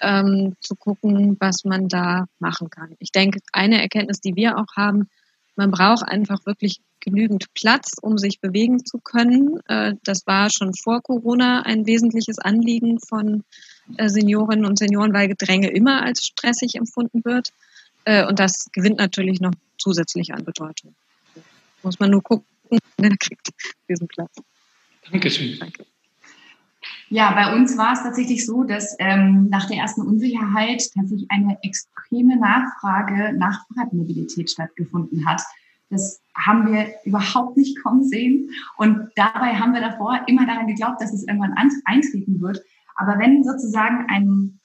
ähm, 0.01 0.57
zu 0.61 0.75
gucken, 0.75 1.37
was 1.41 1.65
man 1.65 1.89
da 1.89 2.27
machen 2.39 2.71
kann. 2.71 2.95
Ich 2.99 3.13
denke, 3.13 3.41
eine 3.53 3.81
Erkenntnis, 3.81 4.21
die 4.21 4.37
wir 4.37 4.59
auch 4.59 4.77
haben, 4.77 5.09
man 5.57 5.71
braucht 5.71 6.09
einfach 6.09 6.45
wirklich 6.47 6.81
genügend 7.01 7.53
Platz, 7.55 7.93
um 8.01 8.19
sich 8.19 8.41
bewegen 8.41 8.85
zu 8.85 8.99
können. 8.99 9.61
Äh, 9.69 9.95
das 10.03 10.27
war 10.27 10.51
schon 10.51 10.73
vor 10.75 11.03
Corona 11.03 11.63
ein 11.63 11.87
wesentliches 11.87 12.39
Anliegen 12.39 12.99
von 12.99 13.45
äh, 13.99 14.09
Seniorinnen 14.09 14.65
und 14.65 14.79
Senioren, 14.79 15.13
weil 15.13 15.29
Gedränge 15.29 15.71
immer 15.71 16.03
als 16.03 16.25
stressig 16.25 16.75
empfunden 16.77 17.25
wird. 17.25 17.51
Äh, 18.05 18.27
und 18.27 18.39
das 18.39 18.71
gewinnt 18.73 18.99
natürlich 18.99 19.41
noch 19.41 19.53
zusätzlich 19.79 20.33
an 20.33 20.45
Bedeutung. 20.45 20.95
Muss 21.85 22.01
man 22.01 22.11
nur 22.11 22.23
gucken, 22.23 22.47
wer 22.99 23.17
kriegt 23.17 23.51
diesen 23.89 24.09
Platz. 24.09 24.35
Dankeschön. 25.11 25.59
Danke. 25.59 25.85
Ja, 27.11 27.33
bei 27.33 27.55
uns 27.55 27.77
war 27.77 27.93
es 27.93 28.03
tatsächlich 28.03 28.45
so, 28.45 28.65
dass 28.65 28.97
ähm, 28.99 29.49
nach 29.51 29.67
der 29.69 29.77
ersten 29.77 30.03
Unsicherheit 30.03 30.83
tatsächlich 30.95 31.31
eine 31.31 31.59
extreme 31.63 32.37
Nachfrage 32.39 33.35
nach 33.37 33.67
Fahrradmobilität 33.69 34.51
stattgefunden 34.51 35.27
hat. 35.29 35.43
Das 35.91 36.21
haben 36.35 36.73
wir 36.73 36.89
überhaupt 37.05 37.57
nicht 37.57 37.81
kommen 37.83 38.03
sehen. 38.03 38.51
Und 38.77 39.11
dabei 39.17 39.55
haben 39.55 39.75
wir 39.75 39.81
davor 39.81 40.21
immer 40.27 40.47
daran 40.47 40.67
geglaubt, 40.67 41.01
dass 41.01 41.13
es 41.13 41.27
irgendwann 41.27 41.55
eintreten 41.85 42.41
wird. 42.41 42.63
Aber 42.97 43.19
wenn 43.19 43.45
sozusagen 43.45 44.07
ein, 44.09 44.59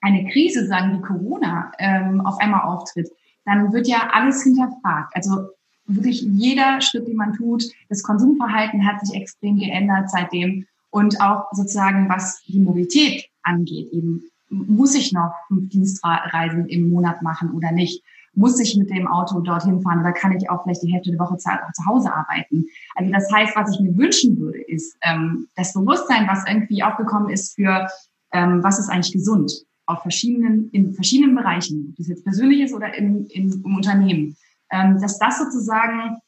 eine 0.00 0.30
Krise, 0.30 0.66
sagen 0.66 0.98
wie 0.98 1.02
Corona, 1.02 1.72
ähm, 1.78 2.22
auf 2.22 2.38
einmal 2.38 2.62
auftritt, 2.62 3.10
dann 3.44 3.72
wird 3.72 3.86
ja 3.86 4.10
alles 4.12 4.42
hinterfragt. 4.42 5.14
Also 5.14 5.50
wirklich 5.94 6.22
jeder 6.22 6.80
Schritt, 6.80 7.06
den 7.06 7.16
man 7.16 7.34
tut, 7.34 7.64
das 7.88 8.02
Konsumverhalten 8.02 8.86
hat 8.86 9.04
sich 9.04 9.14
extrem 9.14 9.58
geändert 9.58 10.10
seitdem. 10.10 10.66
Und 10.90 11.20
auch 11.20 11.46
sozusagen, 11.52 12.08
was 12.08 12.42
die 12.46 12.60
Mobilität 12.60 13.26
angeht, 13.42 13.90
eben 13.92 14.24
muss 14.52 14.94
ich 14.94 15.12
noch 15.12 15.32
fünf 15.48 15.70
Dienstreisen 15.70 16.66
im 16.68 16.90
Monat 16.90 17.22
machen 17.22 17.52
oder 17.52 17.72
nicht? 17.72 18.02
Muss 18.34 18.60
ich 18.60 18.76
mit 18.76 18.90
dem 18.90 19.06
Auto 19.06 19.40
dorthin 19.40 19.80
fahren 19.80 20.00
oder 20.00 20.12
kann 20.12 20.32
ich 20.32 20.48
auch 20.48 20.62
vielleicht 20.62 20.82
die 20.82 20.92
Hälfte 20.92 21.10
der 21.10 21.18
Woche 21.18 21.36
zu, 21.36 21.50
zu 21.74 21.86
Hause 21.86 22.12
arbeiten? 22.12 22.66
Also 22.94 23.10
das 23.12 23.30
heißt, 23.32 23.56
was 23.56 23.74
ich 23.74 23.80
mir 23.80 23.96
wünschen 23.96 24.38
würde, 24.38 24.60
ist 24.60 24.96
ähm, 25.02 25.48
das 25.56 25.72
Bewusstsein, 25.72 26.26
was 26.28 26.46
irgendwie 26.46 26.82
aufgekommen 26.82 27.30
ist 27.30 27.54
für, 27.54 27.88
ähm, 28.32 28.62
was 28.62 28.78
ist 28.78 28.88
eigentlich 28.88 29.12
gesund 29.12 29.64
auf 29.86 30.02
verschiedenen, 30.02 30.70
in 30.70 30.92
verschiedenen 30.92 31.34
Bereichen, 31.34 31.88
ob 31.90 31.96
das 31.96 32.08
jetzt 32.08 32.24
persönlich 32.24 32.60
ist 32.60 32.72
oder 32.72 32.94
im, 32.94 33.26
im, 33.30 33.62
im 33.64 33.76
Unternehmen, 33.76 34.36
dass 35.00 35.18
das 35.18 35.38
sozusagen 35.38 36.18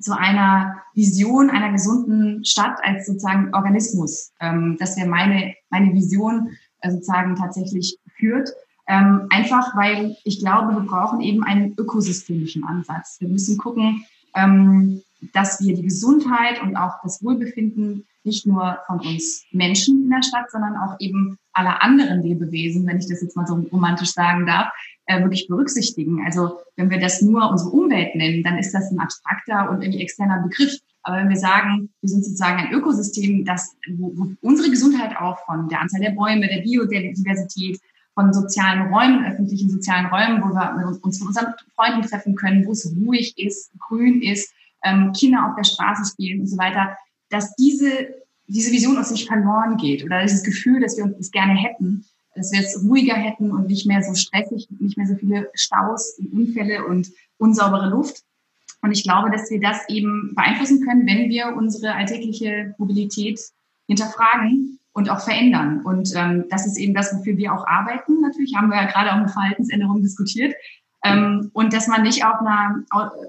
zu 0.00 0.16
einer 0.16 0.82
Vision 0.94 1.50
einer 1.50 1.72
gesunden 1.72 2.44
Stadt 2.44 2.78
als 2.82 3.06
sozusagen 3.06 3.54
Organismus. 3.54 4.32
Ähm, 4.40 4.76
das 4.78 4.96
wäre 4.96 5.08
meine, 5.08 5.54
meine 5.70 5.92
Vision 5.92 6.50
äh, 6.80 6.90
sozusagen 6.90 7.36
tatsächlich 7.36 7.98
führt. 8.16 8.50
Ähm, 8.86 9.26
einfach 9.30 9.76
weil 9.76 10.16
ich 10.24 10.40
glaube, 10.40 10.74
wir 10.74 10.80
brauchen 10.80 11.20
eben 11.20 11.42
einen 11.44 11.74
ökosystemischen 11.76 12.64
Ansatz. 12.64 13.16
Wir 13.20 13.28
müssen 13.28 13.58
gucken, 13.58 14.04
ähm, 14.34 15.02
dass 15.34 15.60
wir 15.60 15.74
die 15.74 15.82
Gesundheit 15.82 16.62
und 16.62 16.76
auch 16.76 16.94
das 17.02 17.22
Wohlbefinden 17.22 18.06
nicht 18.24 18.46
nur 18.46 18.78
von 18.86 19.00
uns 19.00 19.44
Menschen 19.52 20.04
in 20.04 20.10
der 20.10 20.22
Stadt, 20.22 20.50
sondern 20.50 20.76
auch 20.76 20.96
eben 21.00 21.38
aller 21.52 21.82
anderen 21.82 22.22
Lebewesen, 22.22 22.86
wenn 22.86 22.98
ich 22.98 23.08
das 23.08 23.22
jetzt 23.22 23.36
mal 23.36 23.46
so 23.46 23.54
romantisch 23.72 24.12
sagen 24.12 24.46
darf, 24.46 24.68
äh, 25.08 25.22
wirklich 25.22 25.48
berücksichtigen. 25.48 26.22
Also 26.24 26.58
wenn 26.76 26.90
wir 26.90 27.00
das 27.00 27.22
nur 27.22 27.50
unsere 27.50 27.70
Umwelt 27.70 28.14
nennen, 28.14 28.42
dann 28.44 28.58
ist 28.58 28.72
das 28.72 28.90
ein 28.90 29.00
abstrakter 29.00 29.70
und 29.70 29.82
irgendwie 29.82 30.02
externer 30.02 30.42
Begriff. 30.42 30.78
Aber 31.02 31.16
wenn 31.16 31.30
wir 31.30 31.36
sagen, 31.36 31.88
wir 32.02 32.10
sind 32.10 32.24
sozusagen 32.24 32.58
ein 32.58 32.72
Ökosystem, 32.72 33.44
das, 33.44 33.74
wo, 33.96 34.12
wo 34.14 34.30
unsere 34.42 34.70
Gesundheit 34.70 35.16
auch 35.18 35.38
von 35.46 35.68
der 35.68 35.80
Anzahl 35.80 36.02
der 36.02 36.10
Bäume, 36.10 36.46
der 36.46 36.60
Biodiversität, 36.60 37.80
von 38.12 38.34
sozialen 38.34 38.92
Räumen, 38.92 39.24
öffentlichen 39.24 39.70
sozialen 39.70 40.06
Räumen, 40.06 40.42
wo 40.42 40.52
wir 40.52 40.98
uns 41.02 41.20
mit 41.20 41.28
unseren 41.28 41.54
Freunden 41.76 42.02
treffen 42.02 42.34
können, 42.34 42.66
wo 42.66 42.72
es 42.72 42.92
ruhig 43.06 43.32
ist, 43.38 43.70
grün 43.78 44.22
ist, 44.22 44.52
ähm, 44.84 45.12
Kinder 45.16 45.46
auf 45.46 45.54
der 45.54 45.64
Straße 45.64 46.10
spielen 46.10 46.40
und 46.40 46.48
so 46.48 46.58
weiter, 46.58 46.98
dass 47.30 47.54
diese, 47.54 48.08
diese 48.48 48.72
Vision 48.72 48.98
uns 48.98 49.12
nicht 49.12 49.28
verloren 49.28 49.76
geht 49.76 50.04
oder 50.04 50.20
dieses 50.20 50.42
Gefühl, 50.42 50.80
dass 50.80 50.96
wir 50.96 51.04
uns 51.04 51.16
das 51.16 51.30
gerne 51.30 51.54
hätten, 51.54 52.04
dass 52.38 52.52
wir 52.52 52.60
es 52.60 52.82
ruhiger 52.82 53.14
hätten 53.14 53.50
und 53.50 53.66
nicht 53.66 53.86
mehr 53.86 54.02
so 54.02 54.14
stressig, 54.14 54.68
nicht 54.78 54.96
mehr 54.96 55.06
so 55.06 55.16
viele 55.16 55.50
Staus 55.54 56.16
und 56.18 56.32
Unfälle 56.32 56.86
und 56.86 57.10
unsaubere 57.36 57.90
Luft. 57.90 58.22
Und 58.80 58.92
ich 58.92 59.02
glaube, 59.02 59.30
dass 59.30 59.50
wir 59.50 59.60
das 59.60 59.88
eben 59.88 60.32
beeinflussen 60.34 60.84
können, 60.86 61.06
wenn 61.06 61.28
wir 61.28 61.54
unsere 61.56 61.94
alltägliche 61.94 62.74
Mobilität 62.78 63.40
hinterfragen 63.88 64.78
und 64.92 65.10
auch 65.10 65.20
verändern. 65.20 65.82
Und 65.84 66.12
ähm, 66.14 66.44
das 66.48 66.66
ist 66.66 66.78
eben 66.78 66.94
das, 66.94 67.12
wofür 67.14 67.36
wir 67.36 67.52
auch 67.52 67.66
arbeiten. 67.66 68.20
Natürlich 68.20 68.54
haben 68.56 68.68
wir 68.68 68.76
ja 68.76 68.90
gerade 68.90 69.10
auch 69.10 69.16
eine 69.16 69.28
Verhaltensänderung 69.28 70.02
diskutiert. 70.02 70.54
Ähm, 71.04 71.50
und 71.52 71.72
dass 71.72 71.88
man 71.88 72.02
nicht 72.02 72.24
auf 72.24 72.40
einer 72.40 72.84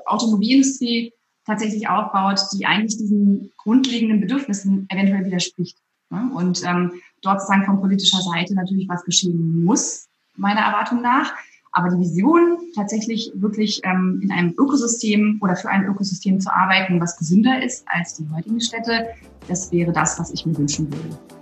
Automobilindustrie 0.05 1.13
tatsächlich 1.45 1.87
aufbaut, 1.89 2.39
die 2.53 2.65
eigentlich 2.65 2.97
diesen 2.97 3.51
grundlegenden 3.57 4.21
Bedürfnissen 4.21 4.87
eventuell 4.89 5.25
widerspricht. 5.25 5.77
Ne? 6.09 6.29
Und 6.33 6.63
ähm, 6.63 6.93
dort 7.21 7.41
sozusagen 7.41 7.65
von 7.65 7.81
politischer 7.81 8.21
Seite 8.21 8.55
natürlich 8.55 8.87
was 8.89 9.03
geschehen 9.03 9.63
muss, 9.63 10.07
meiner 10.35 10.61
Erwartung 10.61 11.01
nach. 11.01 11.33
Aber 11.71 11.89
die 11.89 11.99
Vision, 11.99 12.57
tatsächlich 12.75 13.31
wirklich 13.35 13.79
ähm, 13.83 14.19
in 14.23 14.31
einem 14.31 14.51
Ökosystem 14.57 15.39
oder 15.41 15.55
für 15.55 15.69
ein 15.69 15.85
Ökosystem 15.85 16.39
zu 16.39 16.51
arbeiten, 16.51 16.99
was 16.99 17.17
gesünder 17.17 17.61
ist 17.63 17.85
als 17.87 18.15
die 18.15 18.27
heutigen 18.33 18.59
Städte, 18.59 19.09
das 19.47 19.71
wäre 19.71 19.91
das, 19.91 20.19
was 20.19 20.31
ich 20.31 20.45
mir 20.45 20.57
wünschen 20.57 20.91
würde. 20.91 21.38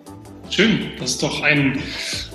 Schön, 0.50 0.92
das 0.98 1.12
ist 1.12 1.24
doch 1.24 1.44
ein, 1.44 1.78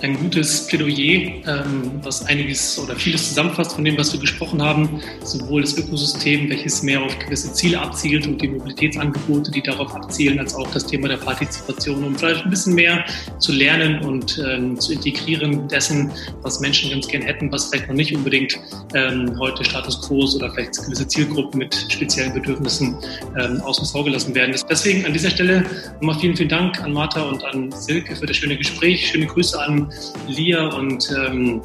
ein 0.03 0.19
gutes 0.19 0.67
Plädoyer, 0.67 1.33
ähm, 1.47 1.91
was 2.03 2.25
einiges 2.27 2.79
oder 2.79 2.95
vieles 2.95 3.29
zusammenfasst 3.29 3.73
von 3.73 3.85
dem, 3.85 3.97
was 3.97 4.13
wir 4.13 4.21
gesprochen 4.21 4.63
haben. 4.63 5.01
Sowohl 5.25 5.63
das 5.63 5.77
Ökosystem, 5.79 6.49
welches 6.51 6.83
mehr 6.83 7.03
auf 7.03 7.19
gewisse 7.19 7.53
Ziele 7.55 7.81
abzielt 7.81 8.27
und 8.27 8.41
die 8.41 8.49
Mobilitätsangebote, 8.49 9.51
die 9.51 9.63
darauf 9.63 9.95
abzielen, 9.95 10.39
als 10.39 10.55
auch 10.55 10.71
das 10.73 10.87
Thema 10.87 11.09
der 11.09 11.17
Partizipation, 11.17 12.05
um 12.05 12.15
vielleicht 12.15 12.45
ein 12.45 12.51
bisschen 12.51 12.75
mehr 12.75 13.05
zu 13.39 13.51
lernen 13.51 14.05
und 14.05 14.41
ähm, 14.47 14.79
zu 14.79 14.93
integrieren 14.93 15.67
dessen, 15.69 16.13
was 16.43 16.61
Menschen 16.61 16.91
ganz 16.91 17.09
gern 17.09 17.23
hätten, 17.23 17.51
was 17.51 17.71
vielleicht 17.71 17.89
noch 17.89 17.97
nicht 17.97 18.15
unbedingt 18.15 18.59
ähm, 18.95 19.35
heute 19.39 19.65
Status 19.65 20.01
quo 20.03 20.25
ist 20.25 20.37
oder 20.37 20.53
vielleicht 20.53 20.77
gewisse 20.85 21.09
Zielgruppen 21.09 21.59
mit 21.59 21.87
speziellen 21.89 22.35
Bedürfnissen 22.35 22.95
ähm, 23.39 23.61
außen 23.63 23.87
vor 23.87 24.05
gelassen 24.05 24.35
werden. 24.35 24.55
Deswegen 24.69 25.07
an 25.07 25.15
dieser 25.15 25.31
Stelle 25.31 25.65
nochmal 25.95 26.19
vielen, 26.21 26.37
vielen 26.37 26.51
Dank 26.51 26.79
an 26.83 26.93
Martha 26.93 27.23
und 27.23 27.43
an 27.45 27.73
Silke 27.73 28.02
Silke 28.03 28.17
für 28.17 28.27
das 28.27 28.37
schöne 28.37 28.57
Gespräch. 28.57 29.09
Schöne 29.09 29.27
Grüße 29.27 29.61
an 29.61 29.93
Lia 30.27 30.67
und 30.75 31.09
ähm, 31.17 31.63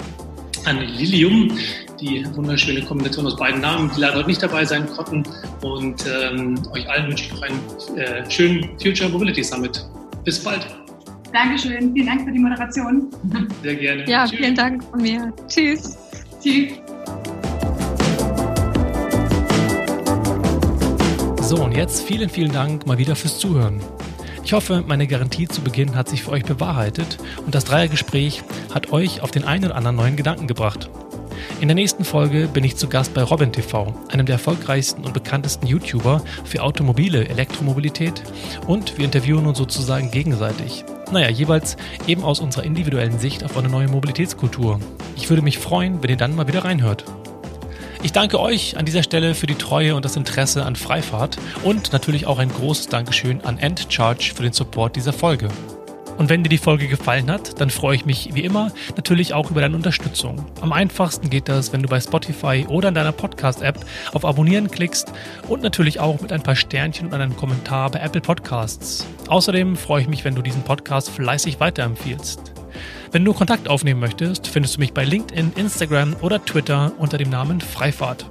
an 0.65 0.79
Lilium, 0.79 1.51
die 1.99 2.25
wunderschöne 2.35 2.81
Kombination 2.83 3.25
aus 3.25 3.37
beiden 3.37 3.61
Namen, 3.61 3.89
die 3.95 4.01
leider 4.01 4.17
heute 4.17 4.27
nicht 4.27 4.43
dabei 4.43 4.65
sein 4.65 4.85
konnten. 4.87 5.23
Und 5.61 6.05
ähm, 6.07 6.59
euch 6.73 6.87
allen 6.89 7.07
wünsche 7.07 7.25
ich 7.25 7.33
noch 7.33 7.41
einen 7.41 7.97
äh, 7.97 8.29
schönen 8.29 8.69
Future 8.81 9.09
Mobility 9.09 9.43
Summit. 9.43 9.85
Bis 10.23 10.43
bald. 10.43 10.67
Dankeschön. 11.33 11.93
Vielen 11.93 12.07
Dank 12.07 12.25
für 12.25 12.31
die 12.31 12.39
Moderation. 12.39 13.07
Sehr 13.63 13.75
gerne. 13.75 14.09
Ja, 14.09 14.25
Tschüss. 14.25 14.39
vielen 14.39 14.55
Dank 14.55 14.83
von 14.83 15.01
mir. 15.01 15.33
Tschüss. 15.47 15.97
Tschüss. 16.41 16.73
So, 21.41 21.63
und 21.63 21.71
jetzt 21.71 22.03
vielen, 22.03 22.29
vielen 22.29 22.51
Dank 22.51 22.85
mal 22.85 22.97
wieder 22.97 23.15
fürs 23.15 23.39
Zuhören. 23.39 23.81
Ich 24.47 24.53
hoffe, 24.53 24.81
meine 24.87 25.07
Garantie 25.07 25.45
zu 25.45 25.59
Beginn 25.59 25.97
hat 25.97 26.07
sich 26.07 26.23
für 26.23 26.31
euch 26.31 26.45
bewahrheitet 26.45 27.17
und 27.45 27.53
das 27.53 27.65
Dreiergespräch 27.65 28.43
hat 28.73 28.93
euch 28.93 29.19
auf 29.19 29.29
den 29.29 29.43
einen 29.43 29.65
oder 29.65 29.75
anderen 29.75 29.97
neuen 29.97 30.15
Gedanken 30.15 30.47
gebracht. 30.47 30.89
In 31.59 31.67
der 31.67 31.75
nächsten 31.75 32.05
Folge 32.05 32.47
bin 32.47 32.63
ich 32.63 32.77
zu 32.77 32.87
Gast 32.87 33.13
bei 33.13 33.23
Robin 33.23 33.51
TV, 33.51 33.93
einem 34.07 34.25
der 34.25 34.35
erfolgreichsten 34.35 35.03
und 35.03 35.13
bekanntesten 35.13 35.67
YouTuber 35.67 36.21
für 36.45 36.63
automobile 36.63 37.27
Elektromobilität 37.27 38.23
und 38.67 38.97
wir 38.97 39.03
interviewen 39.03 39.47
uns 39.47 39.57
sozusagen 39.57 40.11
gegenseitig. 40.11 40.85
Naja, 41.11 41.27
jeweils 41.27 41.75
eben 42.07 42.23
aus 42.23 42.39
unserer 42.39 42.63
individuellen 42.63 43.19
Sicht 43.19 43.43
auf 43.43 43.57
eine 43.57 43.67
neue 43.67 43.89
Mobilitätskultur. 43.89 44.79
Ich 45.17 45.29
würde 45.29 45.41
mich 45.41 45.57
freuen, 45.57 46.01
wenn 46.01 46.09
ihr 46.09 46.15
dann 46.15 46.37
mal 46.37 46.47
wieder 46.47 46.63
reinhört. 46.63 47.03
Ich 48.03 48.11
danke 48.11 48.39
euch 48.39 48.77
an 48.77 48.85
dieser 48.85 49.01
Stelle 49.01 49.33
für 49.33 49.47
die 49.47 49.55
Treue 49.55 49.95
und 49.95 50.05
das 50.05 50.15
Interesse 50.15 50.65
an 50.65 50.75
Freifahrt 50.75 51.37
und 51.63 51.93
natürlich 51.93 52.27
auch 52.27 52.37
ein 52.37 52.49
großes 52.49 52.87
Dankeschön 52.87 53.41
an 53.41 53.57
Endcharge 53.57 54.33
für 54.35 54.43
den 54.43 54.53
Support 54.53 54.95
dieser 54.95 55.13
Folge. 55.13 55.49
Und 56.17 56.29
wenn 56.29 56.43
dir 56.43 56.49
die 56.49 56.57
Folge 56.57 56.87
gefallen 56.87 57.29
hat, 57.29 57.59
dann 57.61 57.69
freue 57.69 57.95
ich 57.95 58.05
mich 58.05 58.29
wie 58.33 58.43
immer 58.43 58.71
natürlich 58.95 59.33
auch 59.33 59.51
über 59.51 59.61
deine 59.61 59.75
Unterstützung. 59.75 60.45
Am 60.61 60.73
einfachsten 60.73 61.29
geht 61.29 61.47
das, 61.47 61.73
wenn 61.73 61.83
du 61.83 61.89
bei 61.89 61.99
Spotify 61.99 62.65
oder 62.67 62.89
in 62.89 62.95
deiner 62.95 63.11
Podcast-App 63.11 63.85
auf 64.13 64.25
Abonnieren 64.25 64.69
klickst 64.71 65.11
und 65.47 65.61
natürlich 65.61 65.99
auch 65.99 66.19
mit 66.21 66.31
ein 66.31 66.41
paar 66.41 66.55
Sternchen 66.55 67.07
und 67.07 67.13
einem 67.13 67.35
Kommentar 67.35 67.91
bei 67.91 67.99
Apple 67.99 68.21
Podcasts. 68.21 69.05
Außerdem 69.27 69.75
freue 69.75 70.01
ich 70.01 70.07
mich, 70.07 70.23
wenn 70.25 70.35
du 70.35 70.41
diesen 70.41 70.63
Podcast 70.63 71.09
fleißig 71.09 71.59
weiterempfiehlst. 71.59 72.56
Wenn 73.11 73.23
du 73.23 73.33
Kontakt 73.33 73.69
aufnehmen 73.69 74.01
möchtest, 74.01 74.47
findest 74.47 74.75
du 74.75 74.79
mich 74.81 74.93
bei 74.93 75.05
LinkedIn, 75.05 75.53
Instagram 75.55 76.15
oder 76.21 76.43
Twitter 76.43 76.91
unter 76.97 77.17
dem 77.17 77.29
Namen 77.29 77.61
Freifahrt. 77.61 78.29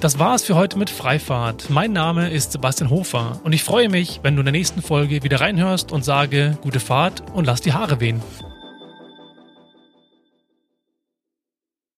Das 0.00 0.18
war 0.18 0.34
es 0.34 0.44
für 0.44 0.56
heute 0.56 0.78
mit 0.78 0.90
Freifahrt. 0.90 1.70
Mein 1.70 1.92
Name 1.92 2.30
ist 2.30 2.52
Sebastian 2.52 2.90
Hofer 2.90 3.40
und 3.44 3.52
ich 3.52 3.64
freue 3.64 3.88
mich, 3.88 4.20
wenn 4.22 4.34
du 4.34 4.40
in 4.40 4.46
der 4.46 4.52
nächsten 4.52 4.82
Folge 4.82 5.22
wieder 5.22 5.40
reinhörst 5.40 5.90
und 5.90 6.04
sage 6.04 6.58
gute 6.60 6.80
Fahrt 6.80 7.22
und 7.32 7.46
lass 7.46 7.62
die 7.62 7.72
Haare 7.72 8.00
wehen. 8.00 8.20